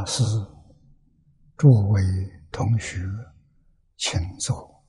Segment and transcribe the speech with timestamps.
[0.00, 0.24] 法师，
[1.58, 2.02] 诸位
[2.50, 3.06] 同学，
[3.98, 4.82] 请坐，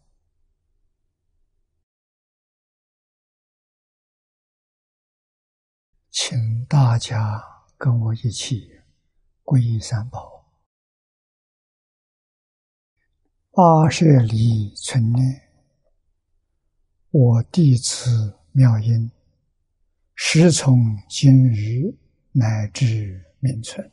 [6.12, 7.44] 请大家
[7.78, 8.72] 跟我一起
[9.44, 10.50] 皈依三宝。
[13.52, 15.42] 八舍离存念，
[17.10, 19.12] 我弟子妙音，
[20.16, 21.98] 时从今日
[22.32, 23.92] 乃至明存。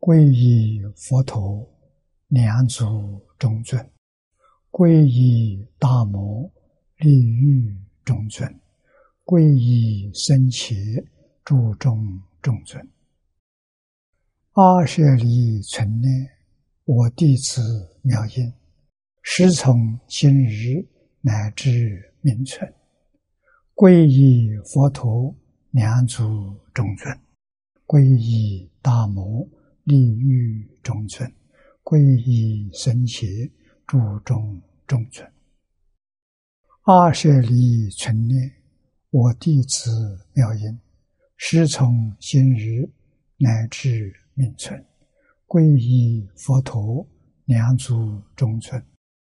[0.00, 1.68] 皈依佛陀，
[2.28, 3.84] 两足中尊；
[4.70, 6.48] 皈依大摩，
[6.98, 8.48] 利欲中尊；
[9.24, 11.04] 皈依僧伽，
[11.44, 12.88] 注中中尊。
[14.52, 16.30] 阿舍离存念，
[16.84, 17.60] 我弟子
[18.02, 18.52] 妙音，
[19.22, 20.86] 时从今日
[21.20, 22.72] 乃至明存，
[23.74, 25.34] 皈依佛陀，
[25.72, 27.12] 两足中尊；
[27.84, 29.44] 皈依大摩。
[29.88, 31.32] 利欲中存，
[31.82, 33.50] 皈依僧伽，
[33.86, 35.26] 注中中尊。
[36.82, 38.52] 阿舍离存念，
[39.08, 40.78] 我弟子妙音，
[41.38, 42.86] 师从今日
[43.38, 44.84] 乃至命存，
[45.46, 47.08] 皈依佛陀，
[47.46, 48.78] 两足中尊；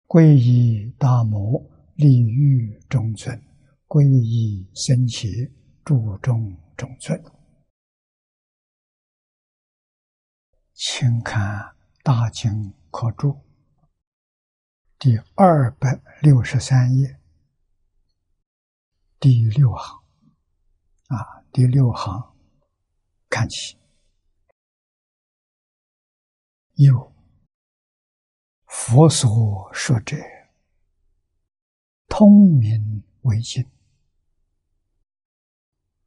[0.09, 3.39] 皈依大摩，利欲中存；
[3.87, 5.49] 皈依僧伽，
[5.84, 7.22] 注中中存。
[10.82, 11.58] 请看
[12.02, 13.32] 《大经可注》
[14.98, 17.20] 第二百六十三页。
[19.18, 20.02] 第六行。
[21.08, 22.34] 啊，第六行。
[23.28, 23.76] 看起。
[26.76, 27.12] 有。
[28.64, 30.16] 佛所说者，
[32.08, 33.62] 通明为经，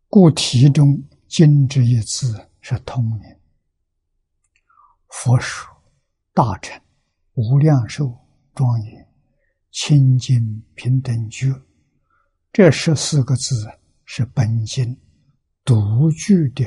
[0.07, 3.42] 故题中“经”之一字是通明。
[5.13, 5.71] 佛说
[6.33, 6.81] 大乘
[7.35, 8.13] 无量寿
[8.53, 9.07] 庄严
[9.71, 11.47] 清净平等觉，
[12.51, 13.65] 这十四个字
[14.05, 14.99] 是本经
[15.63, 16.65] 独具的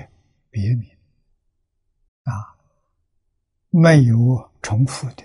[0.49, 0.89] 别名，
[2.23, 2.57] 啊，
[3.69, 5.25] 没有重复的，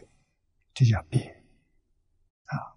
[0.73, 1.21] 这叫别，
[2.45, 2.75] 啊，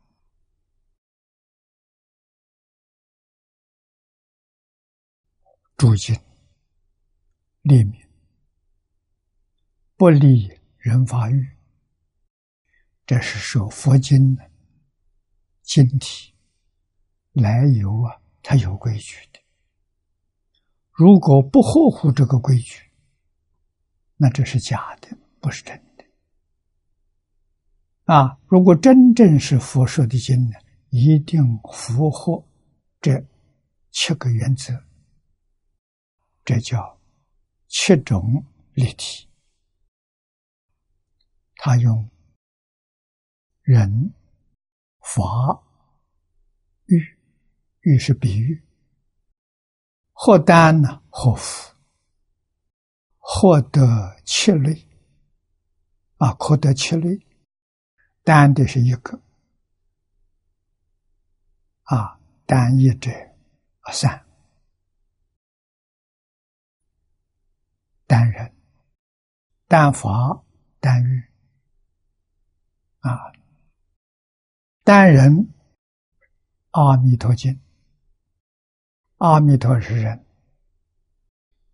[5.76, 6.14] 诸经
[7.62, 8.03] 列名。
[10.04, 11.48] 不立人法欲，
[13.06, 14.50] 这是说佛经的
[15.62, 16.34] 经体
[17.32, 19.40] 来由啊，它有规矩的。
[20.92, 22.82] 如果不合乎这个规矩，
[24.18, 26.04] 那这是假的，不是真的。
[28.04, 30.56] 啊，如果真正是佛说的经呢，
[30.90, 31.40] 一定
[31.72, 32.46] 符合
[33.00, 33.24] 这
[33.90, 34.84] 七个原则，
[36.44, 37.00] 这叫
[37.68, 38.44] 七种
[38.74, 39.26] 立体。
[41.66, 42.06] 他用
[43.62, 44.12] 人、
[45.00, 45.64] 法、
[46.84, 47.02] 欲，
[47.80, 48.62] 欲是比喻，
[50.12, 51.74] 或单呢，或福，
[53.16, 53.80] 获得
[54.26, 54.86] 七类，
[56.18, 57.26] 啊，可得七类，
[58.22, 59.18] 单的是一个，
[61.84, 63.10] 啊，单一者
[63.90, 64.22] 三，
[68.06, 68.54] 单人、
[69.66, 70.44] 单法、
[70.78, 71.33] 单欲。
[73.04, 73.30] 啊，
[74.82, 75.52] 单人
[76.70, 77.60] 阿弥陀经，
[79.18, 80.24] 阿弥陀是人，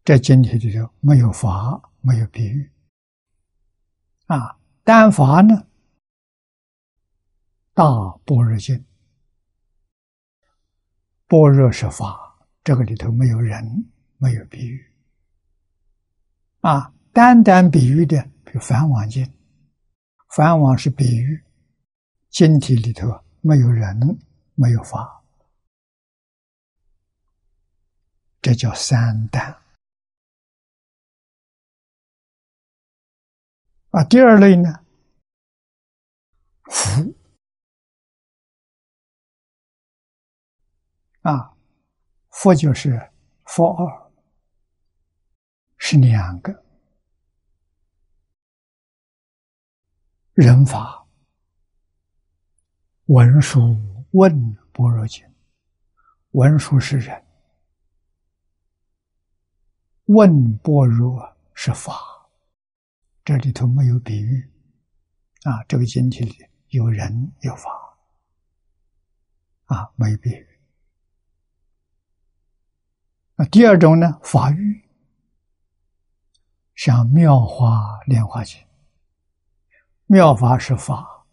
[0.04, 2.68] 这经体里头没有法，没有比喻。
[4.26, 5.68] 啊，单法呢，
[7.74, 7.84] 大
[8.24, 8.84] 般若经，
[11.28, 13.88] 般若是法，这个里头没有人，
[14.18, 14.84] 没有比喻。
[16.62, 19.32] 啊，单单比喻的，比如梵网经。
[20.30, 21.44] 梵王是比喻，
[22.28, 23.98] 晶体里头没有人，
[24.54, 25.24] 没有法，
[28.40, 29.60] 这叫三单。
[33.90, 34.84] 啊，第二类呢，
[36.66, 37.12] 福
[41.22, 41.56] 啊，
[42.28, 43.10] 佛就是
[43.46, 44.12] 佛二，
[45.76, 46.69] 是两个。
[50.40, 51.06] 人法
[53.08, 53.76] 文殊
[54.12, 55.22] 问般若经，
[56.30, 57.22] 文殊是人，
[60.06, 61.92] 问般若是法，
[63.22, 64.50] 这里头没有比喻
[65.42, 65.62] 啊。
[65.64, 66.34] 这个经体里
[66.68, 67.70] 有人有法
[69.66, 70.48] 啊，没比喻。
[73.34, 74.88] 那第二种呢，法欲
[76.76, 78.58] 像《妙法莲华经》，
[80.12, 81.24] 妙法是法，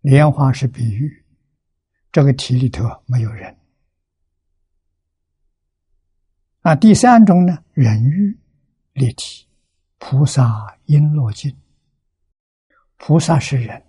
[0.00, 1.24] 莲花是比喻，
[2.12, 3.58] 这个题里头没有人。
[6.62, 8.38] 那，第三种呢，人欲
[8.92, 9.48] 立体，
[9.98, 11.52] 菩萨璎珞经，
[12.96, 13.84] 菩萨是人，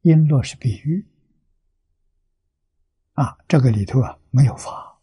[0.00, 1.06] 璎珞是比喻。
[3.12, 4.98] 啊，这个里头啊没有法。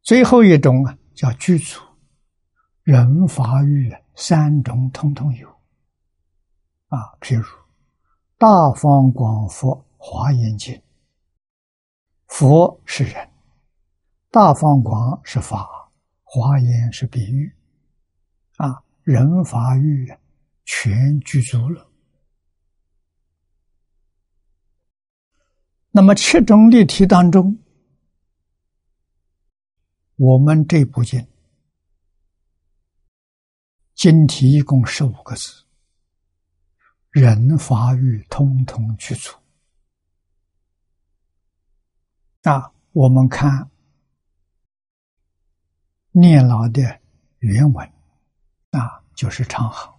[0.00, 1.82] 最后一种啊叫具足，
[2.82, 5.61] 人法欲三种通通有。
[6.92, 7.42] 啊，譬如
[8.36, 10.74] 《大方广佛华严经》，
[12.26, 13.30] 佛是人。
[14.30, 15.90] 大放光是法，
[16.22, 17.54] 华严是比喻，
[18.56, 20.10] 啊，人法喻
[20.64, 21.90] 全具足了。
[25.90, 27.58] 那么七种例题当中，
[30.16, 31.26] 我们这部经
[33.94, 35.64] 经题一共十五个字，
[37.12, 39.38] 人法喻通通去除，
[42.42, 43.68] 那，我们看。
[46.14, 47.00] 念老的
[47.38, 47.90] 原文
[48.70, 49.98] 啊，就是长行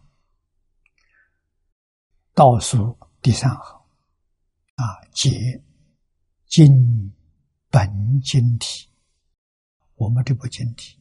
[2.36, 3.82] 倒数第三行
[4.76, 5.60] 啊，解
[6.46, 7.12] 经
[7.72, 8.88] 本经体。
[9.96, 11.00] 我们这部经体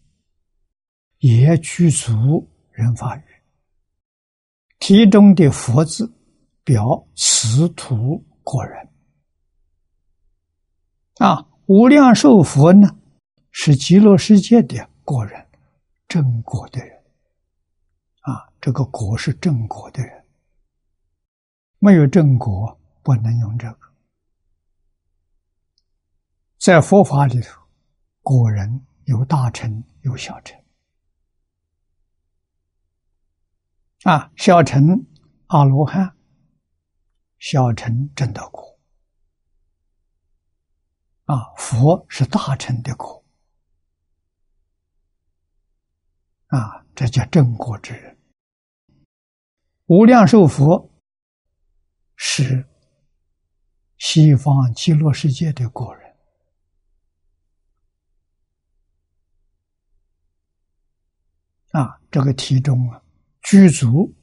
[1.18, 3.31] 也去除人法语，
[4.82, 6.12] 题中的佛字
[6.64, 8.88] 表此土果人
[11.18, 12.88] 啊，无量寿佛呢
[13.52, 14.90] 是极乐世界的。
[15.04, 15.46] 果人，
[16.08, 16.96] 正果的人，
[18.22, 20.24] 啊，这个果是正果的人，
[21.78, 23.78] 没有正果不能用这个。
[26.58, 27.60] 在佛法里头，
[28.22, 30.60] 果人有大乘有小乘，
[34.04, 35.06] 啊，小乘
[35.46, 36.16] 阿罗汉，
[37.38, 38.78] 小乘正道果，
[41.26, 43.24] 啊，佛是大乘的果。
[46.48, 48.18] 啊，这叫正果之人。
[49.86, 50.90] 无量寿佛
[52.16, 52.68] 是
[53.98, 56.16] 西方极乐世界的果人。
[61.70, 63.01] 啊，这个题中啊，
[63.42, 64.14] 具足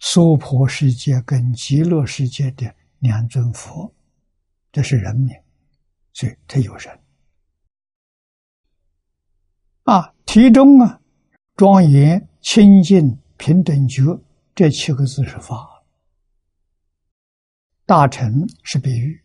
[0.00, 3.92] 娑婆世界跟极乐世界的两尊佛，
[4.70, 5.34] 这是人名，
[6.12, 7.00] 所以他有人。
[9.84, 11.00] 啊，题中啊。
[11.56, 14.02] 庄严、清净、平等觉，
[14.56, 15.84] 这七个字是法。
[17.86, 19.22] 大乘是比喻，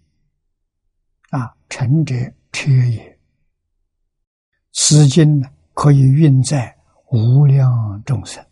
[1.32, 2.14] 啊，成者
[2.52, 3.20] 车也。
[4.74, 8.46] 此经呢，可以运载无量众生，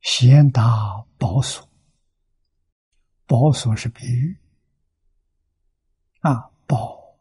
[0.00, 1.68] 贤达宝所。
[3.26, 4.38] 宝所是比喻，
[6.20, 7.18] 啊，宝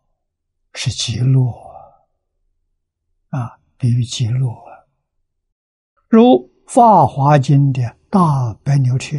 [0.73, 1.41] 是极乐，
[3.29, 3.59] 啊。
[3.79, 4.49] 比喻极乐，
[6.09, 6.21] 如
[6.65, 9.15] 《法华经》的大白牛车，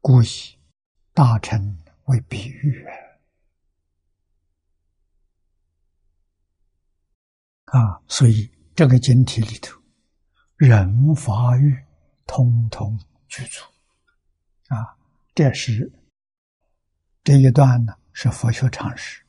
[0.00, 0.58] 故以
[1.12, 2.86] 大臣为比喻
[7.66, 9.77] 啊，所以这个经题里头，
[10.58, 11.72] 人法欲
[12.26, 12.98] 通通
[13.28, 13.62] 具足
[14.66, 14.98] 啊，
[15.32, 15.88] 这是
[17.22, 19.24] 这一段呢，是佛学常识。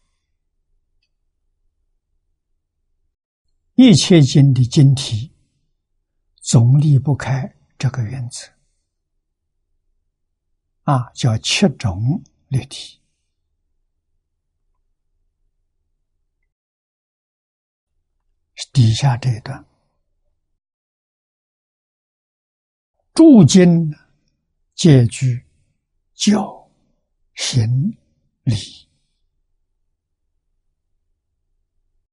[3.76, 5.32] 一切经的经题，
[6.42, 8.52] 总离不开这个原则，
[10.86, 13.00] 啊，叫七种立体。
[18.74, 19.66] 底下这一段，
[23.20, 23.94] 诸经
[24.76, 25.46] 皆具
[26.14, 26.72] 教、
[27.36, 27.68] 行、
[28.44, 28.56] 理，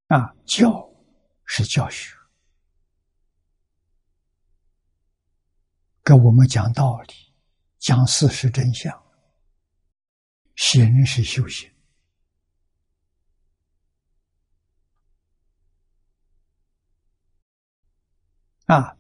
[0.08, 0.84] 啊，教。
[1.44, 2.12] 是教学，
[6.02, 7.14] 给我们讲道理，
[7.78, 8.90] 讲事实真相；
[10.56, 11.70] 行是修行，
[18.64, 18.96] 啊，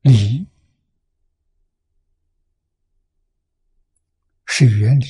[0.00, 0.46] 理
[4.54, 5.06] 是原理。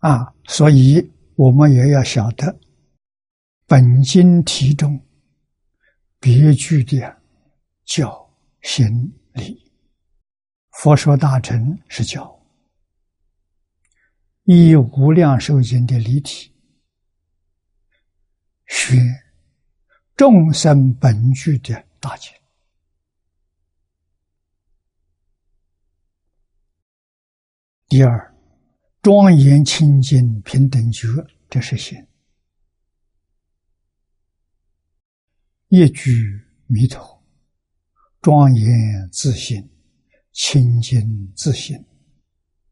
[0.00, 2.58] 啊，所以我们也要晓得
[3.64, 5.00] 本经题中
[6.18, 7.22] 别具的
[7.84, 8.28] 教
[8.62, 8.84] 行
[9.34, 9.72] 理，
[10.72, 12.44] 佛说大乘是教，
[14.42, 16.52] 以无量寿经的离体
[18.66, 18.96] 学
[20.16, 22.32] 众生本具的大经。
[27.88, 28.34] 第二，
[29.00, 31.06] 庄严清净平等觉，
[31.48, 31.96] 这是心；
[35.68, 37.24] 一句弥陀，
[38.20, 39.70] 庄严自信，
[40.32, 41.76] 清净自信，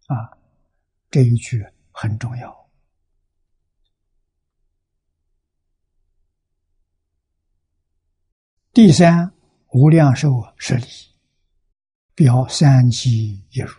[0.08, 0.36] 啊，
[1.10, 2.63] 这一句很重要。
[8.74, 9.32] 第三，
[9.70, 10.84] 无量寿是理，
[12.12, 13.72] 表三机一如。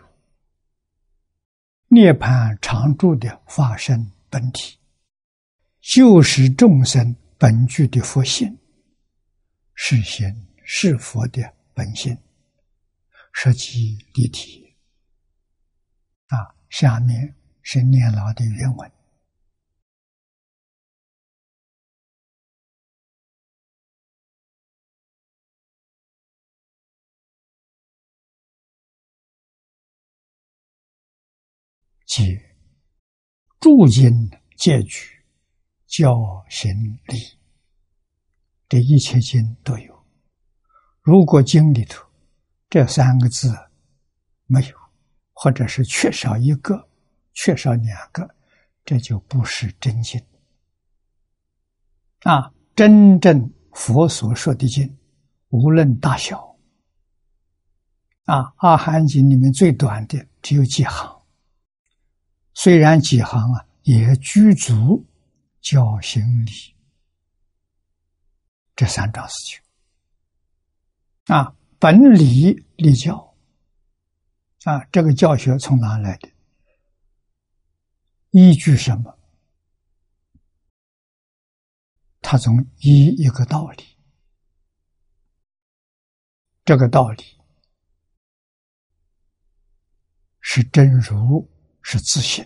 [1.88, 4.78] 涅槃常住的化身本体，
[5.82, 8.58] 就是众生本具的佛性，
[9.74, 10.26] 是心
[10.64, 11.42] 是佛的
[11.74, 12.16] 本性，
[13.34, 14.74] 实际立体。
[16.28, 18.90] 啊，下面是念老的原文：
[32.16, 32.40] 即
[33.60, 34.10] 诸经
[34.56, 35.22] 戒举
[35.86, 36.72] 教行
[37.08, 37.18] 理，
[38.70, 40.06] 这一切经都有。
[41.02, 42.02] 如果经里头
[42.70, 43.54] 这三个字
[44.46, 44.76] 没有，
[45.34, 46.88] 或者是缺少一个、
[47.34, 48.34] 缺少两个，
[48.82, 50.18] 这就不是真经。
[52.20, 54.96] 啊，真正佛所说的经，
[55.50, 56.56] 无论大小，
[58.24, 61.14] 啊，《阿含经》里面最短的只有几行。
[62.58, 65.06] 虽然几行啊，也具足
[65.60, 66.74] 教行理
[68.74, 69.60] 这三桩事情
[71.26, 73.36] 啊，本理立教
[74.64, 76.30] 啊，这个教学从哪来的？
[78.30, 79.18] 依据什么？
[82.22, 83.84] 他从依一个道理，
[86.64, 87.22] 这个道理
[90.40, 91.46] 是真如。
[91.88, 92.44] 是自信，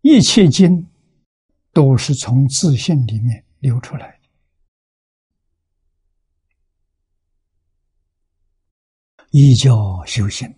[0.00, 0.84] 一切经
[1.72, 4.28] 都是从自信里面流出来的。
[9.30, 10.52] 依教修行，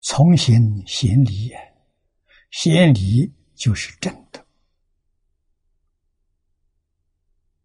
[0.00, 1.74] 从心行理也，
[2.50, 4.46] 行理就是真的。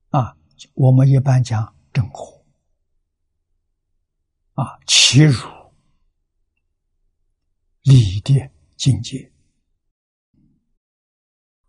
[0.10, 0.38] 啊，
[0.74, 2.46] 我们一般讲正火，
[4.56, 5.57] 啊，其如。
[7.88, 9.32] 理的境界，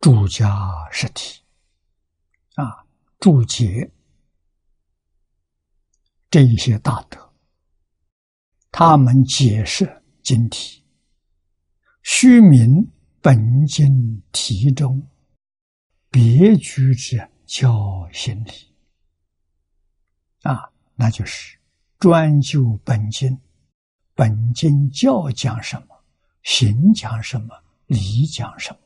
[0.00, 0.50] 住家
[0.90, 1.40] 实体。
[2.56, 2.84] 啊，
[3.20, 3.88] 注解
[6.28, 7.32] 这一些大德，
[8.72, 10.82] 他们解释经题，
[12.02, 12.84] 虚名
[13.20, 15.00] 本经题中
[16.10, 18.74] 别居之教心理。
[20.42, 21.56] 啊，那就是
[22.00, 23.40] 专就本经，
[24.14, 25.97] 本经教讲什么。
[26.48, 28.80] 行讲什么，理讲什么，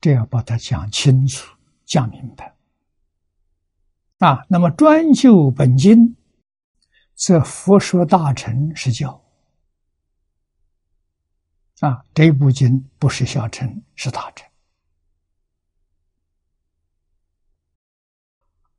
[0.00, 1.54] 这要把它讲清楚、
[1.84, 2.56] 讲明白
[4.16, 4.46] 啊。
[4.48, 6.16] 那么专就本经，
[7.14, 9.22] 则佛说大乘是教
[11.80, 12.02] 啊。
[12.14, 14.48] 这部经不是小乘，是大乘。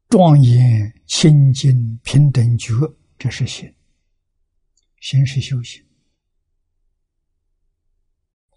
[0.09, 2.73] 庄严清净平等觉，
[3.19, 3.71] 这是行，
[4.99, 5.85] 行是修行。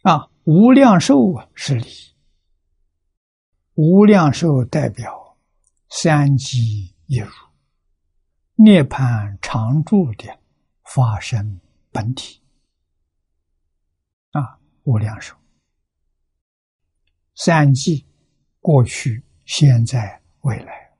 [0.04, 1.86] 啊，无量寿啊是理，
[3.72, 5.38] 无量寿代表
[5.88, 7.30] 三机一如，
[8.56, 10.38] 涅槃常住的
[10.84, 11.58] 法身
[11.90, 12.42] 本体。
[14.32, 15.34] 啊，无量寿，
[17.34, 18.04] 三际，
[18.60, 20.92] 过去、现在、未来。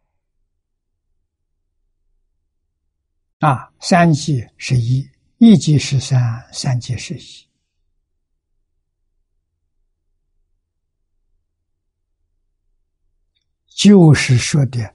[3.41, 5.07] 啊，三际是一，
[5.37, 7.54] 一即是三，三即是一。
[13.75, 14.95] 就是说的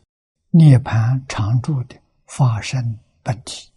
[0.51, 3.71] 涅盘常住的法身本体，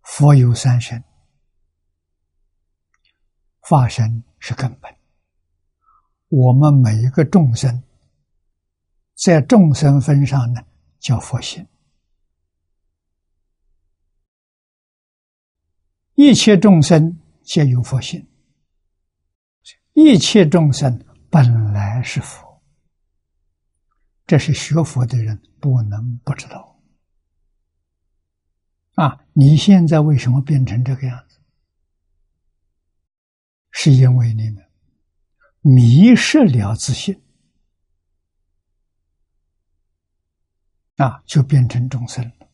[0.00, 1.04] 佛有三身，
[3.68, 4.90] 法身是根本。
[6.28, 7.82] 我们每一个众生，
[9.14, 10.64] 在众生分上呢，
[10.98, 11.64] 叫佛性。
[16.14, 18.26] 一切众生皆有佛性。
[19.98, 22.62] 一切众生本来是佛，
[24.26, 26.78] 这是学佛的人不能不知道。
[28.96, 31.40] 啊，你现在为什么变成这个样子？
[33.70, 34.62] 是因为你们
[35.62, 37.18] 迷失了自信，
[40.96, 42.48] 啊，就变成众生了。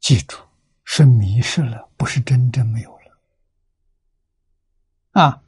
[0.00, 0.36] 记住，
[0.82, 2.97] 是迷失了，不是真正没有。
[5.18, 5.42] 啊，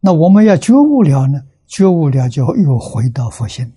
[0.00, 1.42] 那我们要觉悟了呢？
[1.66, 3.72] 觉悟了，就又回到佛性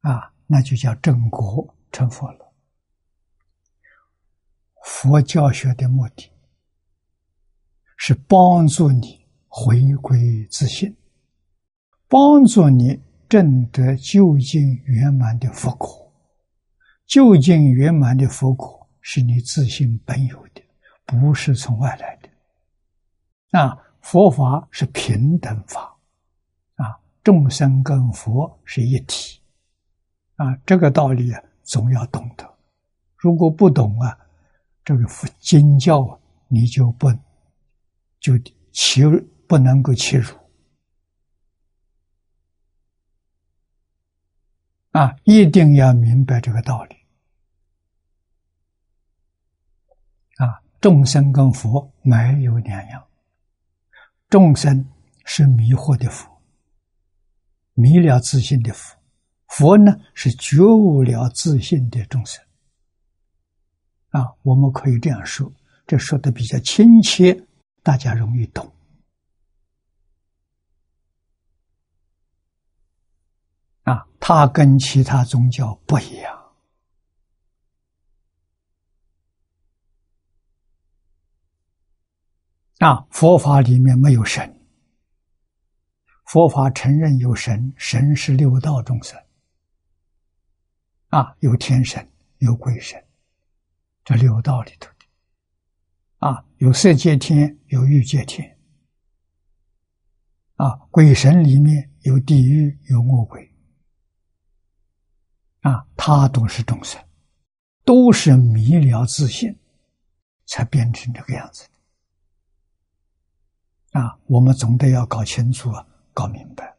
[0.00, 2.50] 啊，那就叫正果成佛了。
[4.86, 6.30] 佛教学的目的，
[7.98, 10.96] 是帮助你回归自信，
[12.08, 12.98] 帮助你
[13.28, 16.10] 证得究竟圆满的佛果。
[17.06, 20.62] 究竟圆满的佛果是你自信本有的，
[21.04, 22.23] 不是从外来的。
[23.54, 25.96] 啊，佛法是平等法，
[26.74, 29.40] 啊，众生跟佛是一体，
[30.34, 32.52] 啊，这个道理啊，总要懂得。
[33.16, 34.18] 如果不懂啊，
[34.84, 37.08] 这个佛经教你就不
[38.18, 38.36] 就
[38.72, 39.04] 切
[39.46, 40.36] 不能够切入。
[44.90, 46.96] 啊，一定要明白这个道理。
[50.38, 53.04] 啊，众生跟佛没有两样。
[54.34, 54.84] 众生
[55.24, 56.28] 是迷惑的佛，
[57.74, 58.98] 迷了自信的佛；
[59.46, 62.44] 佛呢是觉悟了自信的众生。
[64.08, 65.52] 啊，我们可以这样说，
[65.86, 67.46] 这说的比较亲切，
[67.84, 68.68] 大家容易懂。
[73.84, 76.33] 啊，它跟其他宗教不一样。
[82.78, 84.60] 啊，佛法里面没有神，
[86.26, 89.18] 佛法承认有神，神是六道众生。
[91.08, 92.06] 啊，有天神，
[92.38, 93.02] 有鬼神，
[94.04, 95.06] 这六道里头的。
[96.18, 98.58] 啊，有色界天，有欲界天。
[100.56, 103.48] 啊，鬼神里面有地狱，有恶鬼。
[105.60, 107.00] 啊，他都是众生，
[107.84, 109.56] 都是迷了自信，
[110.46, 111.68] 才变成这个样子。
[113.94, 116.74] 啊，我们总得要搞清楚啊，搞明白。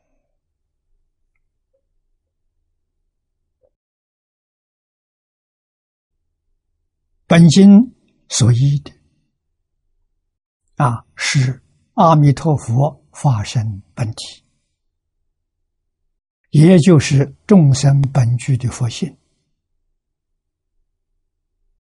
[7.26, 7.96] 本经
[8.28, 8.92] 所依的，
[10.76, 14.44] 啊，是阿弥陀佛化身本体。
[16.50, 19.18] 也就是众生本具的佛性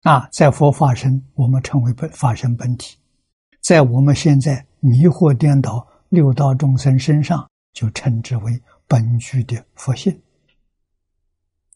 [0.02, 2.98] 啊，在佛法身，我们称为本法身本体；
[3.62, 10.22] 在我们现在迷惑颠倒六道众生身上，就称之为本具的佛性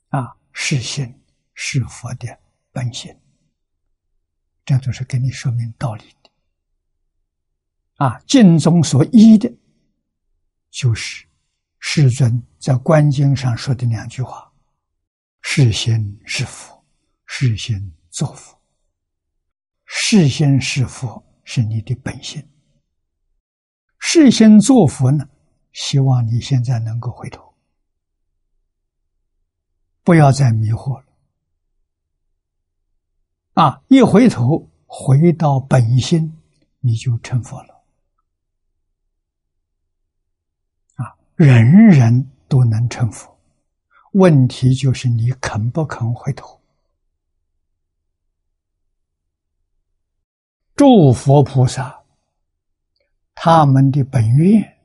[0.09, 1.23] 啊，是心
[1.55, 2.39] 是佛的
[2.73, 3.15] 本性。
[4.65, 6.31] 这都是给你说明道理的
[8.05, 8.19] 啊。
[8.27, 9.53] 经中所依的，
[10.71, 11.27] 就是。
[11.83, 14.53] 世尊在《观经》上说的两句话
[15.41, 16.85] ：“是心是佛，
[17.25, 18.61] 是心作佛。
[19.87, 22.47] 是心是佛是你的本性。
[24.01, 25.29] 事先作佛呢？
[25.73, 27.55] 希望你现在能够回头，
[30.03, 31.05] 不要再迷惑了。
[33.53, 36.37] 啊，一回头回到本心，
[36.81, 37.85] 你就成佛了。”
[40.97, 43.39] 啊人人都能成佛，
[44.13, 46.61] 问题就是你肯不肯回头。
[50.75, 52.00] 诸佛菩萨，
[53.43, 54.77] 他们的本愿，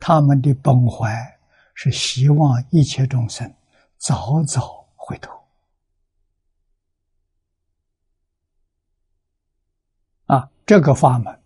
[0.00, 1.38] 他们的本怀，
[1.74, 3.54] 是希望一切众生
[3.98, 5.38] 早早回头。
[10.24, 11.38] 啊，这个法门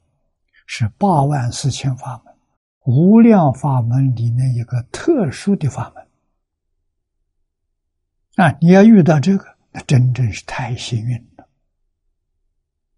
[0.65, 2.33] 是八万四千法门。
[2.85, 6.07] 无量法门里面一个特殊的法门
[8.37, 8.57] 啊！
[8.61, 11.49] 你要遇到这个，那真正是太幸运了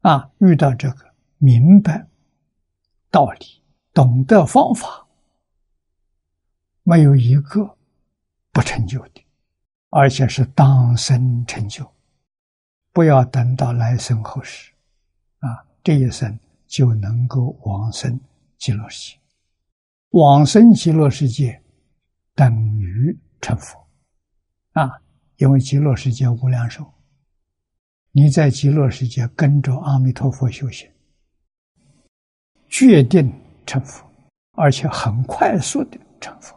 [0.03, 0.31] 啊！
[0.41, 2.07] 遇到这个，明白
[3.11, 5.07] 道理，懂得方法，
[6.83, 7.77] 没有一个
[8.53, 9.25] 不成就的，
[9.91, 11.91] 而且是当生成就，
[12.93, 14.73] 不要等到来生后世
[15.41, 18.19] 啊，这一生就能够往生
[18.59, 19.21] 极乐世界。
[20.11, 21.63] 往生极乐世界
[22.35, 23.79] 等于成佛
[24.73, 25.01] 啊！
[25.37, 26.85] 因为极乐世界无量寿，
[28.11, 30.91] 你在极乐世界跟着阿弥陀佛修行，
[32.71, 33.31] 决定
[33.67, 34.09] 成佛，
[34.53, 36.57] 而且很快速的成佛。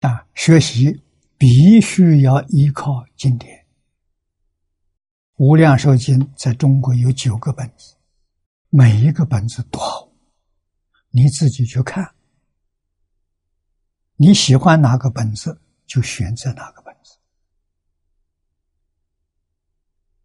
[0.00, 1.02] 啊，学习
[1.36, 3.58] 必须要依靠经典，
[5.36, 7.96] 《无量寿经》在中国有九个本子，
[8.70, 10.08] 每一个本子都好，
[11.10, 12.14] 你自己去看，
[14.16, 16.89] 你喜欢哪个本子就选择哪个本。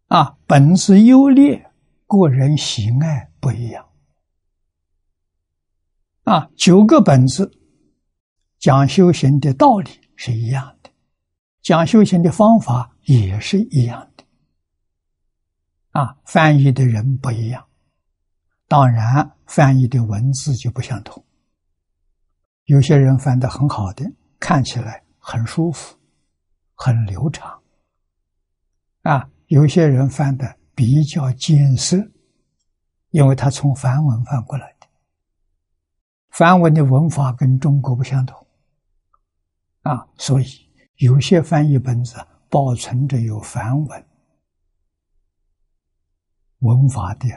[0.08, 1.68] 啊，本子优劣，
[2.06, 3.88] 个人喜爱不一样。
[6.22, 7.50] 啊，九个本子
[8.58, 10.90] 讲修行的道理是一样的，
[11.60, 14.24] 讲修行的方法也是一样的。
[15.90, 17.66] 啊，翻译的人不一样，
[18.68, 21.24] 当然翻译的文字就不相同。
[22.66, 24.04] 有些人翻的很好的，
[24.38, 25.96] 看起来很舒服，
[26.76, 27.60] 很流畅。
[29.02, 29.28] 啊。
[29.46, 31.96] 有些人翻的比较艰涩，
[33.10, 34.86] 因为他从梵文翻过来的，
[36.30, 38.46] 梵文的文法跟中国不相同，
[39.82, 40.46] 啊，所以
[40.96, 42.16] 有些翻译本子
[42.50, 44.06] 保存着有梵文。
[46.60, 47.28] 文法的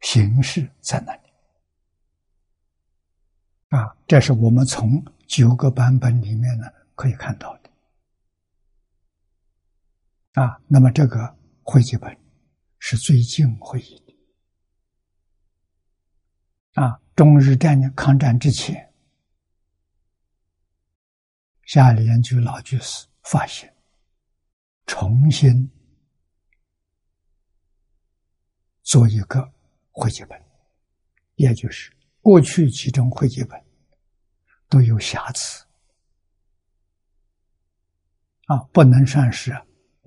[0.00, 1.20] 形式在那里，
[3.68, 7.57] 啊，这是我们从九个版本里面呢可以看到的。
[10.38, 12.16] 啊，那么这个会集本
[12.78, 14.16] 是最近会议的。
[16.80, 18.94] 啊，中日战争抗战之前，
[21.64, 23.74] 夏联居老居士发现，
[24.86, 25.68] 重新
[28.82, 29.52] 做一个
[29.90, 30.40] 会集本，
[31.34, 33.60] 也就是过去几种会集本
[34.68, 35.66] 都有瑕疵，
[38.46, 39.52] 啊，不能算是。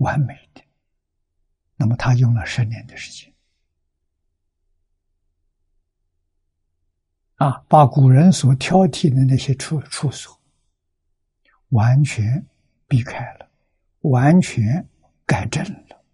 [0.02, 0.62] 完美的，
[1.76, 3.32] 那么他用了十年的时间，
[7.36, 10.38] 啊，把古人所挑剔的那些处处所
[11.70, 12.46] 完全
[12.86, 13.50] 避开了，
[14.00, 14.86] 完全
[15.24, 16.04] 改正了，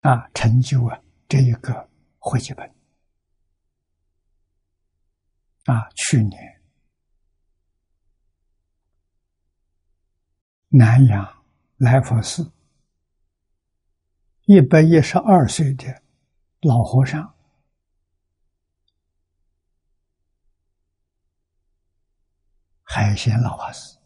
[0.00, 1.88] 啊，成就了这一个
[2.18, 2.68] 会集本，
[5.66, 6.53] 啊，去年。
[10.76, 11.44] 南阳
[11.76, 12.50] 来佛寺，
[14.46, 16.02] 一百一十二岁的
[16.62, 17.32] 老和尚，
[22.82, 23.96] 海鲜老法师。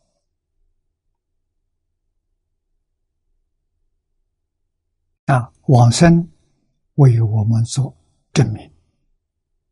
[5.25, 6.31] 啊，往生
[6.97, 7.97] 为我们做
[8.35, 8.71] 证明。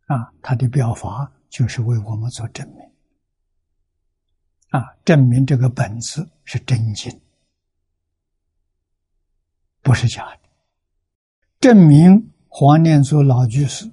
[0.07, 2.96] 啊，他的表法就是为我们做证明。
[4.77, 7.19] 啊，证明这个本子是真经，
[9.81, 10.41] 不是假的。
[11.59, 13.91] 证明黄念祖老居士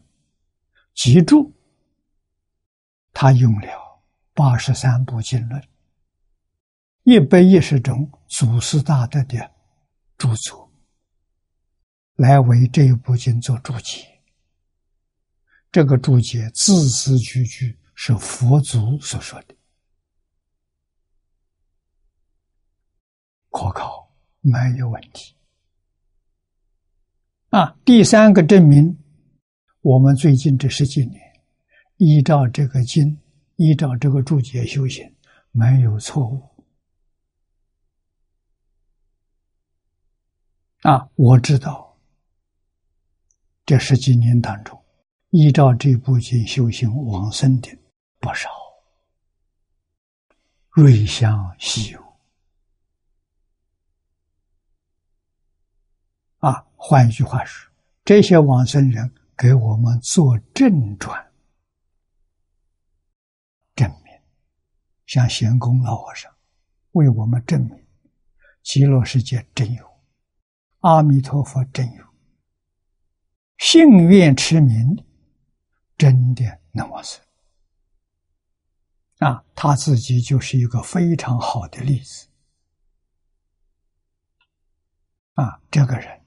[0.94, 1.54] 记住，
[3.14, 3.68] 他用了
[4.34, 5.64] 八十三部经论，
[7.04, 9.52] 一百一十种祖师大德的
[10.18, 10.70] 著作，
[12.16, 14.06] 来为这一部经做注解。
[15.72, 19.56] 这个注解字字句句是佛祖所说的。
[23.54, 24.10] 可靠，
[24.42, 25.36] 没有问题。
[27.50, 28.98] 啊，第三个证明，
[29.82, 31.22] 我们最近这十几年，
[31.98, 33.16] 依照这个经，
[33.58, 35.16] 依照这个注解修行，
[35.52, 36.42] 没有错误。
[40.82, 41.96] 啊，我知道，
[43.68, 44.84] 这十几年当中，
[45.30, 47.70] 依照这部经修行往生的
[48.18, 48.50] 不少，
[50.72, 52.04] 瑞香稀有。
[56.40, 57.72] 啊，换一句话说，
[58.04, 61.32] 这些往生人给我们做正传、
[63.74, 64.14] 证明，
[65.06, 66.30] 像贤公老和尚
[66.92, 67.88] 为我们证明，
[68.64, 69.90] 极乐世界真有，
[70.80, 72.06] 阿弥陀佛真有，
[73.60, 75.06] 信愿持名
[75.98, 76.44] 真的
[76.74, 77.24] 能往生。
[79.20, 82.28] 啊，他自己就是一个非常好的例子。
[85.36, 86.23] 啊，这个人。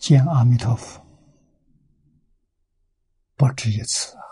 [0.00, 1.06] 见阿弥陀佛
[3.36, 4.22] 不止一次啊！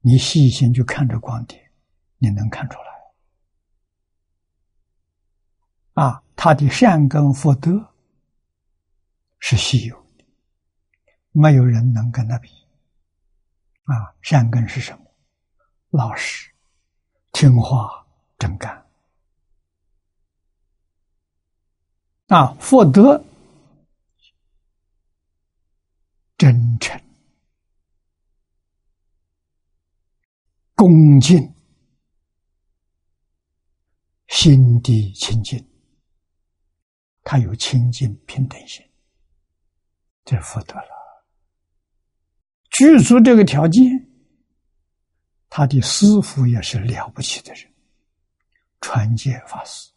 [0.00, 1.70] 你细心去看着光碟，
[2.16, 2.86] 你能看出来
[6.02, 6.22] 啊？
[6.34, 7.94] 他的善根福德
[9.38, 10.24] 是稀有的，
[11.32, 12.48] 没有人能跟他比
[13.84, 14.14] 啊！
[14.22, 15.04] 善根是什么？
[15.90, 16.50] 老实、
[17.32, 18.06] 听话、
[18.38, 18.86] 真干
[22.28, 22.54] 啊！
[22.58, 23.22] 福德。
[26.44, 27.00] 真诚
[30.74, 31.38] 恭敬，
[34.26, 35.66] 心地清净，
[37.22, 38.86] 他有清净平等心，
[40.26, 41.24] 这福德了。
[42.72, 43.82] 具足这个条件，
[45.48, 47.72] 他的师傅也是了不起的人，
[48.82, 49.90] 传戒法师。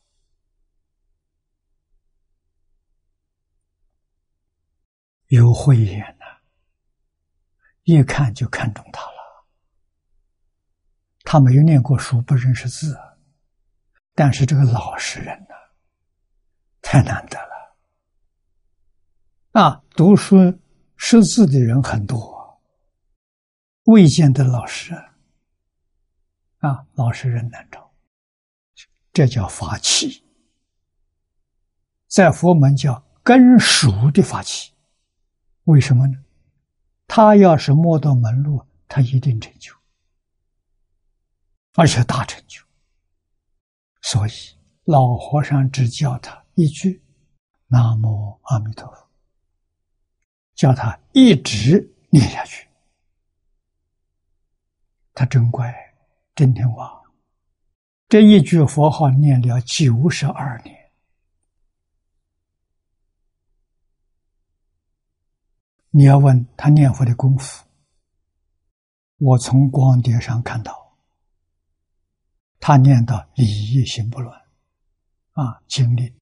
[5.27, 6.16] 有慧眼，
[7.87, 9.47] 一看就看中他了。
[11.23, 12.99] 他没有念过书，不认识字，
[14.13, 15.55] 但是这个老实人呐，
[16.81, 17.77] 太难得了。
[19.53, 20.59] 啊，读书
[20.97, 22.61] 识字的人很多，
[23.85, 24.93] 未见得老实
[26.57, 27.89] 啊，老实人难找，
[29.13, 30.25] 这叫法器，
[32.07, 34.73] 在佛门叫根熟的法器。
[35.63, 36.17] 为什么呢？
[37.07, 39.73] 他要是摸到门路，他一定成就，
[41.73, 42.61] 而且大成就。
[44.01, 44.31] 所以
[44.83, 47.01] 老和尚只教他一句
[47.67, 49.09] “南无阿弥陀佛”，
[50.53, 52.67] 叫他一直念下去。
[55.13, 55.73] 他真乖，
[56.35, 57.01] 真听话。
[58.07, 60.76] 这一句佛号念了九十二年。
[65.97, 67.65] 你要问他念佛的功夫，
[69.17, 70.95] 我从光碟上看到，
[72.59, 74.39] 他念到礼义心不乱，
[75.31, 76.13] 啊，经历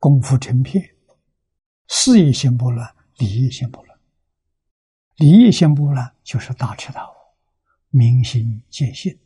[0.00, 0.84] 功夫成片，
[1.86, 3.96] 事业心不乱，礼义心不乱，
[5.18, 7.14] 礼义心不乱就是大彻大悟，
[7.90, 9.16] 明心见性，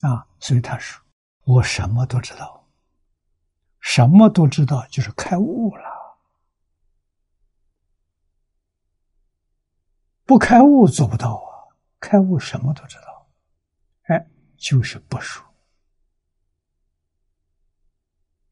[0.00, 1.04] 啊，所以他说
[1.44, 2.66] 我什么都知道，
[3.80, 5.93] 什么都知道就是开悟了。
[10.26, 11.68] 不开悟做不到啊！
[12.00, 13.28] 开悟什么都知道，
[14.04, 15.44] 哎，就是不熟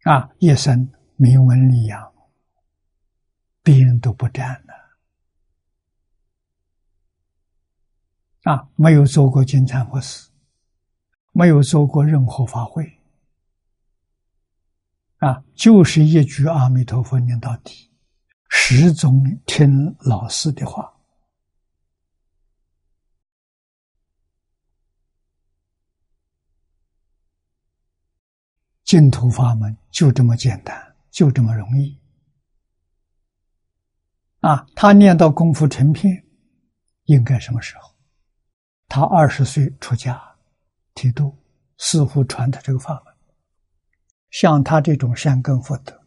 [0.05, 0.31] 啊！
[0.39, 2.13] 一生名闻利养，
[3.63, 4.75] 别人都不占了
[8.53, 8.69] 啊！
[8.75, 10.29] 没有做过金蝉佛事，
[11.33, 13.01] 没有做过任何法会
[15.19, 15.43] 啊！
[15.55, 17.91] 就是一句阿弥陀佛念到底，
[18.51, 20.92] 始终听老师的话。
[28.93, 31.99] 净土法门就这么简单，就这么容易
[34.41, 34.67] 啊！
[34.77, 36.27] 他念到功夫成片，
[37.05, 37.91] 应该什么时候？
[38.89, 40.23] 他二十岁出家，
[40.93, 41.35] 剃度，
[41.79, 43.15] 似乎传他这个法门。
[44.29, 45.99] 像他这种善根福德，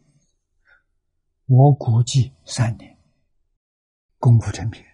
[1.46, 2.96] 我估计三年
[4.20, 4.86] 功夫成片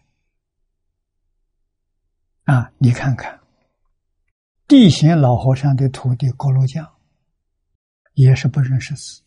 [2.44, 2.72] 啊！
[2.78, 3.38] 你看看，
[4.66, 6.90] 地贤老和尚的徒弟锅炉匠。
[8.14, 9.22] 也是不认识字，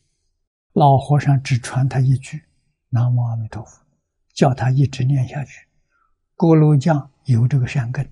[0.73, 2.43] 老和尚只传他一句
[2.89, 3.83] “南无阿弥陀佛”，
[4.33, 5.67] 叫他一直念下去。
[6.35, 8.09] 锅炉匠有这个善根，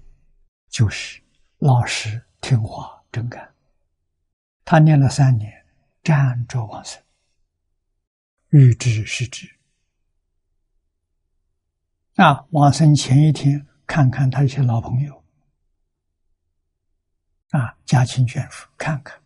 [0.69, 1.21] 就是
[1.57, 3.53] 老实听话、真干。
[4.65, 5.51] 他念了三年，
[6.03, 7.01] 站着往生，
[8.49, 9.49] 欲知是知。
[12.15, 15.23] 啊，往生前一天，看看他一些老朋友，
[17.49, 19.22] 啊，家亲眷属，看看。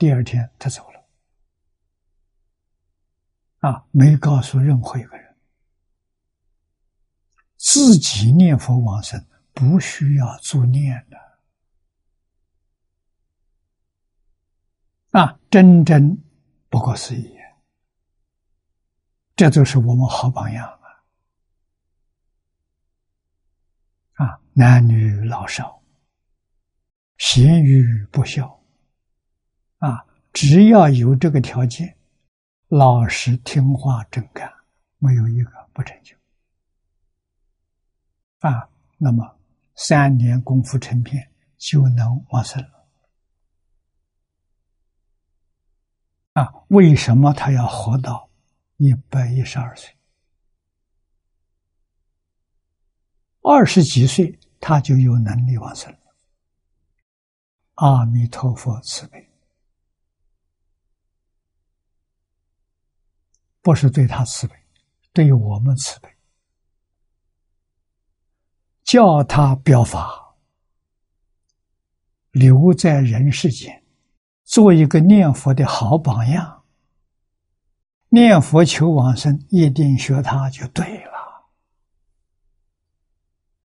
[0.00, 1.04] 第二天他走了，
[3.58, 5.36] 啊，没告诉任何一个人，
[7.58, 11.18] 自己念佛往生，不需要助念的，
[15.20, 16.16] 啊，真真
[16.70, 17.36] 不可思议，
[19.36, 20.66] 这就是我们好榜样
[24.14, 24.24] 啊！
[24.24, 25.82] 啊，男女老少，
[27.18, 28.58] 贤愚不孝。
[29.80, 31.96] 啊，只要有这个条件，
[32.68, 34.50] 老实听话正干，
[34.98, 36.14] 没有一个不成就。
[38.40, 39.38] 啊，那么
[39.74, 42.86] 三年功夫成片就能往生了。
[46.34, 48.28] 啊，为什么他要活到
[48.76, 49.96] 一百一十二岁？
[53.42, 55.98] 二十几岁他就有能力往生了。
[57.76, 59.29] 阿弥陀佛慈悲。
[63.62, 64.54] 不是对他慈悲，
[65.12, 66.08] 对我们慈悲，
[68.84, 70.36] 叫他表法，
[72.30, 73.84] 留在人世间，
[74.44, 76.64] 做一个念佛的好榜样。
[78.12, 81.12] 念佛求往生，一定学他就对了。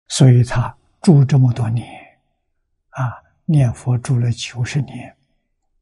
[0.06, 1.86] 所以他住这么多年，
[2.90, 3.12] 啊，
[3.46, 5.16] 念佛住了九十年，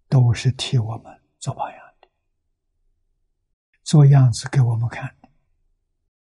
[0.09, 1.79] 都是替我们做榜样，
[3.87, 5.29] 做样子给我们看的。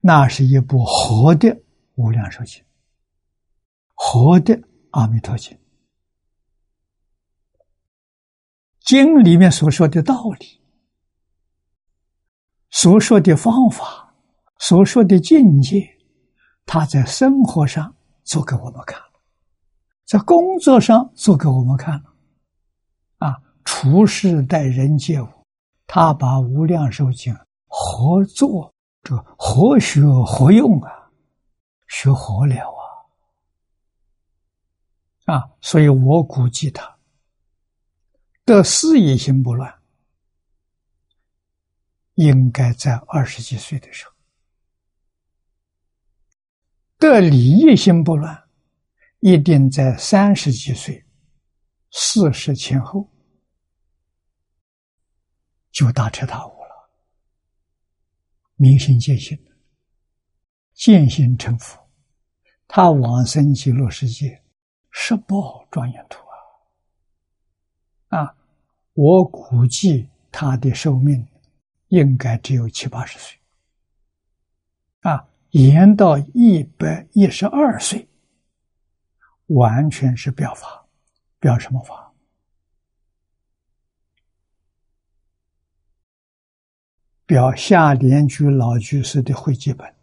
[0.02, 1.50] 那是一部活的
[1.96, 2.62] 《无量寿经》，
[3.96, 4.56] 活的
[4.92, 5.58] 《阿弥陀经》。
[8.82, 10.62] 经里面所说的道理，
[12.70, 14.14] 所说的方法，
[14.60, 15.98] 所说的境界，
[16.66, 19.02] 他在生活上做给我们看。
[20.06, 22.02] 在工作上做给我们看，
[23.18, 25.28] 啊，处事待人接物，
[25.88, 28.72] 他把无量寿经合做，
[29.02, 30.92] 这活学活用啊，
[31.88, 32.56] 学活了
[35.26, 36.98] 啊，啊，所以我估计他
[38.46, 39.74] 的事业心不乱，
[42.16, 44.12] 应该在二十几岁的时候，
[47.00, 48.44] 的礼业心不乱。
[49.20, 51.04] 一定在三十几岁、
[51.90, 53.10] 四十前后
[55.78, 56.90] 就大彻大悟了，
[58.56, 59.38] 明心见性，
[60.74, 61.80] 见性成佛。
[62.68, 64.42] 他往生极乐世界，
[64.90, 66.18] 十八号庄严土
[68.10, 68.18] 啊！
[68.22, 68.36] 啊，
[68.94, 71.24] 我估计他的寿命
[71.90, 73.38] 应该只有七八十岁，
[75.02, 78.10] 啊，延到一百一十二岁。
[79.50, 80.88] 完全是表法，
[81.40, 82.07] 表什么法？
[87.28, 89.94] 表下联居老居士的会记本，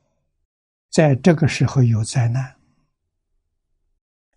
[0.90, 2.54] 在这个时候有灾难，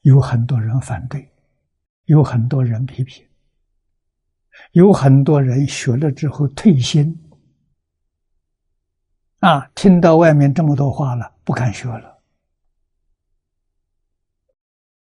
[0.03, 1.29] 有很多人反对，
[2.05, 3.27] 有很多人批评，
[4.71, 7.29] 有很多人学了之后退心，
[9.39, 12.23] 啊，听到外面这么多话了，不敢学了。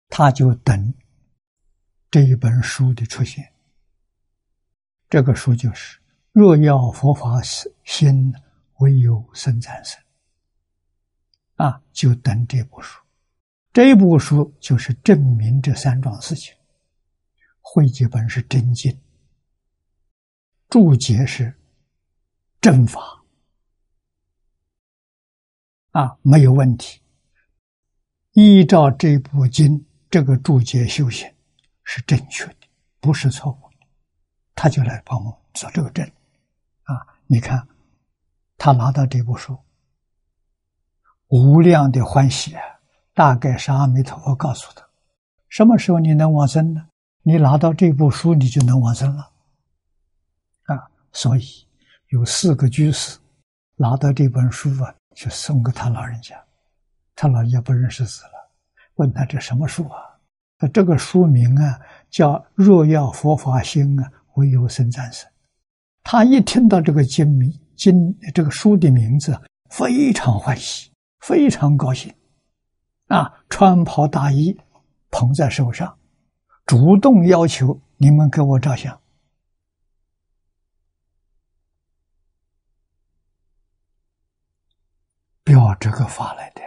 [0.10, 0.94] 他就等
[2.12, 3.52] 这一本书的出现。
[5.10, 6.00] 这个书就是
[6.34, 7.42] “若要佛法
[7.84, 8.34] 心，
[8.80, 10.02] 唯有僧战胜”。
[11.56, 13.00] 啊，就等这部书。
[13.72, 16.54] 这部书就是证明这三桩事情。
[17.62, 19.00] 汇集本是真经，
[20.70, 21.56] 注解是
[22.60, 23.24] 正法，
[25.92, 27.00] 啊，没有问题。
[28.32, 29.86] 依照这部经。
[30.10, 31.28] 这个注解修行
[31.84, 32.68] 是正确的，
[33.00, 33.88] 不是错误的，
[34.54, 36.08] 他就来帮我做这个证！
[37.28, 37.68] 你看，
[38.58, 39.58] 他拿到这部书，
[41.30, 42.62] 无量的欢喜啊！
[43.14, 44.86] 大概是阿弥陀佛告诉他，
[45.50, 46.88] 什么时候你能往生呢？
[47.22, 49.32] 你拿到这部书，你就能往生了
[50.66, 50.90] 啊！
[51.12, 51.44] 所以
[52.10, 53.18] 有四个居士
[53.76, 56.36] 拿到这本书啊，就送给他老人家，
[57.16, 58.52] 他老人家不认识字了。
[58.96, 59.98] 问他这什么书啊？
[60.58, 61.80] 他这个书名啊
[62.10, 65.28] 叫《若要佛法兴啊，唯有僧战胜》。
[66.04, 69.40] 他一听到这个经名经这个书的名字，
[69.70, 70.92] 非常欢喜，
[71.22, 72.14] 非常高兴，
[73.08, 74.56] 啊，穿袍大衣，
[75.10, 75.98] 捧在手上，
[76.66, 79.02] 主动要求你们给我照相，
[85.44, 86.62] 表这个法来的。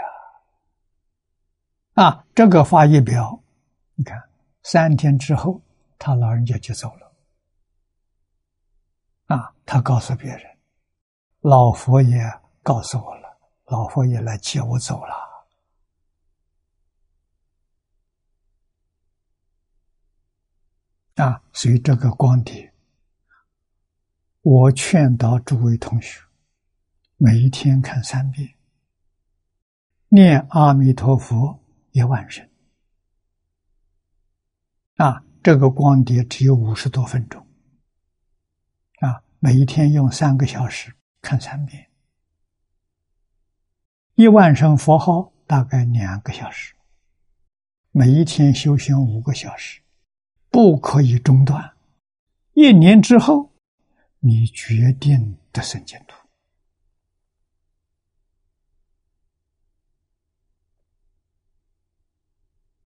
[2.02, 3.42] 啊，这个发一表，
[3.94, 4.22] 你看，
[4.64, 5.62] 三天之后，
[5.98, 7.05] 他老人家就走了。
[9.66, 10.58] 他告诉别人，
[11.40, 12.18] 老佛爷
[12.62, 15.14] 告诉我了，老佛爷来接我走了。
[21.16, 22.72] 啊，所以这个光碟，
[24.40, 26.22] 我劝导诸位同学，
[27.16, 28.54] 每一天看三遍，
[30.08, 31.60] 念阿弥陀佛。
[31.92, 32.46] 一万声
[34.96, 35.24] 啊！
[35.42, 37.40] 这个光碟只有五十多分钟
[39.00, 41.88] 啊，每一天用三个小时看三遍，
[44.14, 46.74] 一万声佛号大概两个小时，
[47.92, 49.80] 每一天修行五个小时，
[50.50, 51.72] 不可以中断。
[52.54, 53.52] 一年之后，
[54.20, 56.16] 你决定得生净土。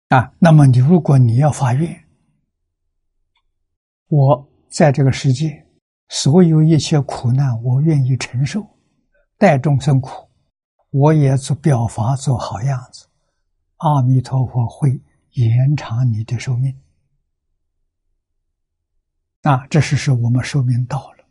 [0.10, 2.08] 啊，那么你如果你要发愿，
[4.08, 5.67] 我在这个世界
[6.10, 8.66] 所有一切苦难，我愿意承受，
[9.38, 10.30] 代众生苦，
[10.90, 13.08] 我也做表法做好样子，
[13.78, 15.02] 阿弥陀佛会
[15.32, 16.76] 延长你的寿命。
[19.42, 21.26] 啊，这是说我们寿命到了，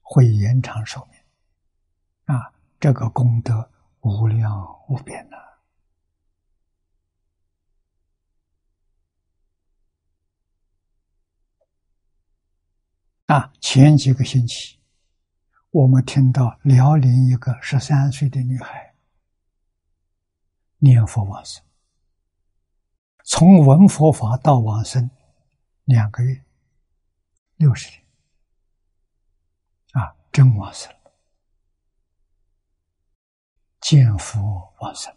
[0.00, 2.36] 会延长寿命。
[2.36, 5.36] 啊，这个功德无量无边的。
[13.26, 14.78] 啊，前几个星期，
[15.72, 18.94] 我们听到辽宁一个十三岁的女孩
[20.78, 21.60] 念佛往生，
[23.24, 25.10] 从闻佛法到往生
[25.86, 26.40] 两个月，
[27.56, 28.04] 六十天，
[29.90, 31.10] 啊，真往生了，
[33.80, 35.12] 见佛往生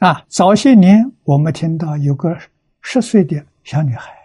[0.00, 0.08] 了。
[0.08, 2.36] 啊，早些年我们听到有个
[2.80, 4.15] 十岁的小女孩。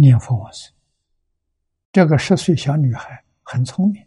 [0.00, 0.72] 念佛往生，
[1.92, 4.02] 这个十岁小女孩很聪明，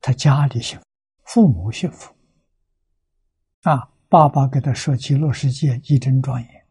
[0.00, 0.84] 她家里幸福，
[1.24, 2.14] 父母幸福，
[3.62, 6.66] 啊，爸爸给她说极乐世界一真庄严，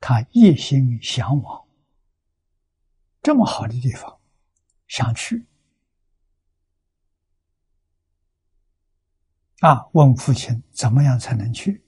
[0.00, 1.68] 她一心向往，
[3.20, 4.18] 这么好的地方，
[4.88, 5.44] 想去，
[9.60, 11.84] 啊，问父亲怎么样才能去，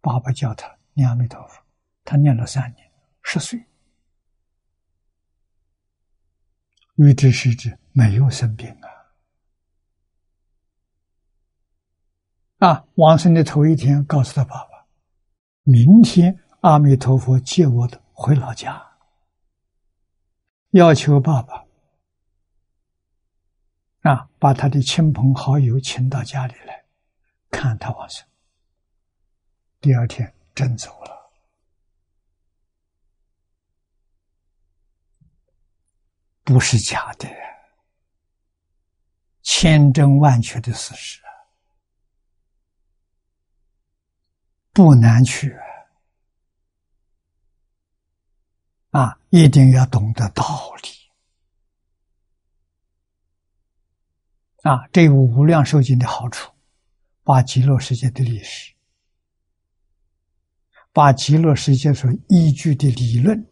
[0.00, 1.62] 爸爸叫他念阿弥陀佛，
[2.02, 2.90] 他念了三年，
[3.22, 3.62] 十岁。
[7.02, 8.68] 欲知时之，没有生病
[12.58, 12.68] 啊！
[12.68, 14.86] 啊，往生的头一天，告诉他爸爸
[15.64, 18.86] ：“明天阿弥陀佛接我的回老家。”
[20.72, 21.64] 要求爸爸
[24.02, 26.84] 啊，把他的亲朋好友请到家里来
[27.50, 28.28] 看他往生。
[29.80, 31.19] 第二天真走了。
[36.50, 37.28] 不是假的，
[39.40, 41.20] 千真万确的事实，
[44.72, 45.56] 不难去
[48.90, 49.16] 啊！
[49.28, 50.88] 一定要懂得道理
[54.68, 54.88] 啊！
[54.88, 56.52] 这有无量寿经的好处，
[57.22, 58.74] 把极乐世界的历史，
[60.92, 63.46] 把极乐世界所依据的理论。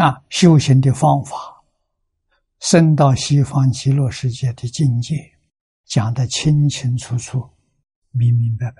[0.00, 1.62] 啊，修行的方法，
[2.58, 5.14] 升到西方极乐世界的境界，
[5.84, 7.46] 讲得清清楚楚、
[8.10, 8.76] 明明白白。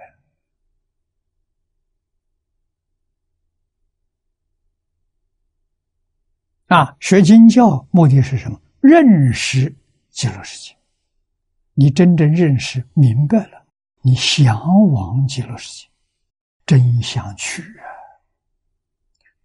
[6.74, 8.58] 啊，学经教目的是什么？
[8.80, 9.76] 认识
[10.08, 10.74] 极乐世界。
[11.74, 13.66] 你真正认识明白了，
[14.00, 14.58] 你向
[14.90, 15.90] 往极乐世界，
[16.64, 17.89] 真想去啊！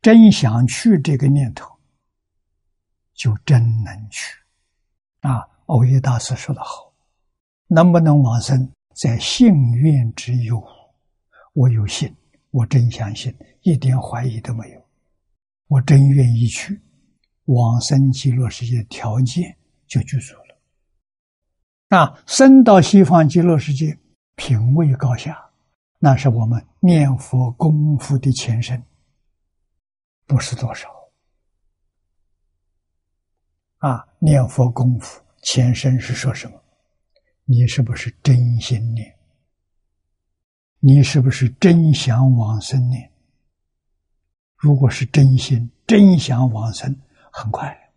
[0.05, 1.67] 真想去这个念头，
[3.15, 4.37] 就真能去。
[5.21, 6.93] 啊，欧耶大师说的好
[7.65, 10.63] ：“能不能往生，在信愿之有。
[11.53, 12.15] 我有信，
[12.51, 14.81] 我真相信，一点怀疑都没有。
[15.69, 16.79] 我真愿意去，
[17.45, 20.55] 往生极乐世界条件就具足了。
[21.89, 23.97] 那，生到西方极乐世界，
[24.35, 25.43] 品位高下，
[25.97, 28.79] 那是我们念佛功夫的前身。”
[30.25, 30.89] 不是多少
[33.77, 34.07] 啊！
[34.19, 36.59] 念佛功夫前身是说什么？
[37.43, 39.15] 你是不是真心念？
[40.79, 43.11] 你是不是真想往生念？
[44.55, 46.99] 如果是真心、真想往生，
[47.31, 47.91] 很快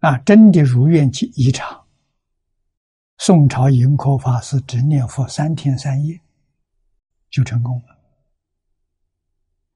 [0.00, 0.18] 啊！
[0.18, 1.86] 真的如愿以一场。
[3.18, 6.20] 宋朝盈科法师只念佛三天三夜，
[7.30, 8.01] 就成功了。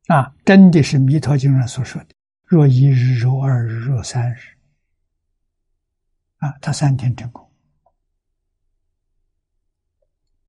[0.07, 2.15] 啊，真的是《弥陀经》上所说的
[2.47, 4.39] “若一日，若二日，若三日”，
[6.39, 7.45] 啊，他三天成功。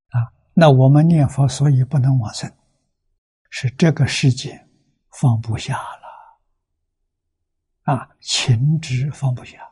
[0.10, 2.56] 啊，那我们念佛所以不能往生，
[3.50, 4.68] 是这个世界
[5.20, 9.72] 放不下了，啊，情执放不下，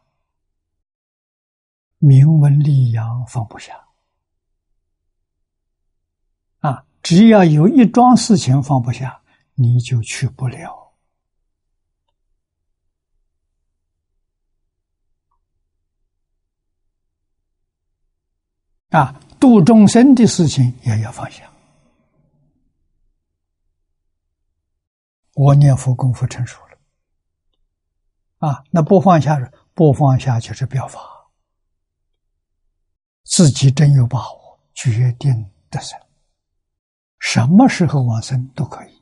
[2.00, 3.88] 名闻利养放不下，
[6.62, 9.22] 啊，只要有一桩事情放不下。
[9.56, 10.94] 你就去不了
[18.90, 19.20] 啊！
[19.40, 21.52] 度众生的事情也要放下。
[25.34, 26.78] 我念佛功夫成熟了
[28.48, 29.38] 啊，那不放下，
[29.74, 31.00] 不放下就是表法。
[33.24, 36.00] 自己真有把握，决定得生，
[37.20, 38.95] 什么时候往生都可以。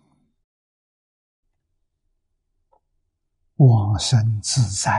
[3.58, 4.92] 往生自在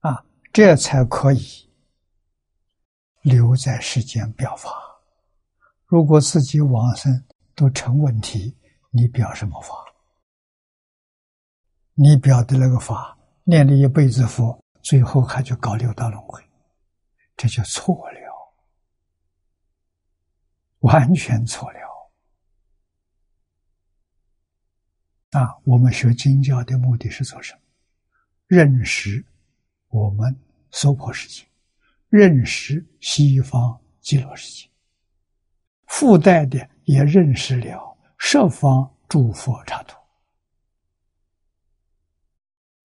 [0.00, 0.10] 啊！
[0.10, 1.70] 啊，这才可以
[3.22, 4.70] 留在世间表法。
[5.86, 8.56] 如果自己往生都成问题，
[8.90, 9.74] 你表什么法？
[11.94, 16.42] 你表的那个法，念了一辈子佛，最后还就搞六道轮回，
[17.36, 18.20] 这就错了。
[20.80, 21.78] 完全错了。
[25.34, 27.60] 啊，我们学经教的目的是做什么？
[28.46, 29.24] 认识
[29.88, 30.34] 我们
[30.70, 31.44] 娑婆世界，
[32.08, 34.68] 认识西方极乐世界，
[35.86, 39.98] 附带的也认识了十方诸佛刹土，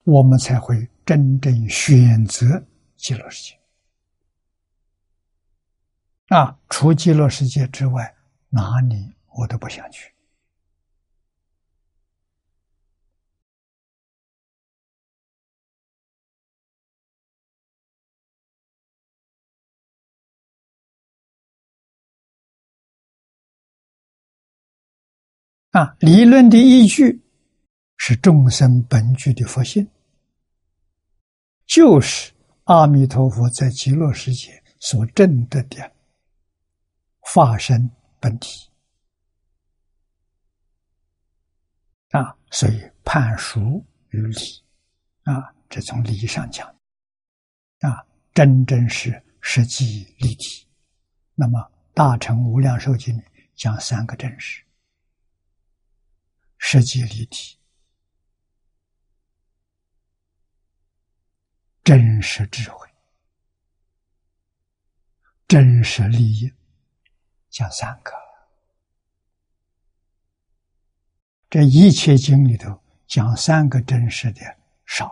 [0.06, 2.66] 我们才会真正选择
[2.98, 3.60] 极乐世界。
[6.36, 8.16] 啊，除极乐世界之外，
[8.50, 10.12] 哪里我都不想去。
[25.72, 27.22] 啊，理论的依据
[27.98, 29.88] 是众生本具的佛性，
[31.68, 35.92] 就是阿弥陀佛在极乐世界所证得的
[37.20, 37.90] 化身
[38.20, 38.70] 本体
[42.10, 44.40] 啊，所以判殊于理
[45.24, 46.68] 啊，这从理上讲
[47.82, 48.04] 啊，
[48.34, 50.66] 真正是实际立体。
[51.36, 51.60] 那么
[51.94, 53.16] 《大乘无量寿经》
[53.56, 54.64] 讲三个真实。
[56.62, 57.58] 实际立体，
[61.84, 62.88] 真实智慧，
[65.48, 66.54] 真实利益，
[67.50, 68.12] 讲三个。
[71.50, 74.42] 这一切经里头讲三个真实的
[74.86, 75.08] 少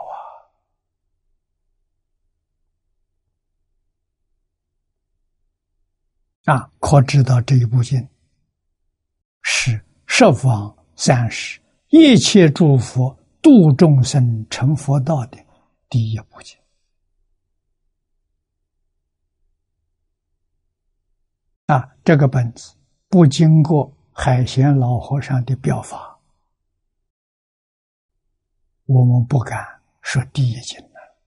[6.44, 6.54] 啊！
[6.54, 8.08] 啊，可知道这一部经
[9.42, 10.77] 是十方。
[10.98, 15.38] 三是一切诸佛度众生成佛道的
[15.88, 16.58] 第一部经
[21.68, 21.88] 啊！
[22.04, 22.74] 这个本子
[23.10, 26.18] 不经过海贤老和尚的表法，
[28.86, 29.64] 我们不敢
[30.02, 31.18] 说第一经了。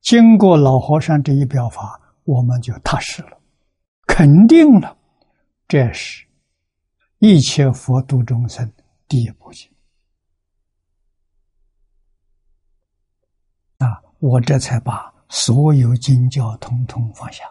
[0.00, 3.38] 经过老和尚这一表法，我们就踏实了，
[4.06, 4.96] 肯定了，
[5.66, 6.24] 这是。
[7.26, 8.70] 一切佛度众生，
[9.08, 9.74] 第一步经
[13.78, 14.02] 啊！
[14.18, 17.44] 我这才把所有经教通通放下。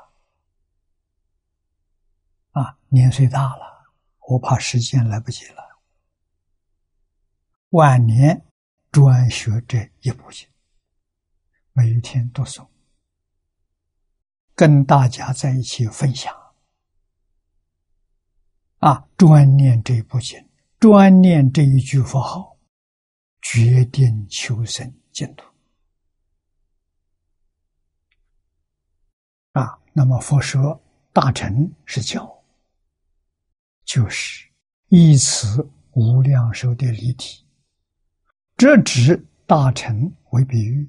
[2.51, 3.91] 啊，年岁大了，
[4.27, 5.81] 我怕时间来不及了。
[7.69, 8.45] 晚年
[8.91, 10.47] 专学这一部经，
[11.71, 12.67] 每一天读诵，
[14.53, 16.42] 跟大家在一起分享。
[18.83, 20.45] 啊，专念这一部经，
[20.77, 22.57] 专念这一句佛号，
[23.41, 25.45] 决定求生净土。
[29.53, 30.77] 啊，那么佛说
[31.13, 32.29] 大乘是教，
[33.85, 34.49] 就是
[34.89, 37.45] 以此无量寿的离体，
[38.57, 40.85] 这指大乘为比喻，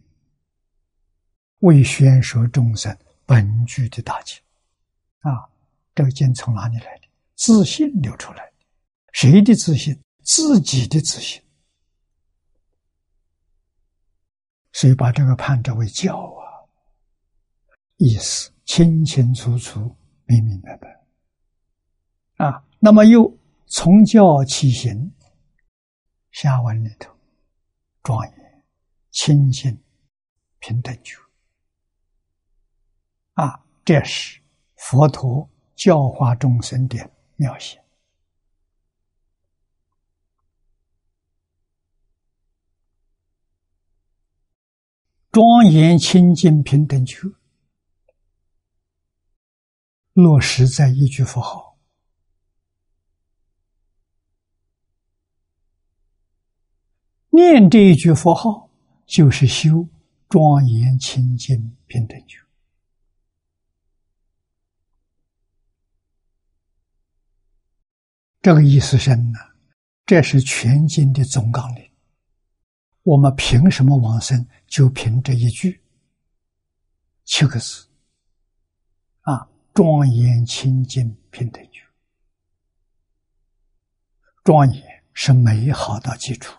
[1.61, 4.42] 为宣说众生本具的大情。
[5.20, 5.49] 啊，
[5.95, 7.03] 这个经从哪里来的？
[7.35, 8.53] 自信流出来的，
[9.12, 10.01] 谁的自信？
[10.22, 11.43] 自己的自信。
[14.72, 16.43] 所以把这个判之为教啊，
[17.97, 21.05] 意思清清楚楚、明明白白
[22.37, 22.64] 啊。
[22.80, 25.12] 那么又从教起行，
[26.32, 27.14] 下文里头
[28.03, 28.64] 庄严、
[29.11, 29.78] 清净、
[30.59, 31.16] 平等觉
[33.35, 34.41] 啊，这是
[34.76, 37.13] 佛陀教化众生的。
[37.37, 37.82] 妙写，
[45.32, 47.35] 庄严清净平等觉，
[50.12, 51.76] 落实在一句佛号，
[57.30, 58.70] 念这一句佛号，
[59.07, 59.89] 就是修
[60.28, 62.43] 庄严清净平等觉。
[68.45, 69.38] 这个意思深呢，
[70.05, 71.90] 这是全经的总纲领。
[73.03, 74.47] 我们凭什么往生？
[74.66, 75.82] 就凭这一句
[77.24, 77.88] 七个字
[79.22, 79.49] 啊！
[79.72, 81.80] 庄严清净平等觉，
[84.45, 86.55] 庄严是美好的基础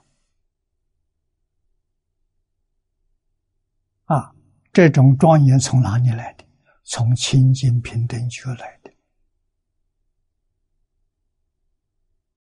[4.06, 4.34] 啊！
[4.74, 6.44] 这种庄严从哪里来的？
[6.84, 8.85] 从清净平等觉来的。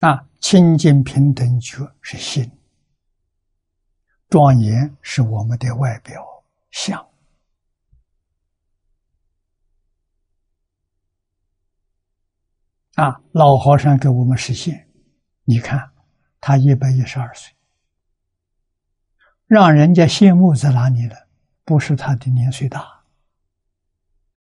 [0.04, 2.50] 啊，清净平等觉是心，
[4.28, 6.22] 庄严是我们的外表
[6.70, 7.00] 相。
[12.96, 14.86] 啊，老和尚给我们实现，
[15.44, 15.90] 你看
[16.38, 17.50] 他一百一十二岁，
[19.46, 21.14] 让人家羡慕在哪里呢？
[21.64, 22.86] 不是他的年岁大，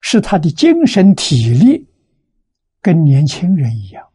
[0.02, 1.88] 是他的精神体力
[2.82, 4.06] 跟年轻人一样，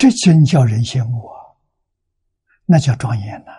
[0.00, 1.36] 这真叫人羡慕啊！
[2.64, 3.52] 那叫庄严呐！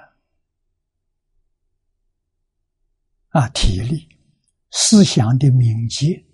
[3.30, 4.10] 啊，体力、
[4.72, 6.26] 思想的敏捷，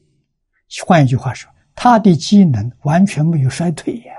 [0.86, 4.16] 换一句话说，他的机能完全没有衰退呀！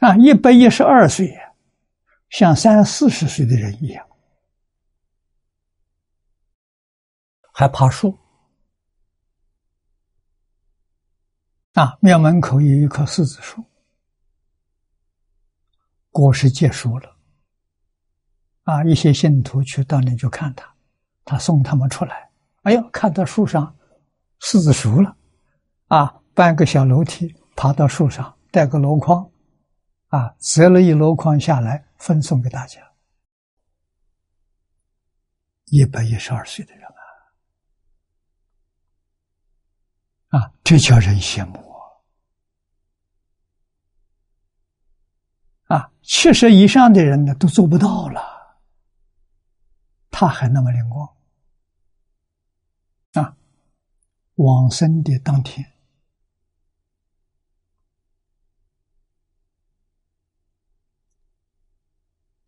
[0.00, 1.54] 啊，一百一十二岁呀，
[2.28, 4.06] 像三四十岁的人一样，
[7.54, 8.18] 还爬树。
[11.74, 13.64] 啊，庙门口有一棵柿子树。
[16.10, 17.16] 果实结束了，
[18.62, 18.84] 啊！
[18.84, 20.72] 一些信徒去到那就看他，
[21.24, 22.30] 他送他们出来。
[22.62, 23.76] 哎呦，看到树上
[24.40, 25.16] 柿子熟了，
[25.88, 29.28] 啊，搬个小楼梯爬到树上，带个箩筐，
[30.06, 32.80] 啊，折了一箩筐下来分送给大家。
[35.64, 36.83] 一百一十二岁的人
[40.34, 41.58] 啊，这叫人羡慕
[45.68, 45.76] 啊。
[45.76, 48.20] 啊，七十以上的人呢都做不到了，
[50.10, 51.08] 他还那么灵光
[53.12, 53.36] 啊！
[54.34, 55.72] 往生的当天，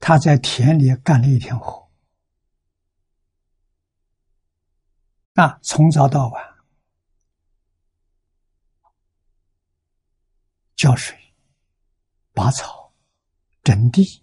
[0.00, 1.88] 他在田里干了一天活，
[5.34, 6.55] 啊，从早到晚
[10.76, 11.18] 浇水、
[12.32, 12.84] 拔草。
[13.64, 14.22] 整地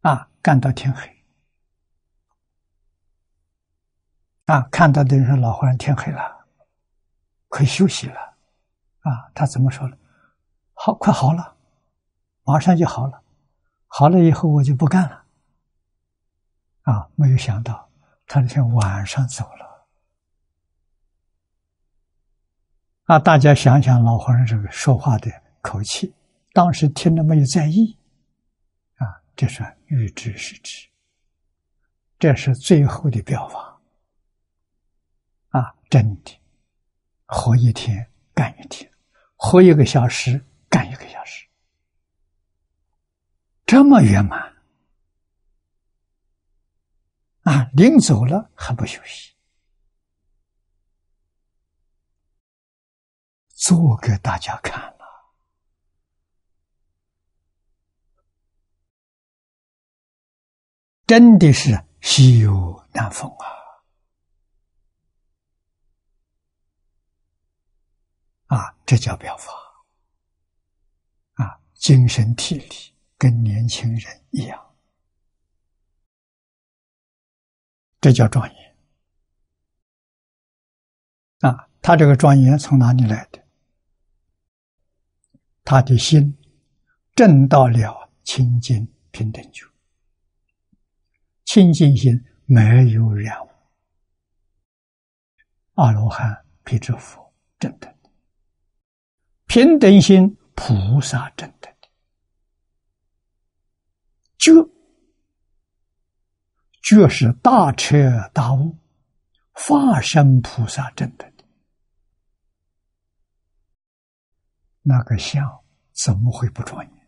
[0.00, 1.24] 啊，干到天黑
[4.46, 4.62] 啊！
[4.62, 6.44] 看到的人说：“老和尚，天黑了，
[7.48, 8.36] 可以休息了。”
[9.06, 9.96] 啊，他怎么说呢？
[10.74, 11.56] 好，快好了，
[12.42, 13.22] 马上就好了。
[13.86, 15.24] 好了以后，我就不干了。
[16.82, 17.88] 啊，没有想到
[18.26, 19.67] 他那天晚上走了。
[23.08, 25.32] 啊，大家想想老和尚这个说话的
[25.62, 26.12] 口气。
[26.52, 27.96] 当时听了没有在意，
[28.96, 30.86] 啊，这是欲知是知，
[32.18, 33.80] 这是最后的表法，
[35.48, 36.38] 啊，真的，
[37.24, 38.90] 活一天干一天，
[39.36, 41.48] 活一个小时干一个小时，
[43.64, 44.54] 这么圆满，
[47.44, 49.32] 啊，临走了还不休息，
[53.58, 55.34] 做给大家看了。
[61.06, 63.28] 真的是稀有难逢
[68.46, 68.56] 啊！
[68.56, 69.52] 啊，这叫表法
[71.34, 74.76] 啊，精神体力跟年轻人一样，
[78.00, 78.76] 这叫庄严
[81.40, 81.68] 啊！
[81.80, 83.47] 他这个庄严从哪里来的？
[85.70, 86.34] 他的心
[87.14, 89.66] 正到了清净平等觉。
[91.44, 93.50] 清净心没有染污，
[95.74, 97.80] 阿罗汉、辟支佛正等。
[98.02, 98.10] 的
[99.46, 101.70] 平等心，菩萨正等。
[101.70, 101.88] 的
[104.38, 104.54] 觉，
[106.80, 107.98] 觉是大彻
[108.32, 108.74] 大悟，
[109.52, 111.30] 化身菩萨正等。
[114.82, 115.62] 那个相，
[115.92, 116.98] 怎么会不庄严？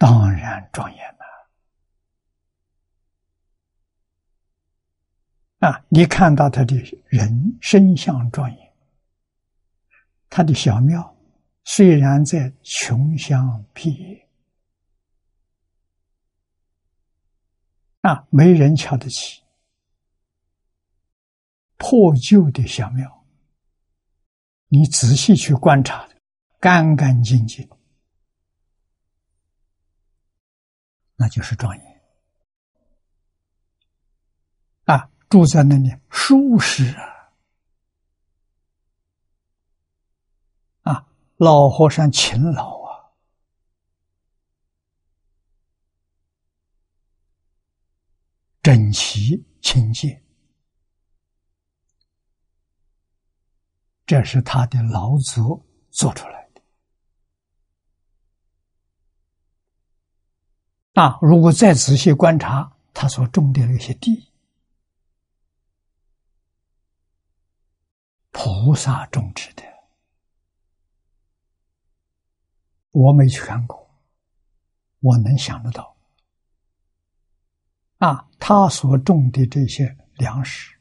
[0.00, 1.24] 当然庄严了
[5.68, 5.84] 啊！
[5.88, 6.76] 你看到他的
[7.08, 8.72] 人身相庄严，
[10.30, 11.16] 他的小庙
[11.64, 14.28] 虽然在穷乡僻野
[18.02, 19.42] 啊，没人瞧得起，
[21.76, 23.17] 破旧的小庙，
[24.68, 26.08] 你仔细去观察，
[26.60, 27.68] 干干净净。
[31.16, 32.00] 那就是庄严
[34.84, 35.10] 啊！
[35.28, 37.32] 住在那里舒适啊！
[40.92, 41.06] 啊，
[41.36, 43.12] 老和尚勤劳啊，
[48.62, 50.22] 整齐清洁，
[54.08, 56.38] 这是他的劳作做出来。
[60.94, 61.16] 啊！
[61.22, 64.32] 如果再仔细观察他所种的那些地，
[68.32, 69.62] 菩萨种植的。
[72.90, 73.88] 我没去看过，
[75.00, 75.96] 我能想得到。
[77.98, 80.76] 啊，他所种的这些粮食、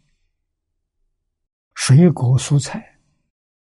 [1.76, 2.97] 水果、蔬菜，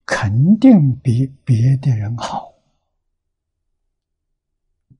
[0.08, 2.52] 肯定比别的人好。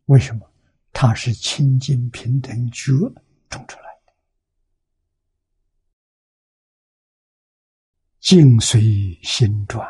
[0.06, 0.48] 为什么？
[0.92, 2.92] 他是清净平等觉
[3.50, 4.14] 种出来的，
[8.20, 9.88] 境随心转。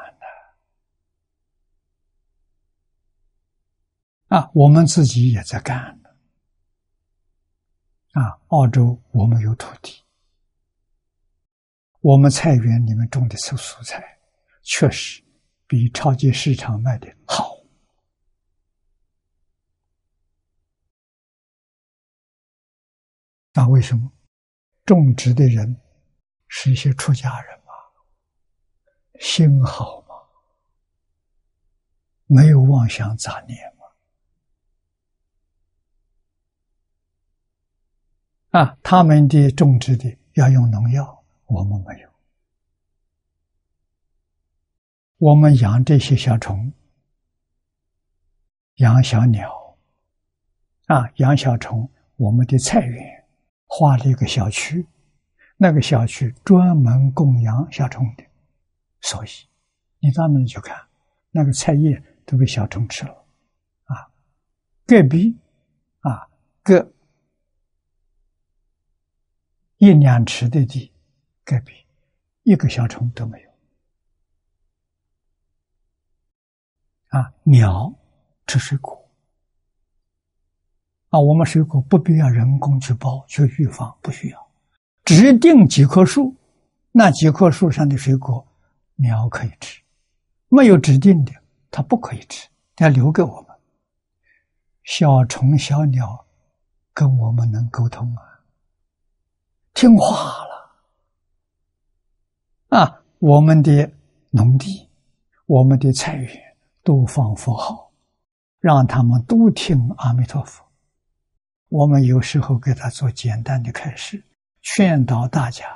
[4.28, 5.98] 啊，我们自己也在干
[8.12, 10.04] 啊，澳洲我们有土地，
[12.02, 14.17] 我们菜园里面种的是蔬菜，
[14.70, 15.24] 确实
[15.66, 17.56] 比超级市场卖的好。
[23.54, 24.12] 那为什么？
[24.86, 25.76] 种植的人
[26.48, 27.74] 是一些出家人嘛，
[29.20, 30.16] 心好吗，
[32.26, 33.58] 没有妄想杂念。
[38.52, 42.07] 啊，他们的种植的要用农药，我们没有。
[45.18, 46.72] 我们养这些小虫，
[48.76, 49.78] 养小鸟，
[50.86, 51.90] 啊，养小虫。
[52.18, 53.26] 我们的菜园
[53.68, 54.88] 划了一个小区，
[55.56, 58.24] 那个小区专门供养小虫的，
[59.02, 59.30] 所以
[60.00, 60.76] 你到那里去看，
[61.30, 63.26] 那个菜叶都被小虫吃了，
[63.86, 64.10] 啊，
[64.88, 65.38] 隔壁，
[66.00, 66.28] 啊，
[66.64, 66.92] 隔。
[69.78, 70.92] 一两尺的地，
[71.46, 71.74] 隔壁
[72.42, 73.47] 一个小虫都没有。
[77.18, 77.92] 啊，鸟
[78.46, 79.10] 吃水果，
[81.10, 84.48] 啊，我们水果不必要人工去包去预防，不需要，
[85.04, 86.36] 指定几棵树，
[86.92, 88.46] 那几棵树上的水果，
[88.96, 89.82] 鸟可以吃；
[90.50, 91.32] 没有指定的，
[91.72, 92.48] 它不可以吃，
[92.78, 93.58] 要留给我们。
[94.84, 96.26] 小虫小鸟
[96.94, 98.22] 跟我们能沟通啊。
[99.74, 100.46] 听话
[102.70, 103.02] 了啊！
[103.20, 103.92] 我们的
[104.30, 104.88] 农地、
[105.48, 106.47] 我们的菜园
[106.88, 107.92] 都放佛号，
[108.62, 110.66] 让他们都听阿弥陀佛。
[111.68, 114.24] 我们有时候给他做简单的开示，
[114.62, 115.68] 劝导大家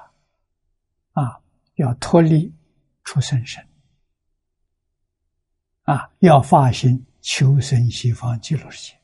[1.11, 1.41] 啊，
[1.75, 2.55] 要脱离
[3.03, 3.61] 出生身
[5.83, 8.97] 啊，要发心求生西方极乐世界，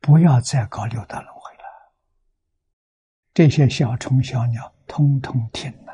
[0.00, 1.92] 不要再搞六道轮回了。
[3.34, 5.92] 这些小虫小鸟通通听了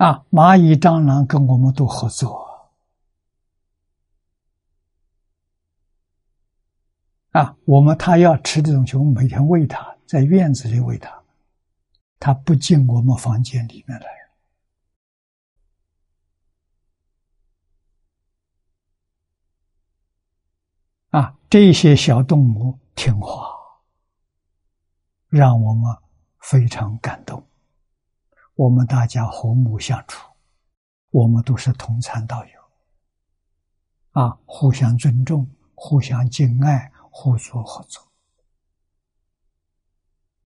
[0.00, 0.24] 啊！
[0.30, 2.72] 蚂蚁蟑螂跟我们都合作
[7.32, 7.54] 啊！
[7.66, 11.22] 我们它要吃的东西，我们每天喂它，在院子里喂它，
[12.18, 14.06] 它不进我们房间里面来
[21.10, 21.36] 啊！
[21.50, 23.50] 这些小动物听话。
[25.28, 25.94] 让我们
[26.38, 27.44] 非常感动，
[28.60, 30.30] 我们大家和睦相处，
[31.08, 32.60] 我们都是同参道友，
[34.10, 38.06] 啊，互相尊重，互相敬爱，互助合作，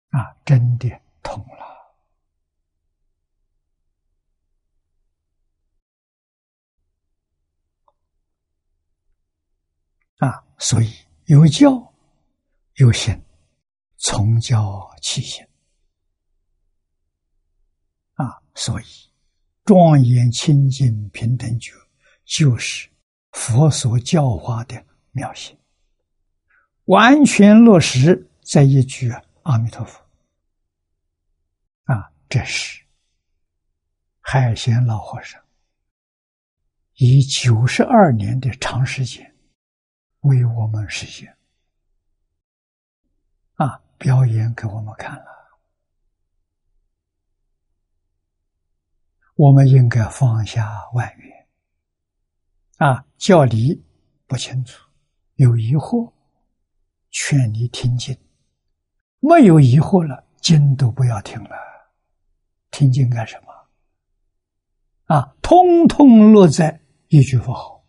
[0.10, 0.88] 啊，真的
[1.24, 1.66] 通了，
[10.28, 10.94] 啊，所以
[11.26, 11.92] 有教
[12.76, 13.20] 有行。
[13.98, 15.48] 从教起行
[18.14, 18.86] 啊，所以
[19.64, 21.74] 庄严清净平等觉
[22.26, 22.90] 就是
[23.32, 25.56] 佛所教化的妙行，
[26.86, 29.12] 完全落实在一句
[29.44, 30.02] 阿弥陀佛
[31.84, 32.84] 啊，这是
[34.22, 35.40] 海贤老和尚
[36.96, 39.36] 以九十二年的长时间
[40.22, 41.38] 为我们实现
[43.56, 43.82] 啊。
[43.98, 45.26] 表演给我们看了，
[49.36, 51.48] 我们应该放下万缘
[52.78, 53.06] 啊！
[53.18, 53.84] 教理
[54.28, 54.90] 不清楚，
[55.36, 56.12] 有疑惑，
[57.12, 58.16] 劝你听经；
[59.20, 61.50] 没有疑惑了，经都不要听了，
[62.72, 65.16] 听经干什么？
[65.16, 66.80] 啊，通通落在
[67.10, 67.84] 一句佛号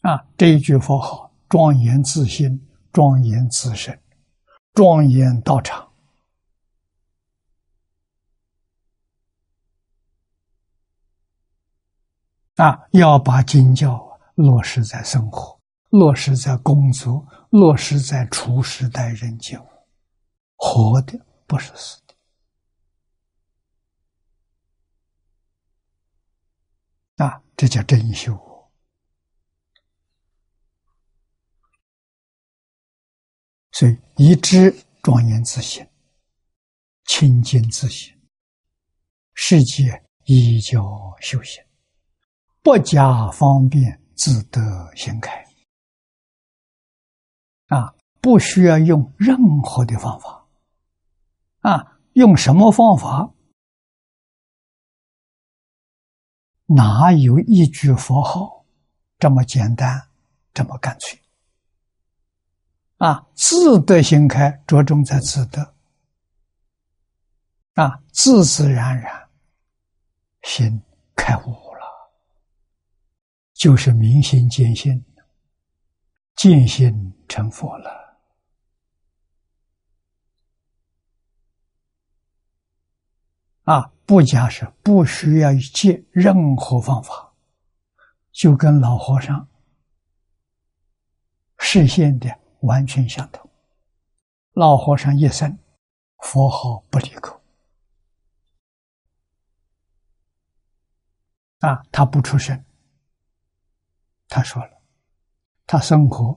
[0.00, 0.26] 啊！
[0.36, 3.98] 这一句佛号，庄严自心，庄严自身。
[4.72, 5.83] 庄严道场
[12.56, 19.66] 啊，要把经教落实在生活，落实在工作，落实在处事待人接物，
[20.54, 22.14] 活的不是死的。
[27.24, 28.32] 啊，这叫真修。
[33.72, 35.84] 所以，一知庄严自信，
[37.06, 38.16] 清净自信，
[39.34, 41.60] 世界依教修行。
[42.64, 45.46] 不加方便，自得心开。
[47.66, 50.46] 啊，不需要用任何的方法。
[51.60, 53.30] 啊，用什么方法？
[56.64, 58.64] 哪有一句佛号
[59.18, 60.08] 这么简单，
[60.54, 61.20] 这么干脆？
[62.96, 65.74] 啊，自得心开，着重在自得。
[67.74, 69.28] 啊，自自然然，
[70.44, 70.80] 心
[71.14, 71.63] 开悟，
[73.54, 75.02] 就是明心见性，
[76.36, 78.18] 见性成佛了。
[83.62, 83.90] 啊。
[84.06, 87.32] 不加是不需要借任何方法，
[88.32, 89.48] 就跟老和尚
[91.56, 92.28] 实现的
[92.60, 93.50] 完全相同。
[94.52, 95.58] 老和尚一生
[96.18, 97.40] 佛号不离口，
[101.60, 102.62] 啊，他不出声。
[104.34, 104.82] 他说了，
[105.64, 106.36] 他生活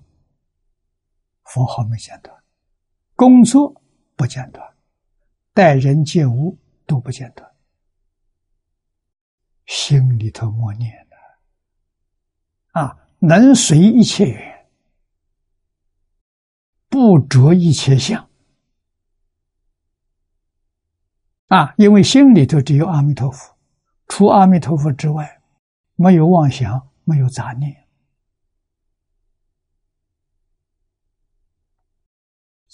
[1.45, 2.43] 佛号没间断，
[3.15, 3.81] 工作
[4.15, 4.71] 不间断，
[5.51, 7.51] 待人接物都不间断。
[9.65, 14.69] 心里头默念的，啊，能随一切缘，
[16.87, 18.29] 不着一切相，
[21.47, 23.57] 啊，因为心里头只有阿弥陀佛，
[24.07, 25.41] 除阿弥陀佛之外，
[25.95, 27.86] 没有妄想，没有杂念，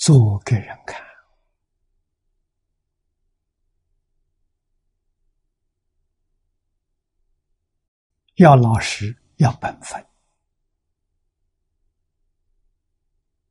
[0.05, 1.01] 做给人看。
[8.35, 10.05] 要老实，要本分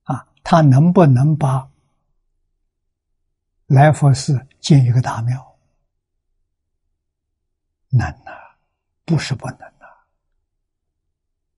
[0.03, 0.29] 啊！
[0.45, 1.73] 他能不能把
[3.65, 5.59] 来佛寺建一个大庙？
[7.89, 8.31] 难呐，
[9.07, 9.87] 不是不能呐。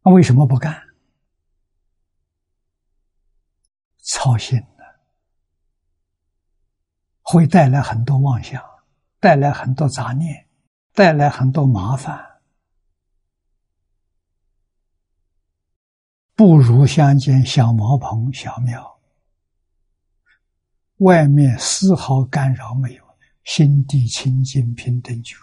[0.02, 0.80] 那为什么不干？
[3.98, 4.64] 操心，
[7.34, 8.62] 会带来很多妄想，
[9.18, 10.46] 带来很多杂念，
[10.92, 12.24] 带来很多麻烦。
[16.36, 19.00] 不如相见小茅棚、小庙，
[20.98, 23.04] 外面丝毫干扰没有，
[23.42, 25.36] 心地清净平等就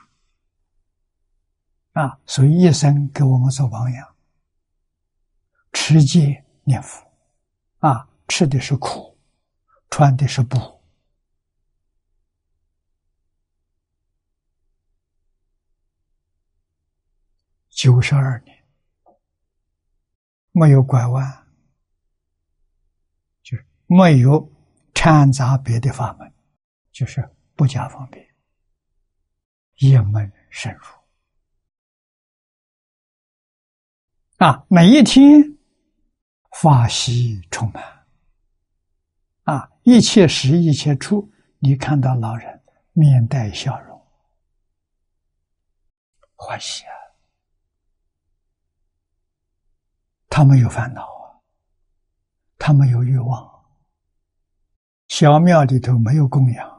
[1.92, 2.18] 啊！
[2.26, 4.16] 所以一生给我们做榜样，
[5.74, 7.06] 持戒念佛
[7.80, 9.14] 啊，吃的是苦，
[9.89, 10.81] 穿的是布，
[17.82, 18.56] 九十二年。
[20.52, 21.48] 没有拐弯，
[23.42, 24.48] 就是没有
[24.94, 26.32] 掺杂别的法门，
[26.92, 28.24] 就是不加方便，
[29.78, 30.86] 一门深入
[34.46, 34.64] 啊！
[34.70, 35.42] 每一天
[36.62, 38.06] 法喜充满
[39.46, 39.72] 啊！
[39.82, 44.00] 一切时一切处，你看到老人面带笑容，
[46.36, 47.01] 欢喜啊！
[50.32, 51.36] 他没有烦恼啊，
[52.58, 53.52] 他没有欲望。
[55.10, 56.70] 小庙里头没有供养，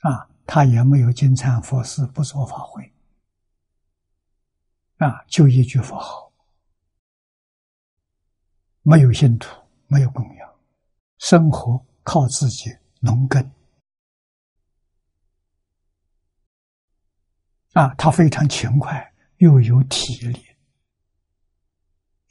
[0.00, 2.92] 啊，他也没有金忏佛事，不做法会，
[4.98, 6.30] 啊，就一句佛号，
[8.82, 9.48] 没有信徒，
[9.86, 10.54] 没有供养，
[11.16, 12.68] 生活靠自己
[13.00, 13.42] 农耕，
[17.72, 20.49] 啊，他非常勤快，又有体力。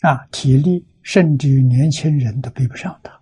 [0.01, 3.19] 啊，体力甚至于年轻人都比不上他。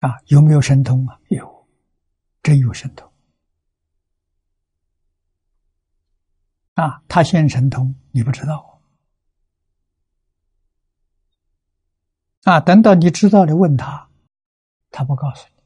[0.00, 1.20] 啊，有没有神通啊？
[1.28, 1.68] 有，
[2.42, 3.12] 真有神通。
[6.74, 8.80] 啊，他现神通，你不知道。
[12.44, 14.08] 啊，等到你知道了，问他，
[14.90, 15.57] 他不告诉你。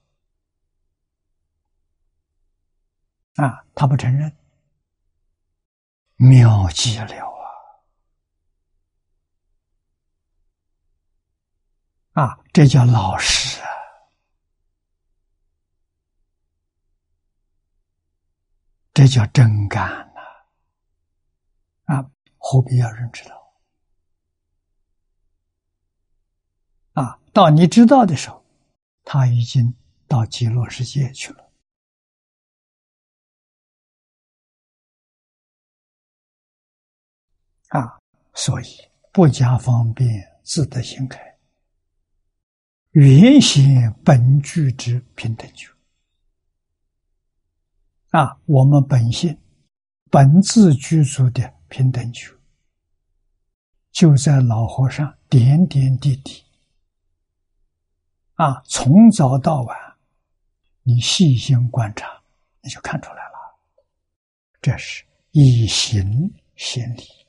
[3.37, 4.37] 啊，他不承认，
[6.17, 7.27] 妙极了
[12.13, 12.23] 啊！
[12.23, 13.69] 啊，这叫老实啊！
[18.93, 20.21] 这叫真干呐！
[21.95, 23.55] 啊，何必要人知道？
[26.93, 28.45] 啊，到你知道的时候，
[29.05, 29.75] 他已经
[30.07, 31.42] 到极乐世界去了。
[37.73, 37.99] 啊，
[38.35, 38.67] 所以
[39.13, 40.09] 不加方便，
[40.43, 41.19] 自得心开。
[42.91, 45.71] 原先本具之平等觉
[48.11, 49.35] 啊，我们本性
[50.11, 52.31] 本自居住的平等觉，
[53.91, 56.45] 就在老和尚点点滴滴
[58.35, 59.75] 啊，从早到晚，
[60.83, 62.23] 你细心观察，
[62.61, 63.33] 你就看出来了。
[64.61, 67.22] 这是以行显理。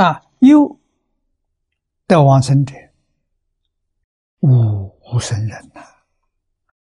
[0.00, 0.80] 啊，又
[2.06, 2.74] 得往生者，
[4.38, 5.82] 无无生人呐，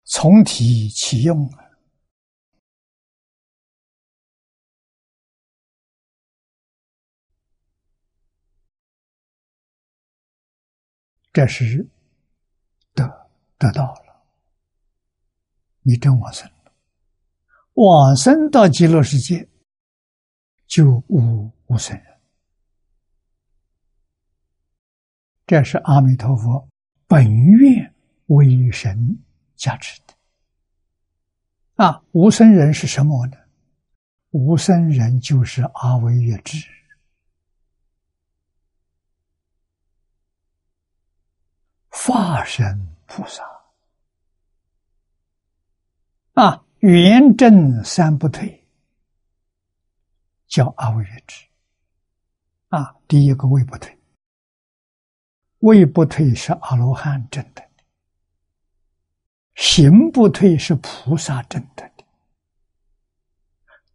[0.03, 1.65] 从体起用啊，
[11.33, 11.89] 这是
[12.93, 13.03] 得
[13.57, 14.27] 得到了，
[15.81, 16.47] 你真往生，
[17.73, 19.49] 往生到极乐世界，
[20.67, 22.06] 就无无生人。
[25.47, 26.67] 这是阿弥陀佛
[27.07, 27.95] 本愿
[28.25, 29.17] 为神
[29.55, 30.13] 加持的
[31.85, 32.03] 啊！
[32.11, 33.37] 无生人是什么呢？
[34.31, 36.67] 无生人就是阿惟越智，
[41.87, 43.41] 化身菩萨
[46.33, 46.65] 啊！
[46.79, 48.67] 圆正三不退，
[50.47, 51.45] 叫阿惟越智
[52.67, 52.97] 啊！
[53.07, 53.96] 第一个位不退。
[55.59, 57.83] 位不退是阿罗汉证得的，
[59.55, 62.05] 行不退是菩萨证得的，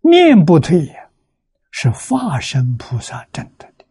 [0.01, 1.09] 念不退呀，
[1.71, 3.85] 是化身菩萨证得的。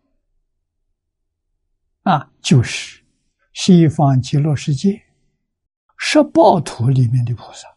[2.04, 3.02] 啊，就是
[3.54, 5.02] 西方极乐世界
[5.98, 7.70] 十报土里面的菩萨。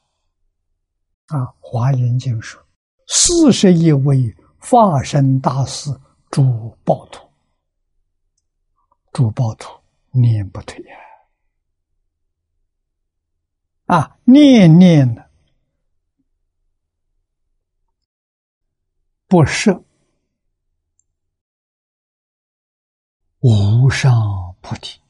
[1.28, 2.60] 啊，《华严经》说，
[3.06, 5.90] 四十一位化身大士
[6.30, 7.28] 诸报土，
[9.12, 9.83] 诸报土。
[10.14, 10.96] 念不退呀！
[13.86, 15.30] 啊，念念的
[19.26, 19.84] 不设
[23.40, 25.00] 无上菩提。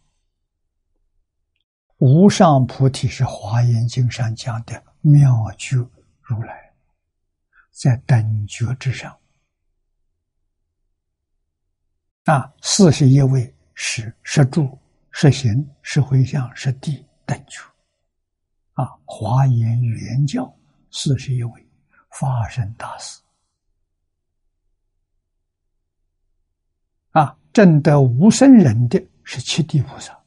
[1.98, 5.76] 无上菩提是《华严经》上讲的妙觉
[6.22, 6.74] 如来，
[7.70, 9.16] 在等觉之上。
[12.24, 14.78] 啊，四十一位是十住。
[15.16, 17.70] 是行是回向是地等处，
[18.72, 18.84] 啊！
[19.04, 20.52] 华严圆教
[20.90, 21.66] 四十一位
[22.10, 23.22] 发生大事，
[27.12, 27.38] 啊！
[27.52, 30.20] 证得无生人的是七地菩萨，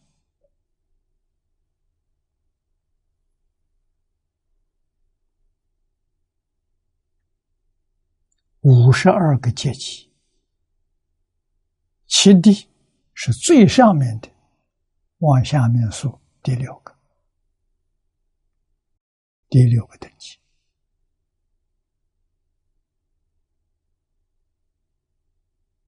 [8.61, 10.09] 五十二个阶级，
[12.07, 12.69] 七地
[13.13, 14.29] 是最上面的。
[15.20, 16.95] 往下面数，第六个，
[19.49, 20.38] 第六个等级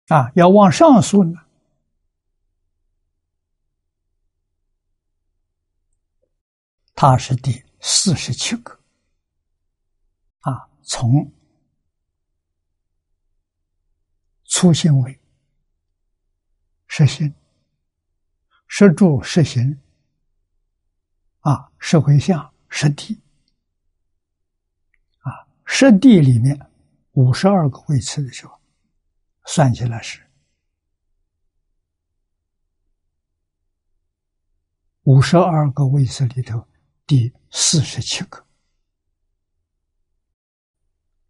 [0.07, 1.45] 啊，要往上数呢，
[6.95, 8.73] 它是第四十七个
[10.39, 11.31] 啊，从
[14.45, 15.19] 粗心为
[16.87, 17.31] 实心。
[18.71, 19.81] 十住十行，
[21.39, 23.19] 啊，十回向十地，
[25.17, 26.69] 啊，十地里面
[27.13, 28.57] 五十二个位次的时候，
[29.45, 30.23] 算起来是
[35.01, 36.65] 五十二个位次里头
[37.07, 38.45] 第四十七个，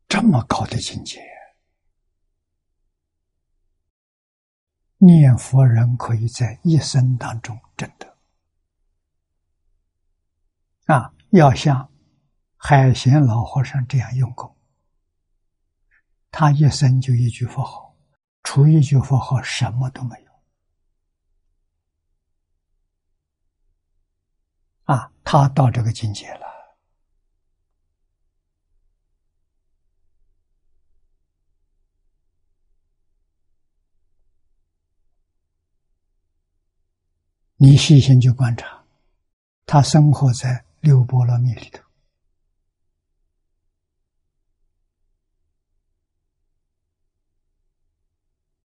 [0.10, 1.39] 这么高的境界。
[5.00, 8.16] 念佛人可以在一生当中证得
[10.94, 11.14] 啊！
[11.30, 11.90] 要像
[12.58, 14.56] 海贤老和尚这样用功，
[16.32, 17.96] 他一生就一句佛号，
[18.44, 20.32] 除一句佛号什么都没有
[24.94, 25.12] 啊！
[25.24, 26.59] 他到这个境界了。
[37.62, 38.86] 你细心去观察，
[39.66, 41.84] 他生活在六波罗蜜里头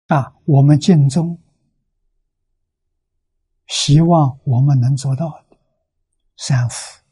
[0.07, 0.37] 啊。
[0.45, 1.43] 我们敬宗，
[3.67, 5.57] 希望我们能做到的
[6.37, 7.03] 三福，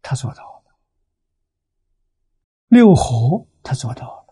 [0.00, 0.78] 他做到了。
[2.68, 4.24] 六合他做到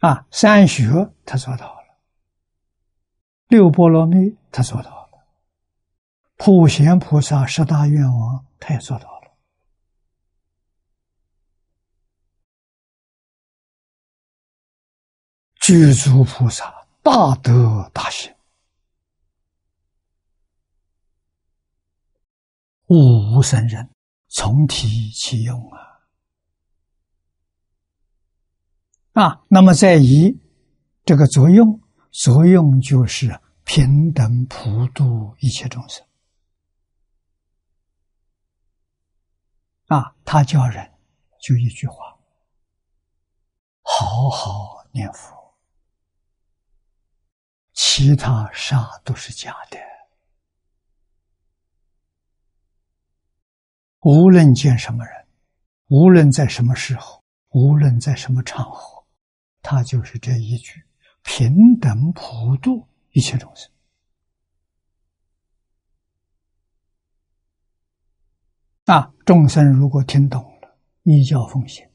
[0.00, 1.79] 了，啊，三学他做到了，
[3.50, 5.26] 六波罗蜜他做到了，
[6.36, 9.32] 普贤菩萨十大愿望他也做到了，
[15.56, 18.32] 具足菩萨大德大行，
[22.86, 23.90] 悟无生人。
[24.32, 26.00] 从体起用啊，
[29.20, 30.38] 啊，那么再以
[31.04, 31.80] 这个作用，
[32.12, 36.06] 作用就是平等普度一切众生
[39.86, 40.16] 啊。
[40.24, 40.92] 他叫人
[41.40, 42.18] 就一句话：
[43.82, 45.56] 好好念佛，
[47.72, 49.78] 其他啥都是假的。
[54.02, 55.26] 无论见什么人，
[55.88, 59.06] 无论在什么时候，无论在什么场合，
[59.62, 60.86] 他就是这一句
[61.22, 62.88] 平等普度
[63.20, 63.70] 一切众生。
[68.86, 71.86] 啊，众生如果听懂了，依教奉行，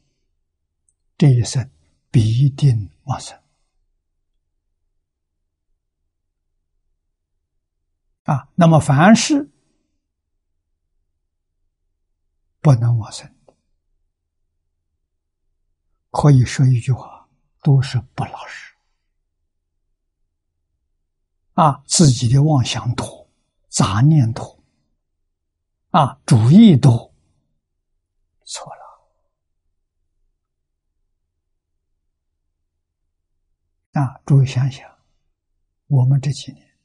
[1.18, 1.68] 这一生
[2.12, 3.36] 必定往生。
[8.26, 9.50] 啊，那么凡是。
[12.62, 13.56] 不能往生的，
[16.10, 17.28] 可以说一句话，
[17.62, 18.75] 都是不老实
[21.56, 21.84] 啊！
[21.88, 23.28] 自己的妄想多，
[23.70, 24.64] 杂念多，
[25.92, 27.14] 啊，主意多，
[28.44, 28.82] 错了
[34.02, 34.22] 啊！
[34.26, 34.86] 诸位想想，
[35.88, 36.78] 我们这几年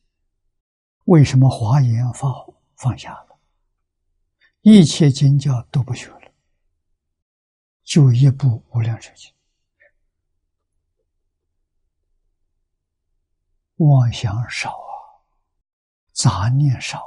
[1.07, 2.33] 为什么华严放
[2.77, 3.39] 放下了？
[4.61, 6.33] 一切经教都不学了，
[7.83, 9.29] 就一部《无量寿经》，
[13.89, 15.25] 妄想少啊，
[16.13, 16.99] 杂念少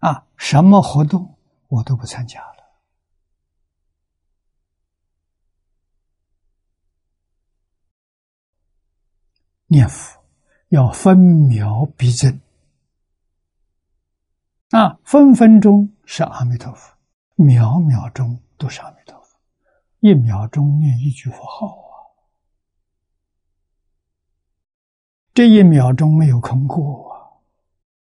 [0.00, 1.38] 啊，啊，什么活动
[1.68, 2.64] 我都不参加了，
[9.66, 10.20] 念佛。
[10.68, 12.40] 要分秒必争
[14.70, 14.98] 啊！
[15.04, 16.96] 分分钟是阿弥陀佛，
[17.34, 19.21] 秒秒钟都是阿弥陀佛。
[20.02, 21.94] 一秒钟念一句佛号啊！
[25.32, 27.38] 这一秒钟没有空过啊！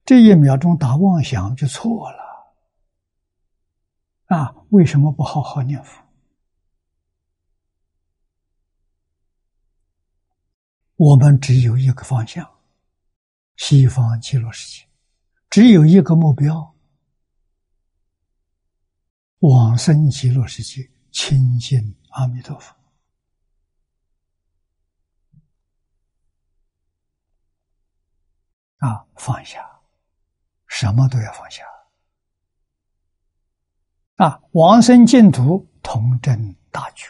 [0.06, 2.56] 这一秒钟打妄想就错了
[4.28, 4.56] 啊！
[4.70, 6.02] 为什么不好好念佛？
[10.96, 12.50] 我们只有一个方向。
[13.58, 14.88] 西方极乐世界
[15.50, 16.74] 只有一个目标：
[19.40, 22.76] 往生极乐世界，亲近阿弥陀佛。
[28.78, 29.82] 啊，放下，
[30.68, 31.64] 什么都要放下。
[34.16, 37.08] 啊，往生净土，同证大觉，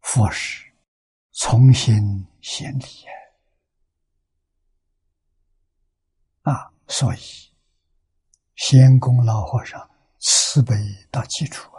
[0.00, 0.64] 佛事。
[1.40, 2.84] 从心显理
[6.42, 6.72] 啊！
[6.88, 7.47] 所以，
[8.58, 10.74] 仙公老和尚慈悲
[11.12, 11.78] 到基础啊，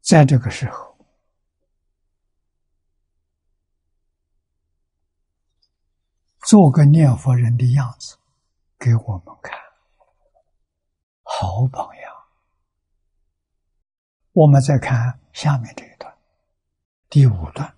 [0.00, 0.96] 在这个时候，
[6.42, 8.16] 做个念佛人的样子
[8.78, 9.58] 给我们看，
[11.24, 12.14] 好榜样。
[14.30, 16.16] 我们再看下面这一段。
[17.08, 17.76] 第五段，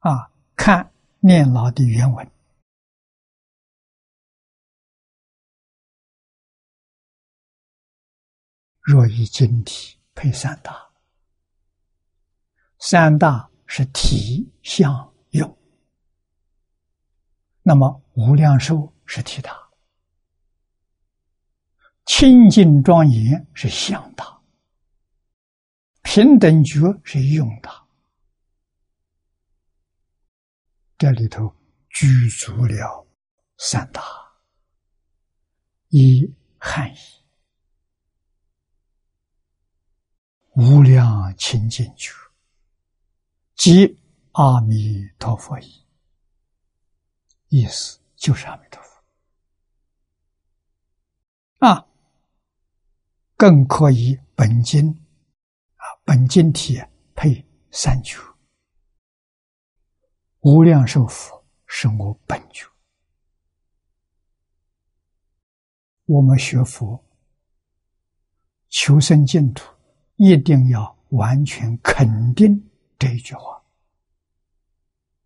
[0.00, 2.31] 啊，看念老的原文。
[8.82, 10.90] 若以经体配三大，
[12.78, 15.58] 三大是体相用，
[17.62, 19.56] 那么无量寿是体大，
[22.06, 24.40] 清净庄严是相大。
[26.02, 27.86] 平等觉是用大，
[30.98, 31.54] 这里头
[31.88, 33.06] 具足了
[33.58, 34.02] 三大：
[35.88, 36.28] 一
[36.58, 36.98] 汉译、
[40.54, 42.12] 无量清净觉，
[43.54, 43.98] 即
[44.32, 45.86] 阿弥陀佛意。
[47.48, 49.02] 意思就是阿弥陀佛
[51.66, 51.86] 啊，
[53.36, 54.90] 更可以本经。
[55.76, 56.80] 啊本经体
[57.14, 58.20] 配三九，
[60.40, 62.66] 无量寿佛是我本觉。
[66.04, 67.04] 我们学佛、
[68.68, 69.71] 求生净土，
[70.24, 73.60] 一定要完全肯定这一句话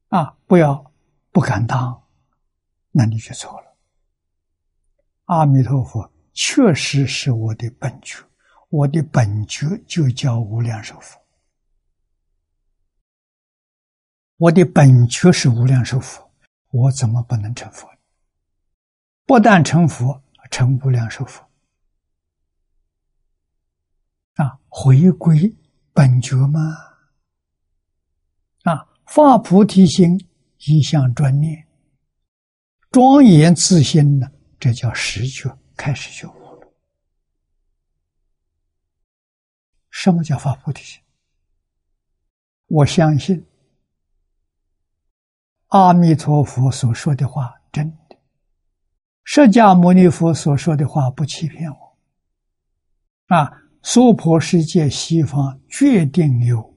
[0.08, 0.38] 啊！
[0.46, 0.90] 不要
[1.30, 2.02] 不敢当，
[2.92, 3.76] 那你就错了。
[5.26, 8.24] 阿弥陀佛确实是我的本觉，
[8.70, 11.20] 我的本觉就叫无量寿佛。
[14.38, 16.30] 我的本觉是无量寿佛，
[16.70, 17.86] 我怎么不能成佛？
[19.26, 20.22] 不但成佛。
[20.48, 21.44] 成无量寿佛
[24.36, 25.56] 啊，回归
[25.94, 26.60] 本觉吗？
[28.64, 30.28] 啊，发菩提心，
[30.66, 31.66] 一向专念，
[32.90, 34.30] 庄严自心呢？
[34.60, 36.68] 这叫实觉，开始觉悟了。
[39.88, 41.00] 什么叫发菩提心？
[42.66, 43.46] 我相信
[45.68, 48.18] 阿弥陀佛所说的话真的。
[49.24, 51.96] 释迦牟尼佛所说的话不欺骗我，
[53.34, 53.50] 啊，
[53.88, 56.76] 娑婆世界西方决定有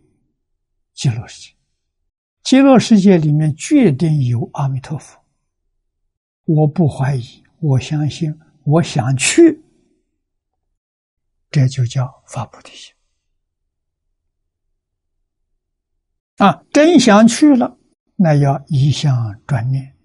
[0.93, 1.55] 极乐世界，
[2.43, 5.19] 极乐世界里面决定有阿弥陀佛。
[6.45, 8.31] 我不怀疑，我相信，
[8.63, 9.59] 我想去，
[11.49, 12.93] 这就叫发菩提心。
[16.37, 17.75] 啊，真想去了，
[18.17, 19.97] 那要一向专念，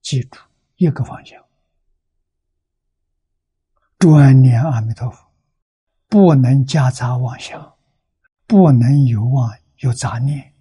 [0.00, 0.40] 记住
[0.76, 1.38] 一个方向。
[3.98, 5.25] 专念阿弥陀佛，
[6.16, 7.76] 不能夹杂妄想，
[8.46, 10.54] 不能有妄有杂念。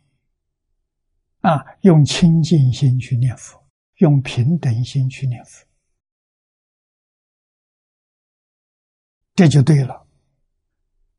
[1.40, 3.66] 啊，用清净心去念佛，
[4.00, 5.66] 用平等心去念佛，
[9.34, 10.06] 这就对了。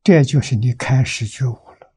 [0.03, 1.91] 这就是你开始觉悟了。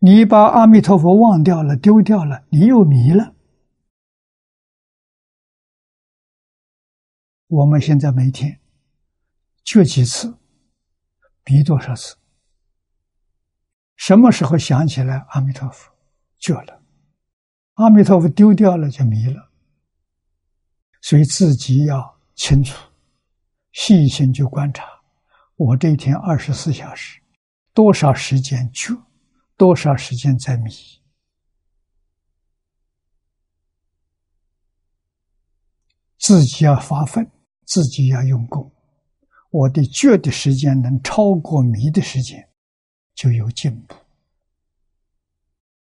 [0.00, 3.36] 你把阿弥陀佛忘掉了，丢掉了，你又迷了。
[7.46, 8.60] 我们现在每天。
[9.62, 10.37] 就几次，
[11.48, 12.14] 迷多少次？
[13.96, 15.90] 什么时候想起来阿弥陀佛，
[16.38, 16.80] 觉了；
[17.74, 19.50] 阿弥陀佛丢掉了，就迷了。
[21.00, 22.76] 所以自己要清楚，
[23.72, 24.84] 细心去观察。
[25.56, 27.20] 我这一天二十四小时，
[27.72, 28.94] 多少时间觉，
[29.56, 30.70] 多少时间在迷？
[36.18, 37.30] 自己要发奋，
[37.64, 38.70] 自己要用功。
[39.50, 42.48] 我的觉的时间能超过迷的时间，
[43.14, 43.94] 就有进步；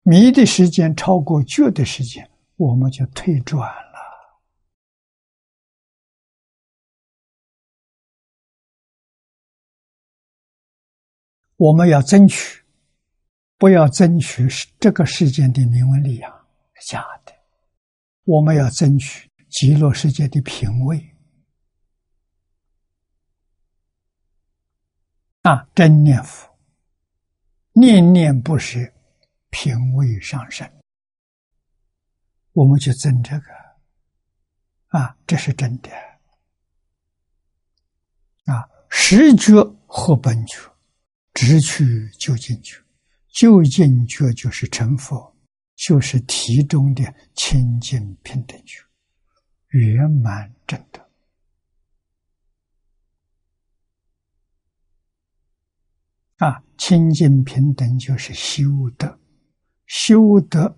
[0.03, 3.95] 迷的时间超过觉的时间，我们就退转了。
[11.57, 12.61] 我们要争取，
[13.57, 14.45] 不要争取
[14.79, 16.31] 这个世界的名闻利养，
[16.85, 17.33] 假的。
[18.25, 21.14] 我们要争取极乐世界的品位。
[25.45, 26.57] 啊，真念佛，
[27.73, 28.79] 念念不舍，
[29.51, 30.67] 品位上升，
[32.53, 33.45] 我们就争这个，
[34.87, 35.91] 啊，这是真的。
[38.45, 40.57] 啊，实觉或本觉，
[41.35, 42.83] 直取究竟觉，
[43.27, 45.31] 究竟觉就是成佛，
[45.75, 47.03] 就是体中的
[47.35, 48.81] 清净平等觉，
[49.67, 51.04] 圆满正德。
[56.37, 58.63] 啊，清净平等就是修
[58.97, 59.17] 德，
[59.85, 60.77] 修德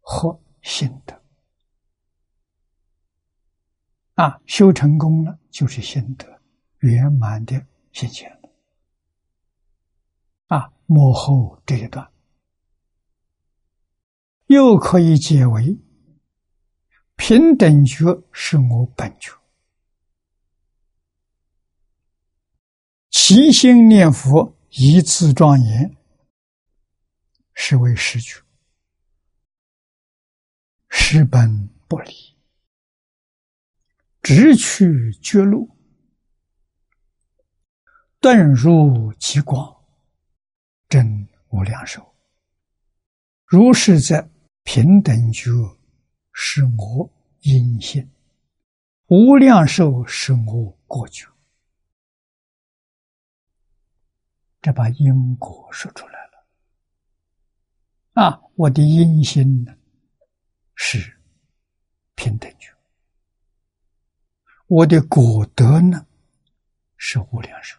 [0.00, 1.20] 和心德。
[4.14, 6.40] 啊，修成功了就是心德
[6.78, 8.50] 圆满的现前了。
[10.46, 12.08] 啊，幕后这一段
[14.46, 15.76] 又可以解为
[17.16, 19.32] 平等觉是我本觉，
[23.10, 24.56] 齐心念佛。
[24.76, 25.96] 一字庄严，
[27.54, 28.42] 是为实觉，
[30.88, 32.12] 实本不离，
[34.20, 35.70] 直取绝路，
[38.18, 39.80] 顿入极光，
[40.88, 42.04] 真无量寿。
[43.44, 44.28] 如是者，
[44.64, 45.52] 平等觉
[46.32, 47.08] 是我
[47.42, 48.10] 因性，
[49.06, 51.24] 无量寿是我过觉。
[54.64, 56.46] 这把因果说出来了
[58.14, 58.40] 啊！
[58.54, 59.76] 我的因心呢
[60.74, 61.20] 是
[62.14, 62.74] 平等觉，
[64.66, 66.06] 我的果德呢
[66.96, 67.78] 是无量寿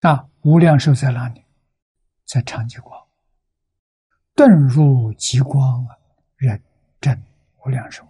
[0.00, 0.26] 啊！
[0.40, 1.44] 无量寿在哪里？
[2.24, 3.06] 在长极光。
[4.34, 5.94] 顿入极光啊，
[6.36, 6.64] 人
[6.98, 7.22] 证
[7.58, 8.02] 无量寿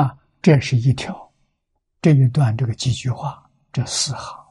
[0.00, 0.16] 啊！
[0.40, 1.32] 这是一条，
[2.00, 4.46] 这一段这个几句话，这四行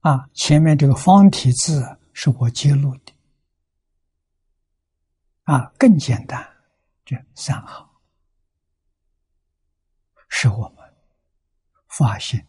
[0.00, 3.12] 啊，前面这个方体字是我揭露的
[5.42, 6.42] 啊，更简单，
[7.04, 7.86] 这三行
[10.30, 10.78] 是我们
[11.88, 12.46] 发现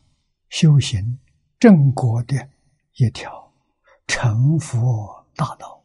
[0.48, 1.20] 修行。
[1.60, 2.50] 正果的
[2.94, 3.54] 一条
[4.08, 5.83] 成佛大道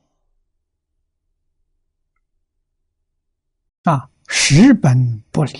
[3.84, 5.58] 啊，十本不离，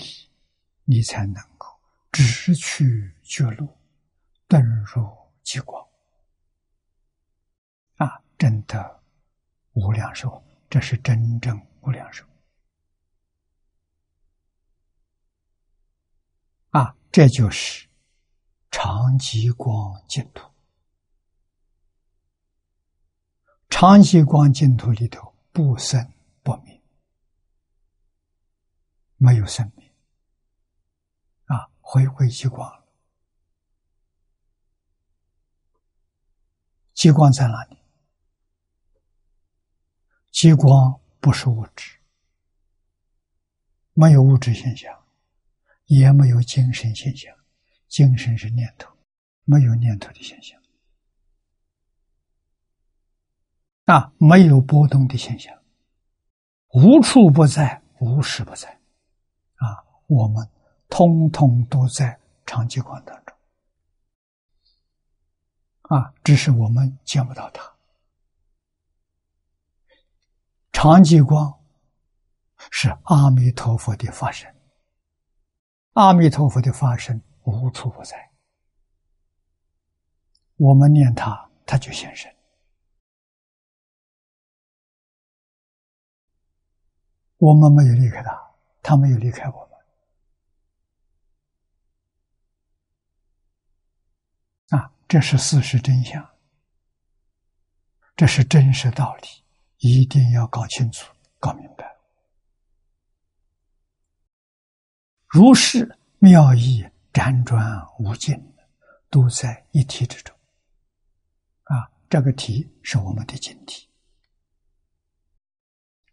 [0.85, 1.67] 你才能够
[2.11, 3.67] 直取绝路，
[4.47, 5.09] 遁入
[5.43, 5.85] 极光
[7.95, 8.21] 啊！
[8.37, 9.03] 真的
[9.73, 12.25] 无量寿，这是真正无量寿
[16.71, 16.95] 啊！
[17.11, 17.87] 这就是。
[18.71, 20.47] 长极光净土，
[23.67, 26.13] 长极光净土里头不生
[26.43, 26.78] 不灭，
[29.19, 29.85] 没有生命
[31.45, 31.69] 啊！
[31.81, 32.87] 回归极光了，
[36.93, 37.77] 极光在哪里？
[40.31, 41.99] 极光不是物质，
[43.93, 45.05] 没有物质现象，
[45.85, 47.35] 也没有精神现象。
[47.89, 48.95] 精神是念头，
[49.43, 50.61] 没有念头的现象，
[53.85, 55.61] 啊，没有波动的现象，
[56.69, 58.78] 无处不在，无时不在，
[59.59, 60.49] 啊，我们
[60.89, 63.37] 通通都在长极光当中，
[65.83, 67.73] 啊，只是我们见不到它。
[70.73, 71.59] 长极光
[72.71, 74.53] 是阿弥陀佛的化身，
[75.93, 77.21] 阿弥陀佛的化身。
[77.43, 78.31] 无处不在，
[80.57, 82.31] 我们念他，他就现身；
[87.37, 88.48] 我们没有离开他，
[88.81, 89.69] 他没有离开我
[94.69, 94.79] 们。
[94.79, 96.29] 啊，这是事实真相，
[98.15, 99.27] 这是真实道理，
[99.77, 101.95] 一定要搞清楚、搞明白。
[105.27, 106.85] 如是妙义。
[107.11, 107.59] 辗转
[107.97, 108.37] 无尽，
[109.09, 110.33] 都在一体之中。
[111.63, 113.89] 啊，这个题是我们的经题。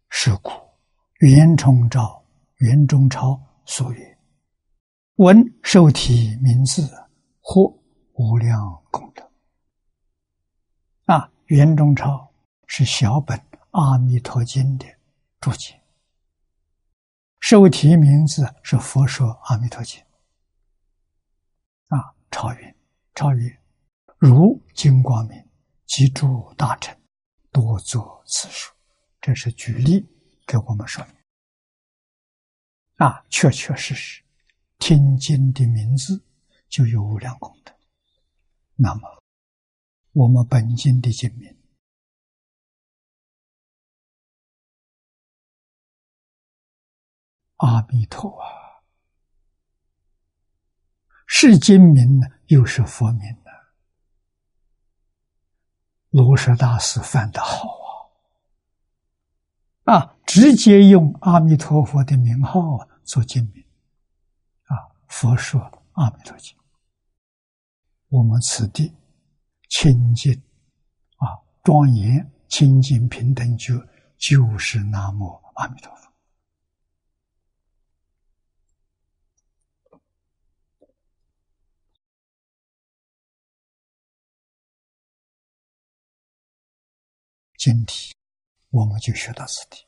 [0.09, 0.51] 是故
[1.19, 2.16] 袁崇昭、
[2.57, 4.17] 袁中超所曰
[5.17, 6.89] ：“闻受题名字，
[7.39, 7.71] 获
[8.13, 9.31] 无量功德。”
[11.05, 12.33] 啊，袁中超
[12.65, 13.37] 是小本
[13.71, 14.85] 《阿弥陀经》的
[15.39, 15.79] 注解，
[17.39, 20.01] 受题名字是《佛说阿弥陀经》。
[21.95, 22.75] 啊，超云，
[23.13, 23.55] 超越，
[24.17, 25.47] 如金光明
[25.85, 26.99] 及诸大臣，
[27.51, 28.73] 多作此书。
[29.21, 30.03] 这是举例
[30.47, 31.16] 给我们说明。
[32.97, 34.23] 啊，确确实实，
[34.79, 36.21] 听经的名字
[36.67, 37.71] 就有无量功德。
[38.75, 39.23] 那么，
[40.13, 41.55] 我们本经的经名，
[47.57, 48.81] 阿弥陀啊。
[51.27, 53.51] 是经名呢，又是佛名呢。
[56.09, 58.11] 罗什大师犯的好
[59.83, 59.93] 啊！
[59.93, 63.63] 啊，直接用阿弥陀佛的名号做经名，
[64.65, 64.75] 啊，
[65.07, 65.59] 佛说
[65.93, 66.53] 阿弥陀经。
[68.09, 68.93] 我们此地
[69.69, 70.33] 清净
[71.15, 73.73] 啊，庄严清净平等觉，
[74.17, 76.11] 就是南无阿弥陀佛。
[87.57, 88.13] 今天，
[88.69, 89.86] 我们就学到此地。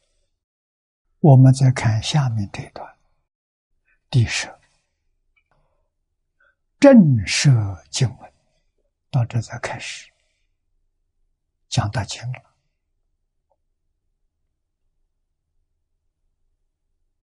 [1.19, 2.95] 我们再看下面这一段，
[4.09, 4.47] 第十
[6.79, 7.51] 正设
[7.91, 8.33] 经文，
[9.11, 10.09] 到这才开始
[11.67, 12.41] 讲大经了。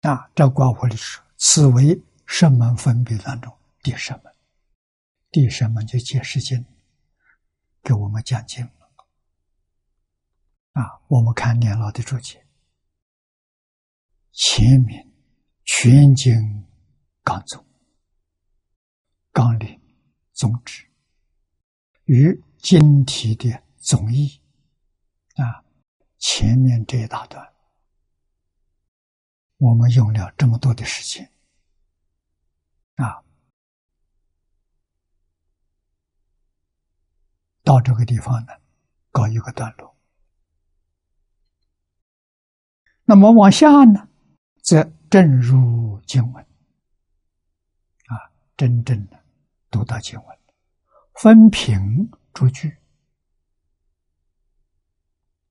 [0.02, 3.52] 啊，这卦我里说，此为圣门分别当中
[3.82, 4.34] 第十门，
[5.32, 6.64] 第十门就解释经，
[7.82, 8.64] 给我们讲经。
[10.74, 12.46] 啊，我们看年老的注解，
[14.32, 15.10] 前面
[15.64, 16.32] 全经
[17.22, 17.64] 纲宗
[19.32, 19.80] 纲领
[20.32, 20.86] 宗旨
[22.04, 24.42] 与经题的总义
[25.36, 25.64] 啊，
[26.18, 27.54] 前面这一大段，
[29.58, 31.32] 我们用了这么多的时间
[32.96, 33.22] 啊，
[37.62, 38.52] 到这个地方呢，
[39.10, 39.96] 搞一个段落。
[43.04, 44.09] 那么往下呢？
[44.70, 46.44] 则正如经文。
[48.06, 49.20] 啊，真正的
[49.68, 50.38] 读到经文，
[51.14, 51.76] 分品
[52.32, 52.78] 逐句，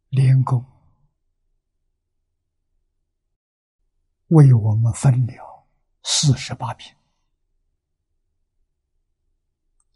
[0.08, 0.66] 连功
[4.28, 5.68] 为我们分了
[6.04, 6.96] 四十八品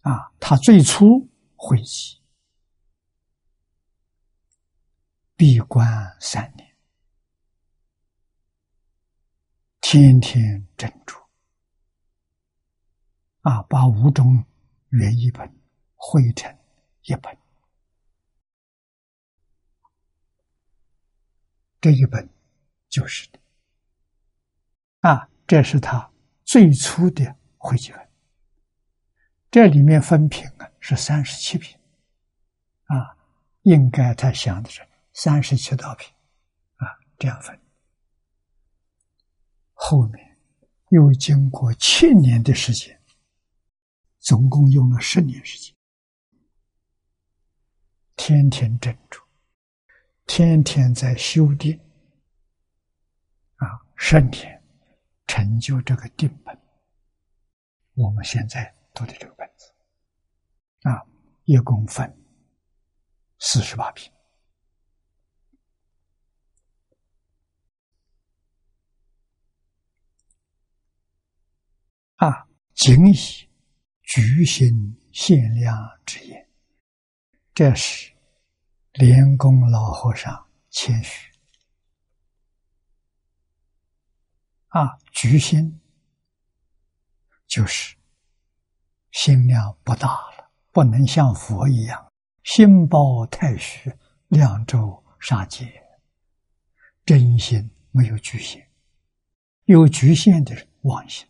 [0.01, 2.21] 啊，他最初会集
[5.37, 5.87] 闭关
[6.19, 6.62] 三年。
[9.95, 11.15] 天天珍珠
[13.41, 14.43] 啊，把五种
[14.89, 15.47] 原译本
[15.93, 16.51] 汇成
[17.03, 17.37] 一本，
[21.79, 22.27] 这一本
[22.89, 23.39] 就是的
[25.01, 26.11] 啊，这是他
[26.43, 28.09] 最初的汇集本。
[29.51, 31.79] 这里面分品啊是三十七品。
[32.85, 33.15] 啊，
[33.61, 34.81] 应该他想的是
[35.13, 36.11] 三十七道品。
[36.77, 37.62] 啊，这样分。
[39.85, 40.37] 后面
[40.91, 42.97] 又经过七年的时间，
[44.21, 45.75] 总共用了十年时间，
[48.15, 49.21] 天天镇住，
[50.25, 51.77] 天天在修定，
[53.57, 54.63] 啊，十年
[55.27, 56.57] 成就这个定本。
[57.95, 59.69] 我们现在读的这个本子，
[60.83, 61.03] 啊，
[61.43, 62.09] 一共分
[63.37, 64.09] 四十八品。
[72.17, 73.15] 啊，仅以
[74.01, 75.75] 局心限量
[76.05, 76.49] 之言，
[77.53, 78.11] 这是
[78.93, 81.31] 莲公老和尚谦虚。
[84.69, 85.79] 啊，局心
[87.47, 87.95] 就是
[89.11, 92.11] 心量不大了，不能像佛一样
[92.43, 93.93] 心包太虚，
[94.29, 95.71] 量周杀戒，
[97.05, 98.67] 真心没有局限，
[99.65, 101.27] 有局限的妄心。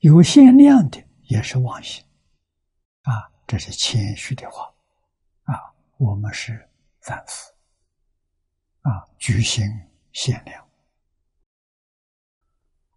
[0.00, 2.02] 有限量的也是妄心，
[3.02, 4.64] 啊，这是谦虚的话，
[5.42, 6.66] 啊，我们是
[7.00, 7.52] 凡夫，
[8.80, 9.62] 啊，居心
[10.14, 10.66] 限量。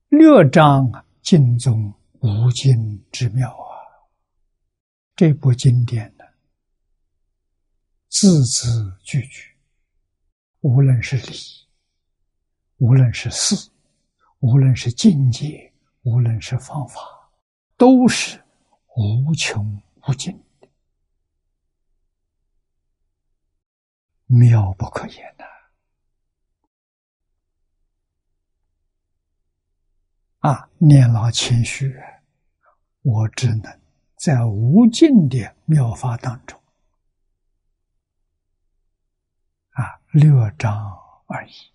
[0.07, 0.89] 六章
[1.21, 3.83] 经中无尽之妙啊，
[5.13, 6.23] 这部经典呢，
[8.07, 9.57] 字字句句，
[10.61, 11.33] 无论是理，
[12.77, 13.69] 无论是事，
[14.39, 15.72] 无论是境界。
[16.03, 17.01] 无论是方法，
[17.77, 18.43] 都是
[18.95, 20.67] 无穷无尽的，
[24.25, 25.45] 妙不可言的。
[30.39, 31.97] 啊，念老谦虚，
[33.01, 33.81] 我只能
[34.17, 36.61] 在无尽的妙法当中，
[39.69, 40.91] 啊，略章
[41.27, 41.72] 而已。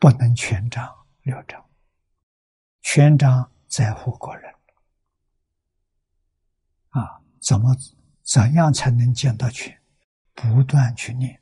[0.00, 1.62] 不能全章六章，
[2.80, 4.50] 全章在乎个人
[6.88, 7.20] 啊！
[7.38, 7.76] 怎么
[8.22, 9.78] 怎样才能见到全？
[10.32, 11.38] 不断去念，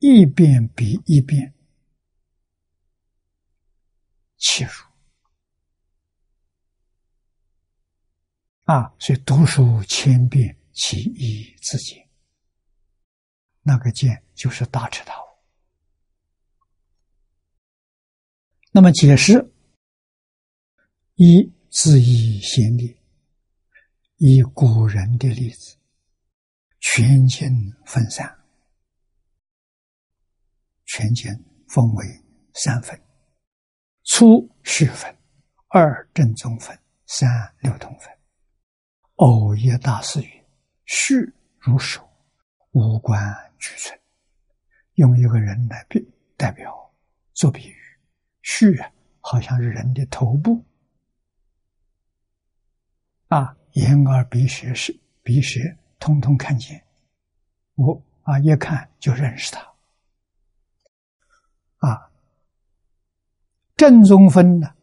[0.00, 1.54] 一遍比一遍
[4.36, 4.72] 切入
[8.64, 8.92] 啊！
[8.98, 12.04] 所以读书千遍，其义自见。
[13.62, 15.29] 那个见就是大彻大悟。
[18.72, 19.52] 那么解释：
[21.16, 22.96] 一字义先例，
[24.16, 25.76] 以古人的例子，
[26.78, 27.48] 全经
[27.84, 28.32] 分散，
[30.86, 31.32] 全经
[31.66, 32.06] 分为
[32.54, 32.96] 三分：
[34.04, 35.12] 初序分，
[35.66, 37.28] 二正宗分，三
[37.58, 38.08] 六通分。
[39.16, 40.44] 偶一大师语
[40.86, 41.16] ：“序
[41.58, 42.08] 如手，
[42.70, 43.20] 无关
[43.58, 43.98] 俱存。”
[44.94, 46.94] 用一个人来比代表
[47.34, 47.79] 做比喻。
[48.42, 48.76] 须，
[49.20, 50.64] 好像是人的头部
[53.28, 55.60] 啊，眼耳鼻舌是鼻舌，
[55.98, 56.84] 通通看见。
[57.74, 59.60] 我啊，一看就认识他
[61.78, 62.10] 啊。
[63.76, 64.74] 正中分呢，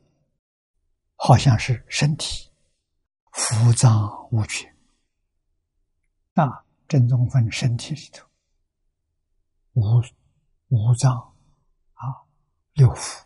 [1.15, 2.49] 好像是身体，
[3.65, 4.73] 五脏无缺
[6.33, 6.63] 啊。
[6.87, 8.25] 正中分身体里头，
[9.73, 10.01] 五
[10.69, 11.35] 五脏
[11.93, 12.25] 啊，
[12.73, 13.21] 六腑。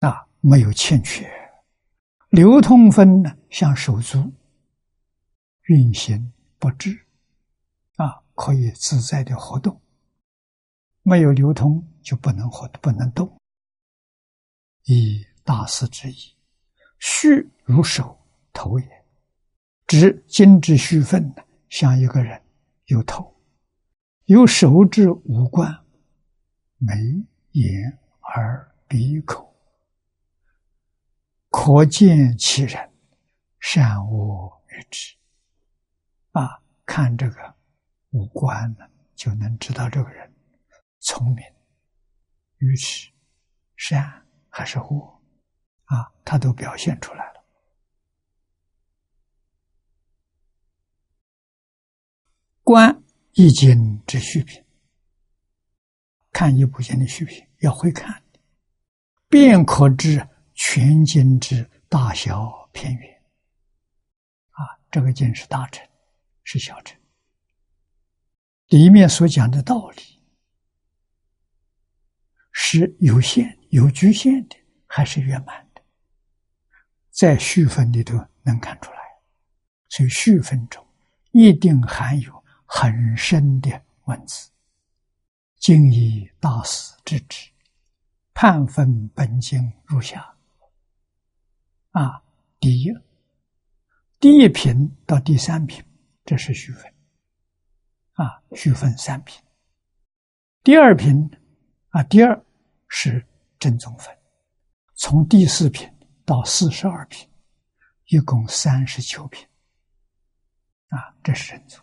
[0.00, 1.28] 啊，没有欠缺，
[2.30, 4.32] 流通分呢，像手足
[5.64, 7.06] 运行不滞，
[7.96, 9.80] 啊，可以自在的活动。
[11.02, 13.36] 没有流通就不能活，不能动。
[14.84, 16.16] 以大师之意。
[16.98, 18.18] 虚如手
[18.52, 19.04] 头也，
[19.86, 22.40] 指精之虚分呢，像一个人
[22.86, 23.34] 有头，
[24.26, 25.72] 有手之五官，
[26.76, 26.94] 眉、
[27.52, 27.98] 眼、
[28.34, 29.47] 耳、鼻、口，
[31.50, 32.90] 可见其人
[33.60, 35.16] 善恶与之。
[36.32, 37.54] 啊，看这个
[38.10, 40.32] 五官呢，就能知道这个人
[41.00, 41.44] 聪明、
[42.58, 43.10] 愚痴、
[43.76, 45.22] 善还是恶。
[45.84, 47.44] 啊，他都表现出来了。
[52.62, 53.02] 观
[53.32, 54.62] 易经之虚品，
[56.30, 58.22] 看一部经的虚品要会看，
[59.28, 63.22] 便可知全经之大小偏远。
[64.50, 65.86] 啊，这个经是大乘，
[66.42, 66.98] 是小乘，
[68.66, 70.02] 里面所讲的道理
[72.50, 74.56] 是有限、有局限的，
[74.88, 75.82] 还是圆满的？
[77.10, 78.98] 在序分里头能看出来，
[79.88, 80.84] 所以序分中
[81.30, 84.50] 一定含有很深的文字。
[85.60, 87.48] 经以大师之旨，
[88.34, 90.36] 判分本经如下：
[91.98, 92.22] 啊，
[92.60, 92.92] 第一，
[94.20, 95.84] 第一品到第三品，
[96.24, 96.84] 这是序分。
[98.12, 99.42] 啊，序分三品。
[100.62, 101.28] 第二品，
[101.88, 102.44] 啊，第二
[102.88, 103.26] 是
[103.58, 104.16] 正宗分，
[104.94, 105.88] 从第四品。
[106.24, 107.26] 到四十二品，
[108.08, 109.48] 一共三十九品，
[110.88, 111.82] 啊，这是正宗。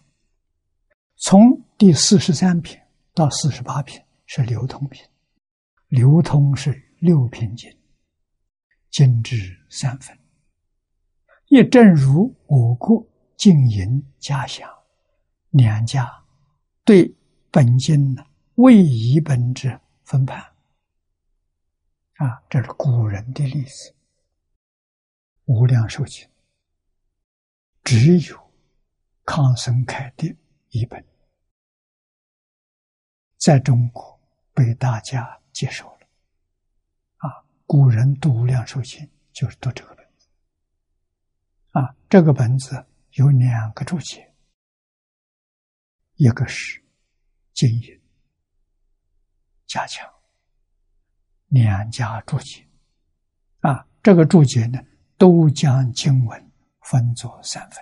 [1.16, 2.80] 从第四十三品
[3.16, 5.04] 到四十八品是流通品，
[5.88, 7.76] 流通是六品经，
[8.96, 9.36] 经至
[9.70, 10.18] 三分。
[11.48, 13.06] 也正如我国
[13.36, 14.74] 经营家乡
[15.50, 16.10] 两家
[16.86, 17.14] 对
[17.52, 20.42] 本经呢未以本之分判，
[22.14, 23.94] 啊，这是古人的例子。
[25.44, 26.26] 无量寿经
[27.84, 28.52] 只有
[29.26, 30.34] 康生开的
[30.70, 31.06] 一本，
[33.36, 34.18] 在中国
[34.54, 35.94] 被大家接受。
[37.66, 40.28] 古人读无量寿经就是读这个本子。
[41.72, 44.34] 啊，这个本子有两个注解，
[46.16, 46.82] 一个是
[47.54, 48.02] 经营
[49.66, 50.08] 加强，
[51.48, 52.66] 两家注解。
[53.60, 54.80] 啊，这个注解呢？
[55.18, 56.52] 都将经文
[56.82, 57.82] 分作三分，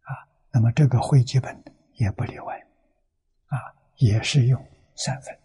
[0.00, 0.10] 啊，
[0.50, 1.64] 那么这个汇集本
[1.94, 2.60] 也不例外，
[3.46, 3.56] 啊，
[3.98, 4.60] 也是用
[4.96, 5.43] 三分。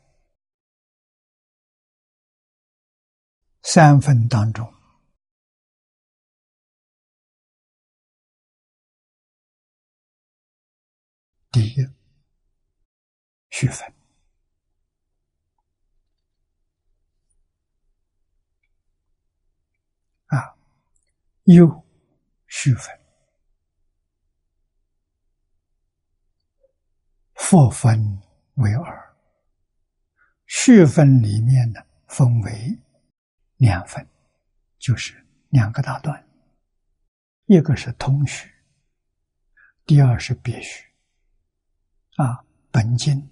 [3.62, 4.74] 三分当中，
[11.52, 11.88] 第一
[13.50, 13.94] 续分。
[20.28, 20.56] 啊，
[21.44, 21.84] 有
[22.48, 23.00] 序分，
[27.34, 28.22] 复分
[28.56, 29.16] 为二。
[30.46, 32.80] 序分里面呢，分为
[33.60, 34.08] 两分，
[34.78, 36.26] 就是两个大段，
[37.46, 38.50] 一个是通序，
[39.86, 40.86] 第二是别序。
[42.16, 43.30] 啊，本经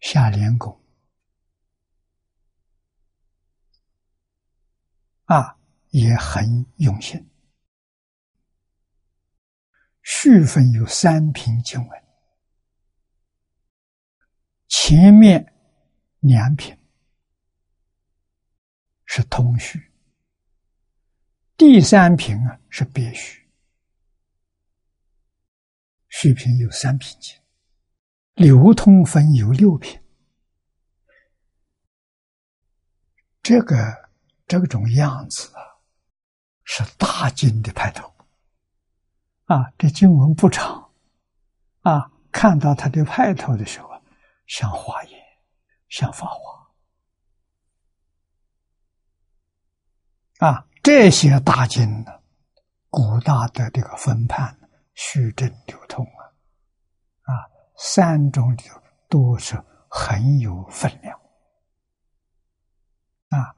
[0.00, 0.80] 下联拱。
[5.26, 5.58] 啊，
[5.90, 7.30] 也很用心。
[10.02, 12.03] 序分有三品经文，
[14.76, 15.54] 前面
[16.18, 16.76] 两品
[19.06, 19.80] 是通序，
[21.56, 23.48] 第三品啊是别序。
[26.08, 27.38] 序品有三品经，
[28.34, 29.98] 流通分有六品，
[33.42, 34.04] 这个。
[34.46, 35.62] 这种样子啊，
[36.64, 38.14] 是大经的派头。
[39.44, 40.92] 啊，这经文不长，
[41.80, 43.93] 啊，看到它的派头的时候，
[44.46, 45.20] 像华严，
[45.88, 46.70] 像法华。
[50.46, 52.20] 啊，这些大经呢，
[52.90, 54.58] 古大的这个分判、
[54.94, 61.20] 虚正、流通啊，啊，三种流都是很有分量。
[63.30, 63.56] 啊。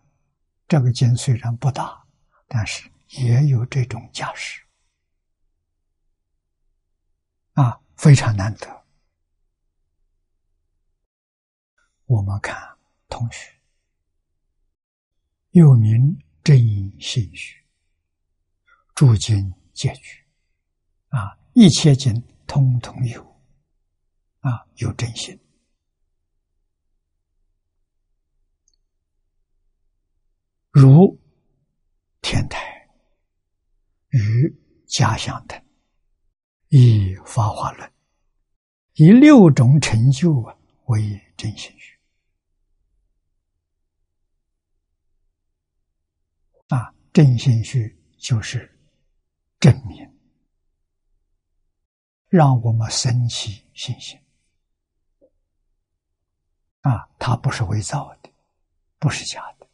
[0.68, 2.04] 这个经虽然不大，
[2.48, 2.90] 但是
[3.20, 4.60] 也有这种架势，
[7.52, 8.85] 啊，非常难得。
[12.06, 12.56] 我们看
[13.08, 13.52] 同学，
[15.50, 16.58] 又名真
[17.00, 17.62] 心虚，
[18.94, 20.24] 诸经皆具，
[21.08, 23.22] 啊，一切经通通有，
[24.40, 25.38] 啊，有真心。
[30.70, 31.18] 如
[32.20, 32.74] 天台。
[34.10, 34.56] 与
[34.86, 35.62] 家乡等，
[36.68, 37.86] 以《法华论》，
[38.94, 40.56] 以六种成就啊
[40.86, 41.95] 为真心学。
[46.68, 48.78] 啊，真心学就是
[49.60, 50.18] 证明，
[52.28, 54.18] 让我们升起信心
[56.80, 58.30] 啊，它不是伪造的，
[58.98, 59.68] 不是假的。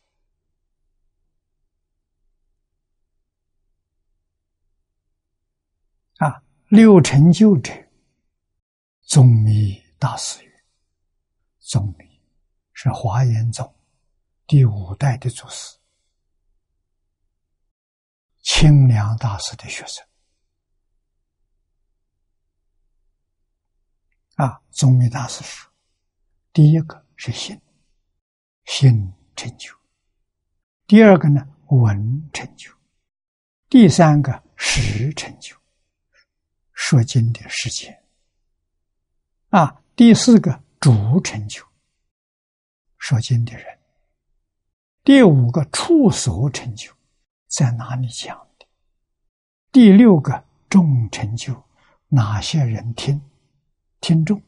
[6.18, 7.72] 啊，六成就者，
[9.00, 10.64] 宗密大师曰
[11.58, 12.20] ：“宗密
[12.72, 13.74] 是华严宗
[14.46, 15.76] 第五代的祖师，
[18.42, 20.04] 清凉大师的学生。
[24.34, 25.70] 啊，宗密大师说，
[26.52, 27.60] 第一个是心，
[28.64, 29.72] 心成就；
[30.86, 32.70] 第二个呢，文成就；
[33.68, 35.56] 第三个识成就。”
[36.72, 38.04] 说经的时间
[39.50, 41.64] 啊，第四个主成就。
[42.98, 43.78] 说经的人，
[45.04, 46.92] 第五个处所成就。
[47.52, 48.66] 在哪里讲的？
[49.70, 51.62] 第六个众成就
[52.08, 53.20] 哪些人听？
[54.00, 54.42] 听众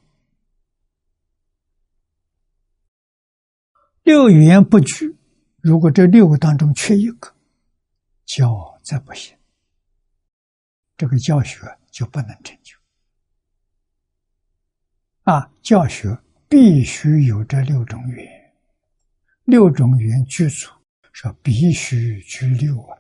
[4.03, 5.15] 六语言不拘，
[5.61, 7.35] 如果这六个当中缺一个，
[8.25, 9.37] 教再不行，
[10.97, 11.61] 这个教学。
[11.95, 12.77] 就不能成就
[15.23, 15.49] 啊！
[15.63, 16.19] 教学
[16.49, 18.53] 必须有这六种语言，
[19.45, 20.69] 六种语言具足，
[21.15, 22.99] 说必须具六啊，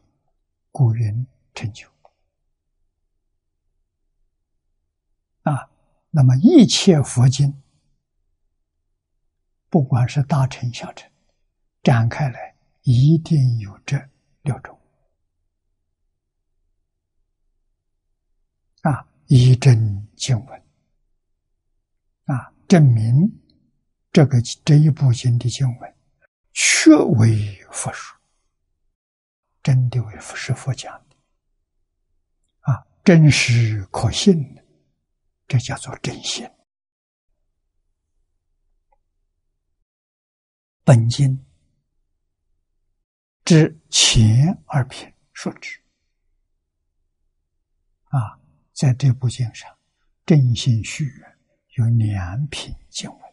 [0.70, 1.88] 故云成就
[5.42, 5.68] 啊。
[6.10, 7.60] 那么一切佛经，
[9.68, 11.10] 不管是大乘小乘，
[11.82, 14.00] 展开来一定有这
[14.42, 14.78] 六种。
[18.82, 20.62] 啊，一真经文
[22.26, 23.12] 啊，证明
[24.12, 25.94] 这个这一部经的经文
[26.52, 28.16] 确为佛说，
[29.62, 31.16] 真的为佛是佛讲的
[32.60, 34.64] 啊，真实可信的，
[35.48, 36.48] 这叫做真心。
[40.84, 41.44] 本经
[43.44, 45.78] 之前二篇说之
[48.06, 48.40] 啊。
[48.72, 49.70] 在这部经上，
[50.26, 51.04] 《正心序》
[51.76, 53.23] 有两品经文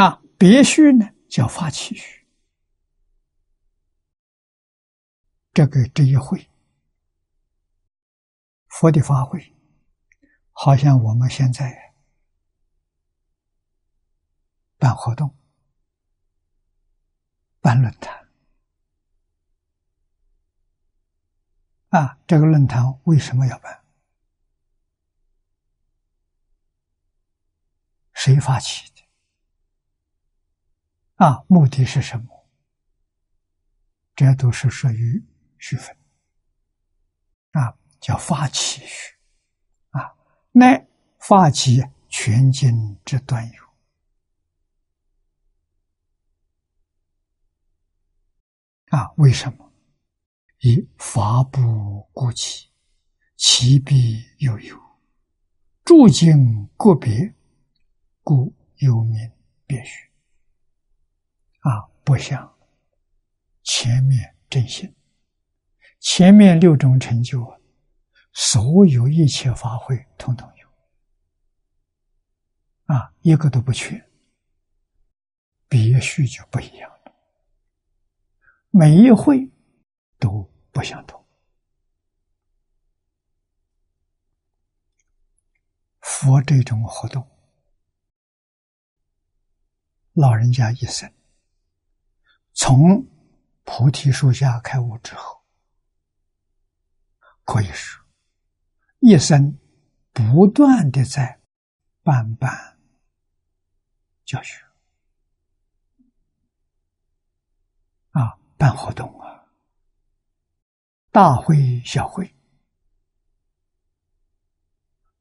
[0.00, 2.26] 啊，别序呢叫发起虚。
[5.52, 6.48] 这个这一会，
[8.68, 9.54] 佛的法会，
[10.52, 11.92] 好像我们现在
[14.78, 15.36] 办活动、
[17.60, 18.26] 办论坛。
[21.90, 23.84] 啊，这个论坛为什么要办？
[28.14, 28.99] 谁发起的？
[31.20, 32.48] 啊，目的是什么？
[34.16, 35.22] 这都是属于
[35.58, 35.94] 序分。
[37.50, 39.14] 啊，叫发起序。
[39.90, 40.16] 啊，
[40.52, 40.88] 乃
[41.18, 43.64] 发起全经之端有。
[48.96, 49.70] 啊，为什么？
[50.60, 52.70] 以法不孤起，
[53.36, 54.74] 其必悠悠；
[55.84, 57.34] 诸经个别，
[58.22, 59.30] 故有名
[59.66, 60.09] 别序。
[61.60, 62.56] 啊，不像
[63.62, 64.94] 前面正信，
[66.00, 67.60] 前面六种成就，
[68.32, 70.68] 所有一切法会统统有，
[72.94, 74.08] 啊，一个都不缺。
[75.68, 77.12] 别序就不一样了，
[78.70, 79.50] 每一会。
[80.20, 81.26] 都不相同。
[86.00, 87.26] 佛这种活动，
[90.12, 91.10] 老人家一生
[92.62, 93.02] 从
[93.64, 95.42] 菩提树下开悟之后，
[97.42, 98.04] 可以说
[98.98, 99.58] 一生
[100.12, 101.40] 不断的在
[102.02, 102.78] 办办
[104.26, 104.62] 教学
[108.10, 109.48] 啊，办活动啊。
[111.10, 112.30] 大会、小会，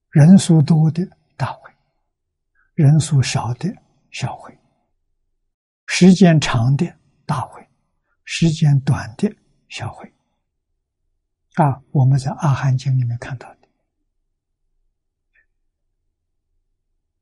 [0.09, 1.73] 人数多的大会，
[2.73, 3.73] 人数少的
[4.11, 4.59] 小会，
[5.85, 6.98] 时间长的
[7.29, 7.69] 大会，
[8.23, 9.31] 时间短的
[9.67, 10.11] 小会。
[11.53, 13.69] 啊，我们在《阿含经》里面看到的，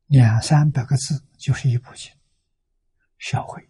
[0.06, 2.10] 两三百个字就是一部经，
[3.20, 3.70] 小会，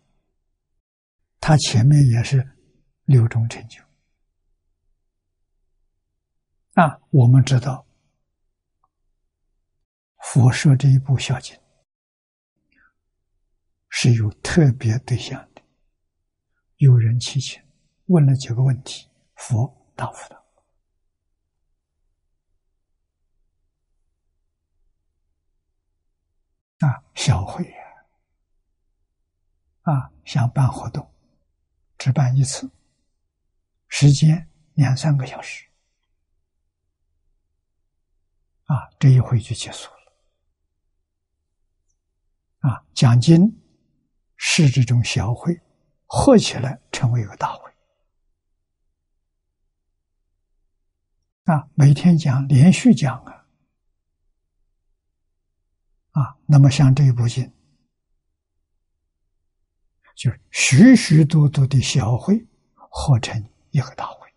[1.39, 2.47] 他前面也是
[3.05, 3.81] 六种成就。
[6.73, 7.87] 啊，我们知道，
[10.17, 11.55] 佛说这一部《小经》
[13.89, 15.43] 是有特别对象。
[16.77, 17.59] 有人祈请，
[18.05, 20.37] 问了几个问题，佛答复他。
[26.87, 28.05] 啊，小会呀，
[29.81, 31.11] 啊，想办活动，
[31.97, 32.69] 只办一次，
[33.87, 35.65] 时间两三个小时，
[38.65, 39.97] 啊，这一回就结束了。
[42.69, 43.59] 啊，奖金
[44.35, 45.59] 是这种小会。
[46.07, 47.69] 合起来成为一个大会
[51.43, 51.69] 啊！
[51.75, 53.45] 每天讲，连续讲啊
[56.11, 56.37] 啊！
[56.45, 57.53] 那么像这一部经，
[60.15, 64.33] 就是许许多多的小会合成一个大会。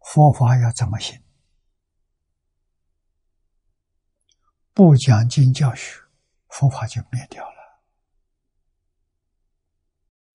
[0.00, 1.22] 佛法要怎么行？
[4.72, 6.03] 不讲经教学。
[6.54, 7.82] 佛法就灭掉了。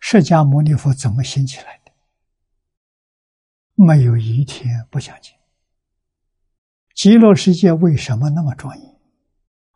[0.02, 1.94] 释迦牟尼佛怎么兴起来的？
[3.74, 5.34] 没有一天不讲经。
[6.94, 9.00] 极乐世界为什么那么庄严？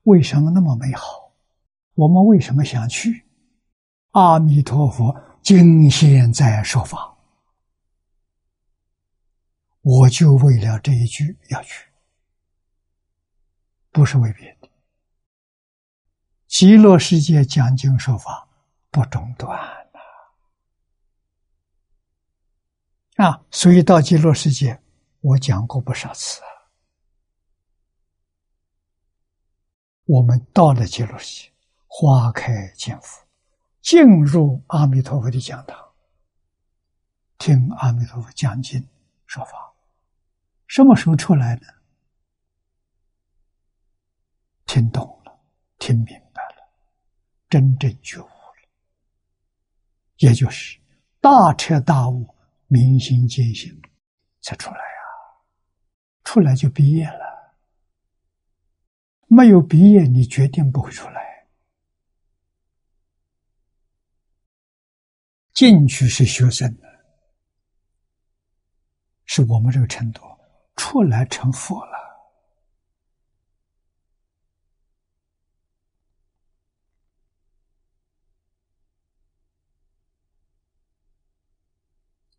[0.02, 1.34] 为什么那么美好？
[1.94, 3.26] 我们为什么想去？
[4.12, 7.18] 阿弥陀佛，今现在说法，
[9.80, 11.90] 我就为了这一句要去，
[13.92, 14.53] 不是为别的。
[16.54, 18.48] 极乐世界讲经说法
[18.92, 19.60] 不中断
[23.18, 23.26] 呐！
[23.26, 24.80] 啊，所以到极乐世界，
[25.22, 26.44] 我讲过不少次。
[30.04, 31.52] 我们到了极乐世界，
[31.88, 33.26] 花开见佛，
[33.82, 35.76] 进入阿弥陀佛的讲堂，
[37.40, 38.88] 听阿弥陀佛讲经
[39.26, 39.74] 说法。
[40.68, 41.64] 什么时候出来呢？
[44.68, 45.36] 听懂了，
[45.80, 46.23] 听明。
[47.54, 48.68] 真正觉悟了，
[50.18, 50.80] 也就是
[51.22, 52.28] 大彻大悟、
[52.66, 53.80] 明心见性
[54.42, 55.06] 才出来啊！
[56.24, 57.56] 出来就毕业了，
[59.28, 61.48] 没有毕业，你决定不会出来。
[65.54, 66.76] 进去是学生，
[69.26, 70.24] 是我们这个程度；
[70.76, 71.94] 出来成佛了。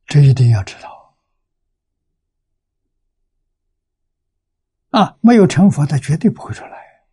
[0.07, 1.17] 这一定要知道
[4.91, 5.17] 啊！
[5.21, 7.05] 没有成佛，的绝对不会出来。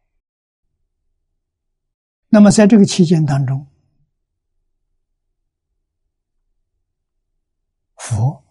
[2.29, 3.67] 那么，在这个期间当中，
[7.95, 8.43] 佛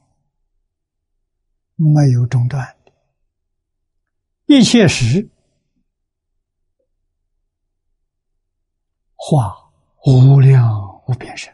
[1.74, 2.76] 没有中断，
[4.46, 5.28] 一切时
[9.16, 9.72] 化
[10.06, 11.52] 无量无边身。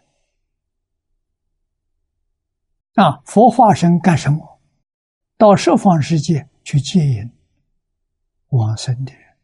[2.97, 3.20] 啊！
[3.27, 4.60] 佛化身干什么？
[5.36, 7.31] 到十方世界去接引
[8.48, 9.36] 往生的人，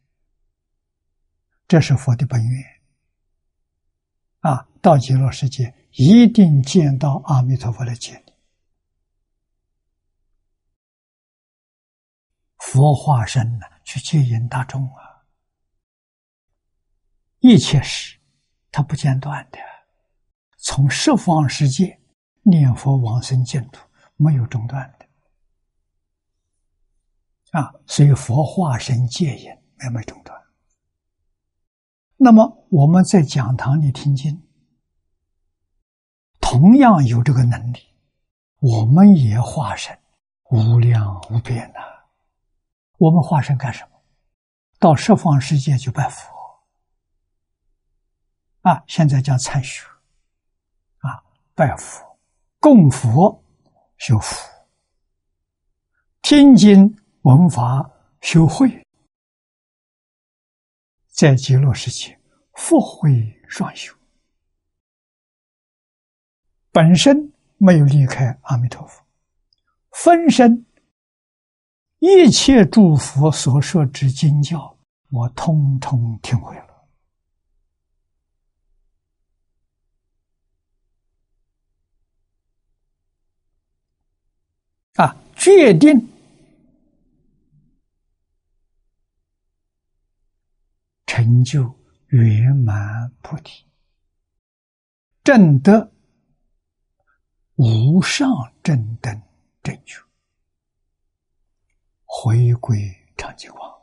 [1.67, 2.63] 这是佛的本愿。
[4.39, 4.67] 啊！
[4.81, 8.33] 到极乐世界一定见到阿弥陀佛来接你。
[12.57, 15.23] 佛化身呢，去接引大众啊！
[17.39, 18.17] 一切事，
[18.71, 19.59] 他不间断的，
[20.57, 21.99] 从十方世界。
[22.43, 25.05] 念佛往生净土没有中断的
[27.59, 29.49] 啊，所以佛化身戒引
[29.91, 30.41] 没有中断。
[32.17, 34.41] 那么我们在讲堂里听经，
[36.39, 37.79] 同样有这个能力，
[38.59, 39.97] 我们也化身
[40.51, 41.79] 无量无边呐。
[42.97, 43.89] 我们化身干什么？
[44.79, 46.29] 到十方世界去拜佛
[48.61, 48.83] 啊！
[48.87, 49.85] 现在叫参学
[50.99, 51.23] 啊，
[51.55, 52.12] 拜佛。
[52.63, 53.43] 供佛
[53.97, 54.37] 修福，
[56.21, 57.91] 听经闻法
[58.21, 58.87] 修慧，
[61.09, 62.17] 在极乐世界
[62.53, 63.11] 福慧
[63.49, 63.93] 双修，
[66.71, 69.03] 本身没有离开阿弥陀佛，
[69.91, 70.65] 分身
[71.99, 74.73] 一切诸佛所说之经教，
[75.09, 76.72] 我通通听会了。
[84.95, 86.07] 啊，决定
[91.07, 91.75] 成就
[92.07, 93.65] 圆满菩提，
[95.23, 95.91] 正得
[97.55, 98.27] 无上
[98.61, 99.21] 正等
[99.63, 99.99] 正觉，
[102.05, 102.77] 回归
[103.17, 103.73] 常寂光。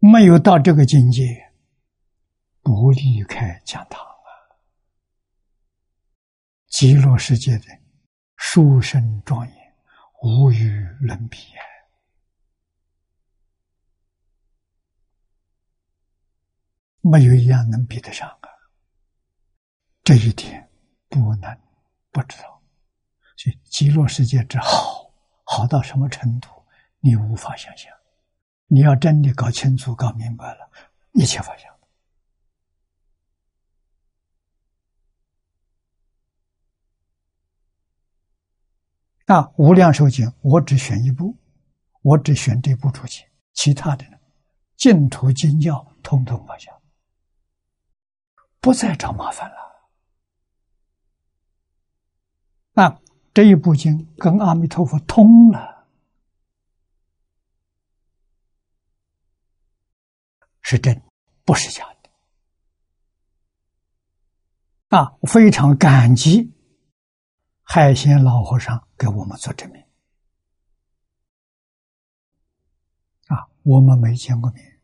[0.00, 1.52] 没有到这个境界，
[2.62, 4.09] 不离开讲堂！
[6.70, 7.64] 极乐世界的
[8.36, 9.74] 殊胜庄严，
[10.22, 11.60] 无与伦比啊！
[17.02, 18.48] 没有一样能比得上啊！
[20.04, 20.70] 这一点
[21.08, 21.60] 不能
[22.12, 22.62] 不知道。
[23.36, 25.12] 所以极乐世界之好，
[25.44, 26.48] 好到什么程度，
[27.00, 27.92] 你无法想象。
[28.66, 30.70] 你要真的搞清楚、搞明白了，
[31.14, 31.79] 一切法相。
[39.30, 41.36] 那无量寿经，我只选一部，
[42.02, 44.18] 我只选这部出去，其他的呢，
[44.76, 46.72] 净土经教通通放下，
[48.60, 49.56] 不再找麻烦了。
[52.72, 53.00] 那
[53.32, 55.86] 这一部经跟阿弥陀佛通了。
[60.60, 61.00] 是真，
[61.44, 62.10] 不是假的。
[64.98, 66.52] 啊，非常感激
[67.62, 69.82] 海鲜老和尚给我们做证明。
[73.28, 74.78] 啊，我们没见过面，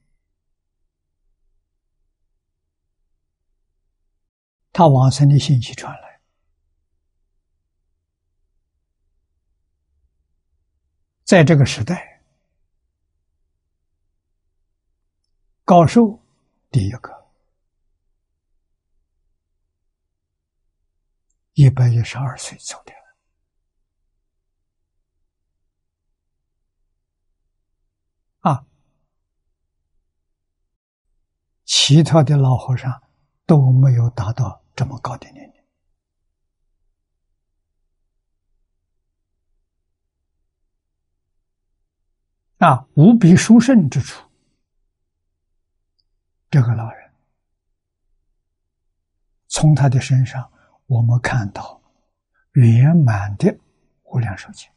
[4.72, 6.22] 他往生的信息传来，
[11.24, 12.22] 在这个时代。
[15.62, 16.22] 高寿
[16.70, 17.28] 第一个，
[21.54, 22.92] 一百一十二岁走的，
[28.42, 28.64] 啊，
[31.78, 32.90] 其他的老和尚
[33.44, 35.62] 都没有达到这么高的年龄，
[42.66, 44.26] 啊，无比殊胜之处。
[46.50, 47.12] 这个老人，
[49.46, 50.50] 从他的身上，
[50.86, 51.80] 我们看到
[52.52, 53.56] 圆满的
[54.04, 54.68] 无量寿经，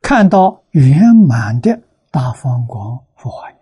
[0.00, 3.61] 看到圆满的大方光佛化眼，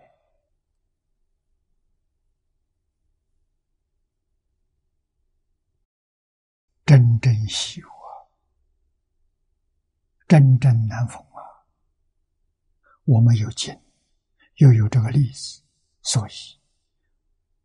[7.51, 8.07] 真正稀有啊，
[10.27, 11.67] 真正难逢啊，
[13.03, 13.77] 我们有经。
[14.55, 15.63] 又有这个例子，
[16.03, 16.31] 所以，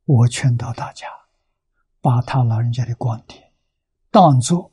[0.05, 1.07] 我劝导大家，
[2.01, 3.53] 把他老人家的观点
[4.11, 4.73] 当做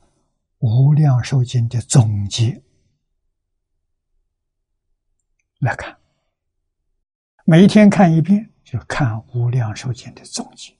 [0.58, 2.62] 无量寿经》的总结
[5.58, 5.98] 来看。
[7.44, 10.74] 每天看一遍，就看《无量寿经》的总结。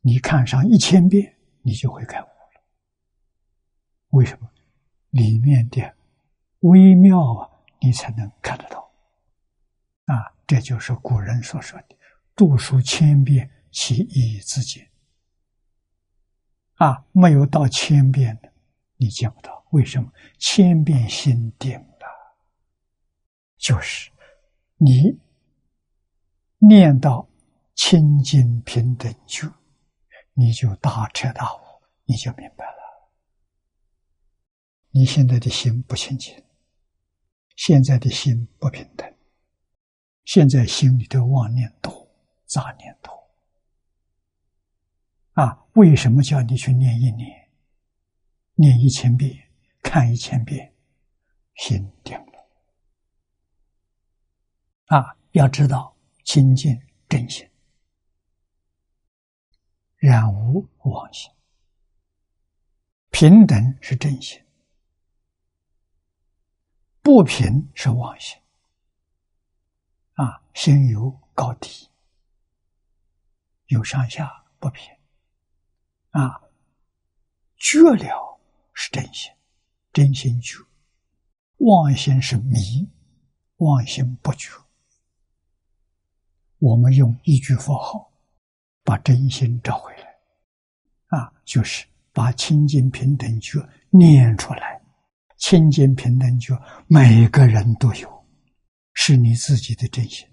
[0.00, 1.37] 你看上一千遍，
[1.68, 2.62] 你就会开悟了。
[4.08, 4.50] 为什么？
[5.10, 5.94] 里面的
[6.60, 8.90] 微妙啊，你才能看得到。
[10.06, 11.96] 啊，这就是古人所说的
[12.34, 14.90] “读书千遍，其义自见”。
[16.76, 18.50] 啊，没有到千遍的，
[18.96, 19.62] 你见不到。
[19.72, 20.10] 为什么？
[20.38, 22.36] 千遍心定了，
[23.58, 24.10] 就是
[24.78, 25.20] 你
[26.56, 27.28] 念到
[27.74, 29.46] 清净平等觉，
[30.38, 31.58] 你就大彻大悟，
[32.04, 33.10] 你就明白了。
[34.90, 36.40] 你现在的心不清净，
[37.56, 39.12] 现在的心不平等。
[40.24, 42.08] 现在心里头妄念多，
[42.46, 43.30] 杂念多，
[45.32, 47.50] 啊，为什么叫你去念一念，
[48.54, 49.50] 念一千遍，
[49.82, 50.72] 看一千遍，
[51.56, 52.48] 心定了？
[54.86, 57.50] 啊，要知道清净真心，
[59.98, 61.28] 染无妄心，
[63.10, 64.40] 平等是真心，
[67.02, 68.40] 不平是妄心。
[70.14, 71.88] 啊，心有高低，
[73.66, 74.88] 有上下不平。
[76.10, 76.42] 啊，
[77.56, 78.40] 觉了
[78.72, 79.32] 是真心，
[79.92, 80.64] 真心觉；
[81.56, 82.88] 妄心是迷，
[83.56, 84.52] 妄心不觉。
[86.58, 88.07] 我们用一句佛号，
[88.88, 93.60] 把真心找回来，啊，就是把清净平等觉
[93.90, 94.80] 念出来。
[95.36, 98.26] 清净平等觉，每个人都有，
[98.94, 100.26] 是你自己的真心。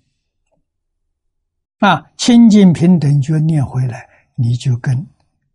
[1.80, 5.06] 啊，清净平等觉念回来，你就跟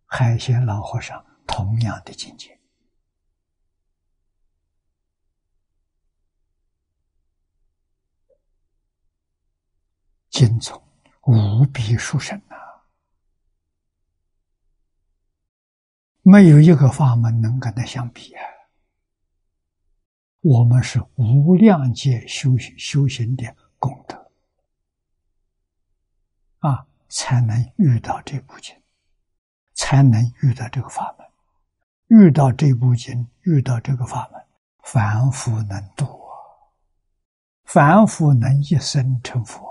[0.05, 2.55] 海鲜老和尚同样的境界。
[10.29, 10.79] 精从
[11.23, 12.39] 无比殊胜。
[16.23, 18.43] 没有一个法门能跟它相比啊！
[20.41, 24.31] 我们是无量界修行修行的功德
[26.59, 28.75] 啊，才能遇到这部经，
[29.73, 31.27] 才能遇到这个法门。
[32.07, 34.41] 遇到这部经，遇到这个法门，
[34.83, 36.33] 凡夫能度啊，
[37.63, 39.70] 凡夫能一生成佛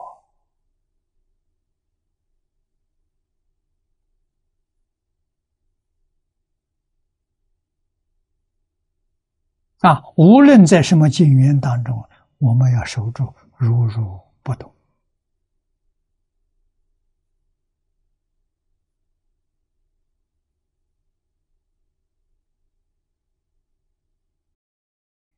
[9.81, 10.03] 啊！
[10.17, 12.07] 无论在什么境缘当中，
[12.39, 14.71] 我们要守住如如不动。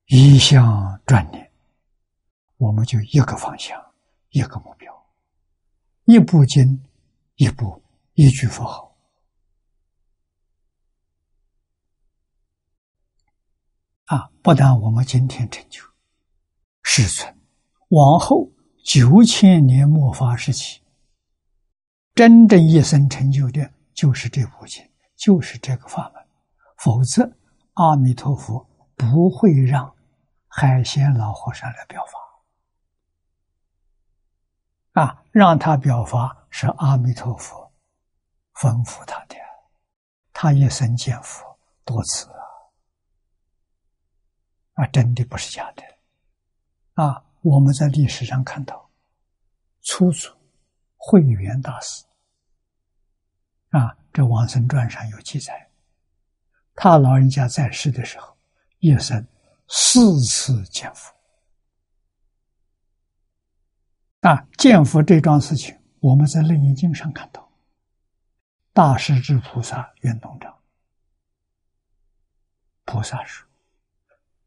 [0.06, 1.50] 一向转念，
[2.56, 3.80] 我们就一个方向，
[4.30, 4.92] 一个目标，
[6.04, 6.84] 一部经，
[7.36, 7.82] 一部
[8.14, 8.91] 一句佛号
[14.14, 14.30] 啊！
[14.42, 15.82] 不但我们今天成就，
[16.82, 17.34] 世存，
[17.88, 18.50] 往后
[18.84, 20.82] 九千年末法时期，
[22.14, 24.86] 真正一生成就的，就是这部经，
[25.16, 26.22] 就是这个法门。
[26.76, 27.32] 否则，
[27.74, 29.90] 阿弥陀佛不会让。
[30.54, 32.04] 海鲜老和尚来表
[34.92, 37.72] 法啊，让他表法是阿弥陀佛
[38.56, 39.36] 吩咐他的，
[40.30, 42.26] 他一生见佛多次
[44.74, 45.82] 啊，真的不是假的
[46.94, 47.24] 啊！
[47.42, 48.90] 我们在历史上看到，
[49.82, 50.30] 初祖
[50.96, 52.04] 慧远大师
[53.70, 55.70] 啊，这《往生传》上有记载，
[56.74, 58.36] 他老人家在世的时候，
[58.78, 59.26] 一生。
[59.74, 61.14] 四次见佛
[64.20, 64.46] 啊！
[64.58, 67.50] 见佛这桩事情，我们在《楞严经》上看到，
[68.74, 70.54] 大势至菩萨圆通章，
[72.84, 73.48] 菩萨说：“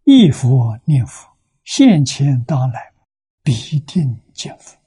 [0.05, 1.27] 一佛念佛，
[1.63, 2.93] 现前当来，
[3.43, 4.77] 必定见佛。”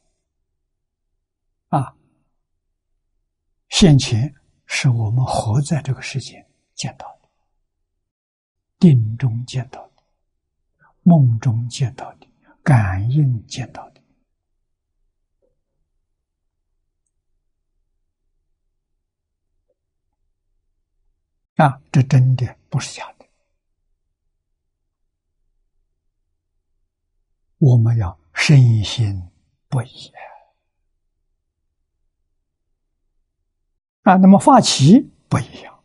[1.76, 1.94] 啊，
[3.68, 4.32] 现前
[4.64, 7.28] 是我们活在这个世界见到的，
[8.78, 10.04] 定中见到的。
[11.02, 12.26] 梦中见到的，
[12.62, 14.02] 感应见到的，
[21.56, 23.17] 啊，这真的不是假的。
[27.58, 29.30] 我们要深信
[29.68, 30.12] 不疑
[34.02, 34.16] 啊！
[34.16, 35.84] 那么法器不一样，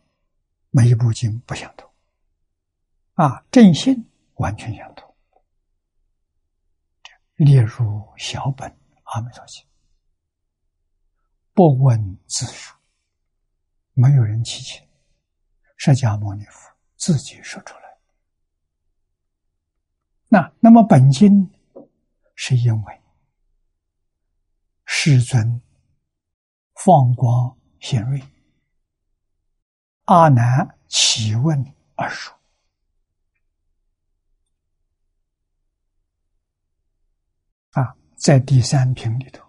[0.70, 1.90] 每一部经不相同，
[3.16, 5.14] 啊，正信完全相同。
[7.36, 8.70] 列入小本
[9.04, 9.62] 《阿弥陀经》，
[11.54, 12.76] 不问自述，
[13.94, 14.80] 没有人提起，
[15.76, 17.84] 释迦牟尼佛自己说出来。
[20.30, 21.52] 那那么本经
[22.36, 23.02] 是因为
[24.86, 25.62] 世尊
[26.76, 28.22] 放光显瑞，
[30.06, 32.38] 阿难起问而说。
[38.16, 39.46] 在第三品里头，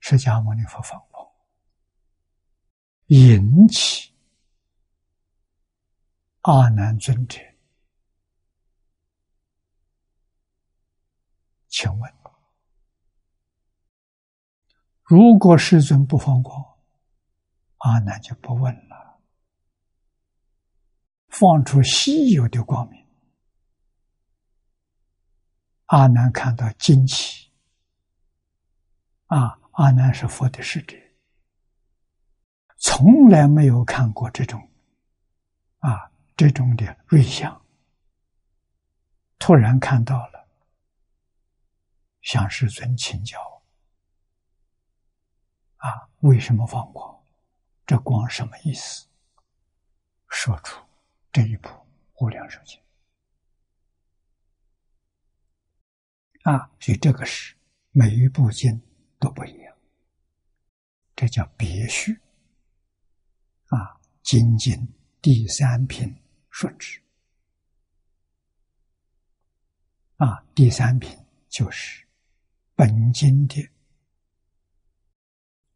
[0.00, 1.26] 释迦牟尼佛放光，
[3.06, 4.12] 引起
[6.42, 7.40] 阿难尊者，
[11.72, 12.14] 请问：
[15.04, 16.62] 如果世尊不放光，
[17.78, 19.18] 阿难就不问了，
[21.28, 23.02] 放出稀有的光明。
[25.86, 27.50] 阿难看到惊奇，
[29.26, 29.58] 啊！
[29.72, 30.94] 阿难是佛的使者，
[32.76, 34.60] 从来没有看过这种，
[35.78, 37.58] 啊，这种的瑞相。
[39.38, 40.31] 突然看到了，
[42.22, 43.62] 向世尊请教，
[45.76, 47.22] 啊，为什么放光？
[47.86, 49.06] 这光什么意思？
[50.28, 50.80] 说出
[51.30, 51.68] 这一部
[52.14, 52.80] 《无量寿经》。
[56.50, 57.54] 啊，所以这个是
[57.90, 58.80] 每一部经
[59.18, 59.76] 都不一样，
[61.14, 62.18] 这叫别序。
[63.66, 64.88] 啊，经经
[65.20, 66.16] 第三品
[66.50, 67.02] 说之。
[70.16, 71.18] 啊，第三品
[71.48, 72.06] 就是
[72.82, 73.70] 本经的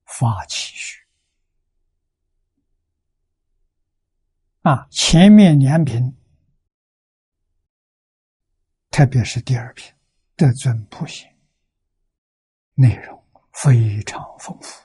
[0.06, 1.06] 发起序。
[4.62, 6.12] 啊，前面两品，
[8.90, 9.94] 特别是第二品。
[10.36, 11.32] 的尊普贤，
[12.74, 14.84] 内容非常丰富。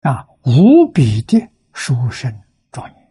[0.00, 1.38] 啊，无比的
[1.74, 2.32] 殊胜
[2.72, 3.06] 庄严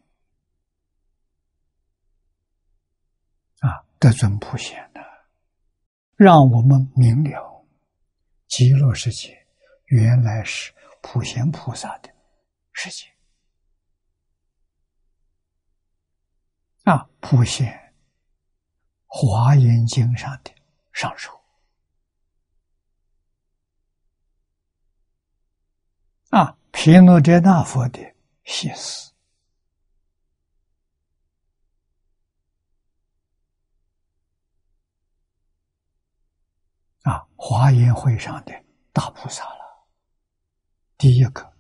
[4.06, 4.12] 这！
[4.12, 5.02] 尊普贤的，
[6.16, 7.66] 让我们明了
[8.48, 9.48] 极乐世界
[9.86, 10.72] 原来是
[11.02, 12.10] 普贤菩萨的
[12.72, 13.08] 世界。
[16.84, 17.68] 啊，普贤
[19.08, 20.52] 《华严经》上的
[20.94, 21.32] 上首
[26.30, 28.00] 啊，毗卢遮那佛的
[28.44, 29.15] 谢思
[37.06, 39.88] 啊，华严会上的大菩萨了，
[40.98, 41.54] 第一个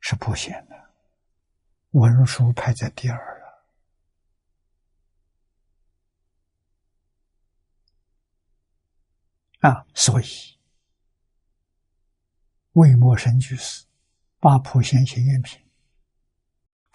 [0.00, 0.74] 是普贤的，
[1.92, 3.40] 文殊排在第二
[9.60, 9.70] 了。
[9.70, 10.26] 啊，所以
[12.72, 13.84] 魏默生居士
[14.40, 15.56] 把《普贤行愿品》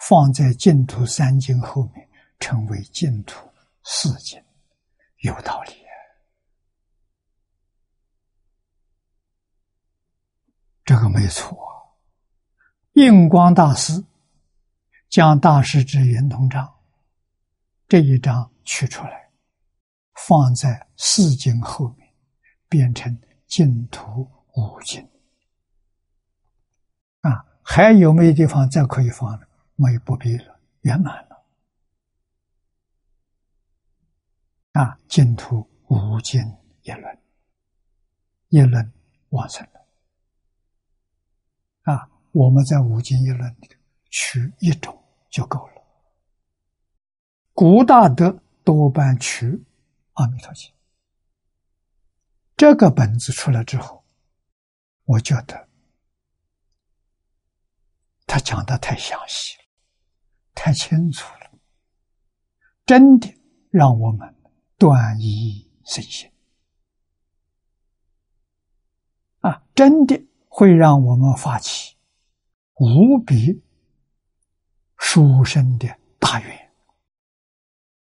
[0.00, 2.06] 放在净土三经后面，
[2.40, 3.50] 称为净土
[3.84, 4.44] 四经，
[5.20, 5.85] 有道理。
[10.86, 11.54] 这个没错。
[12.94, 14.02] 印光大师
[15.10, 16.64] 将《大师之圆通章》
[17.86, 19.30] 这一章取出来，
[20.14, 22.06] 放在四经后面。
[22.68, 25.08] 变成净土五经
[27.20, 29.46] 啊，还有没有地方再可以放呢？
[29.76, 31.46] 没有，不必了，圆满了
[34.72, 34.98] 啊！
[35.06, 36.42] 净土五经
[36.82, 37.18] 一轮，
[38.48, 38.92] 一轮
[39.28, 39.64] 完成
[41.86, 42.10] 啊！
[42.32, 43.70] 我们在五经一论里
[44.10, 45.82] 取一种就够了。
[47.54, 49.46] 古大德多半取
[50.12, 50.70] 《阿弥陀经》。
[52.56, 54.04] 这个本子出来之后，
[55.04, 55.68] 我觉得
[58.26, 59.64] 他讲的太详细了，
[60.54, 61.50] 太清楚了，
[62.84, 63.34] 真的
[63.70, 64.34] 让我们
[64.76, 66.30] 断疑生信
[69.40, 69.62] 啊！
[69.74, 70.22] 真的
[70.58, 71.94] 会让我们发起
[72.76, 73.62] 无比
[74.96, 75.86] 殊胜的
[76.18, 76.72] 大愿，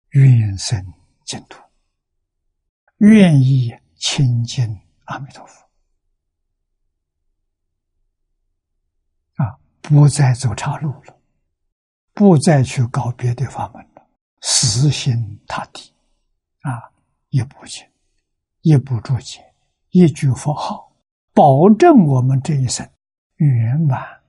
[0.08, 0.84] 愿生
[1.24, 1.62] 净土，
[2.98, 3.72] 愿意。
[4.02, 4.66] 亲近
[5.04, 5.62] 阿弥陀佛
[9.34, 11.14] 啊，不再走岔路了，
[12.14, 14.08] 不再去搞别的法门了，
[14.40, 15.92] 死心塌地
[16.62, 16.90] 啊，
[17.28, 17.86] 一部经，
[18.62, 19.54] 一部注解，
[19.90, 20.89] 一句佛号，
[21.40, 22.86] 保证我们这一生
[23.36, 24.20] 圆满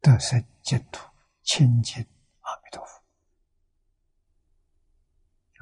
[0.00, 1.08] 得生净土，
[1.44, 2.04] 清净
[2.40, 3.00] 阿弥陀佛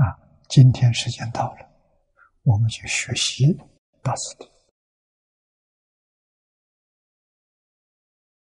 [0.02, 0.16] 啊！
[0.48, 1.58] 今天时间到了。
[2.44, 3.54] 我们去学习
[4.02, 4.50] 大字体。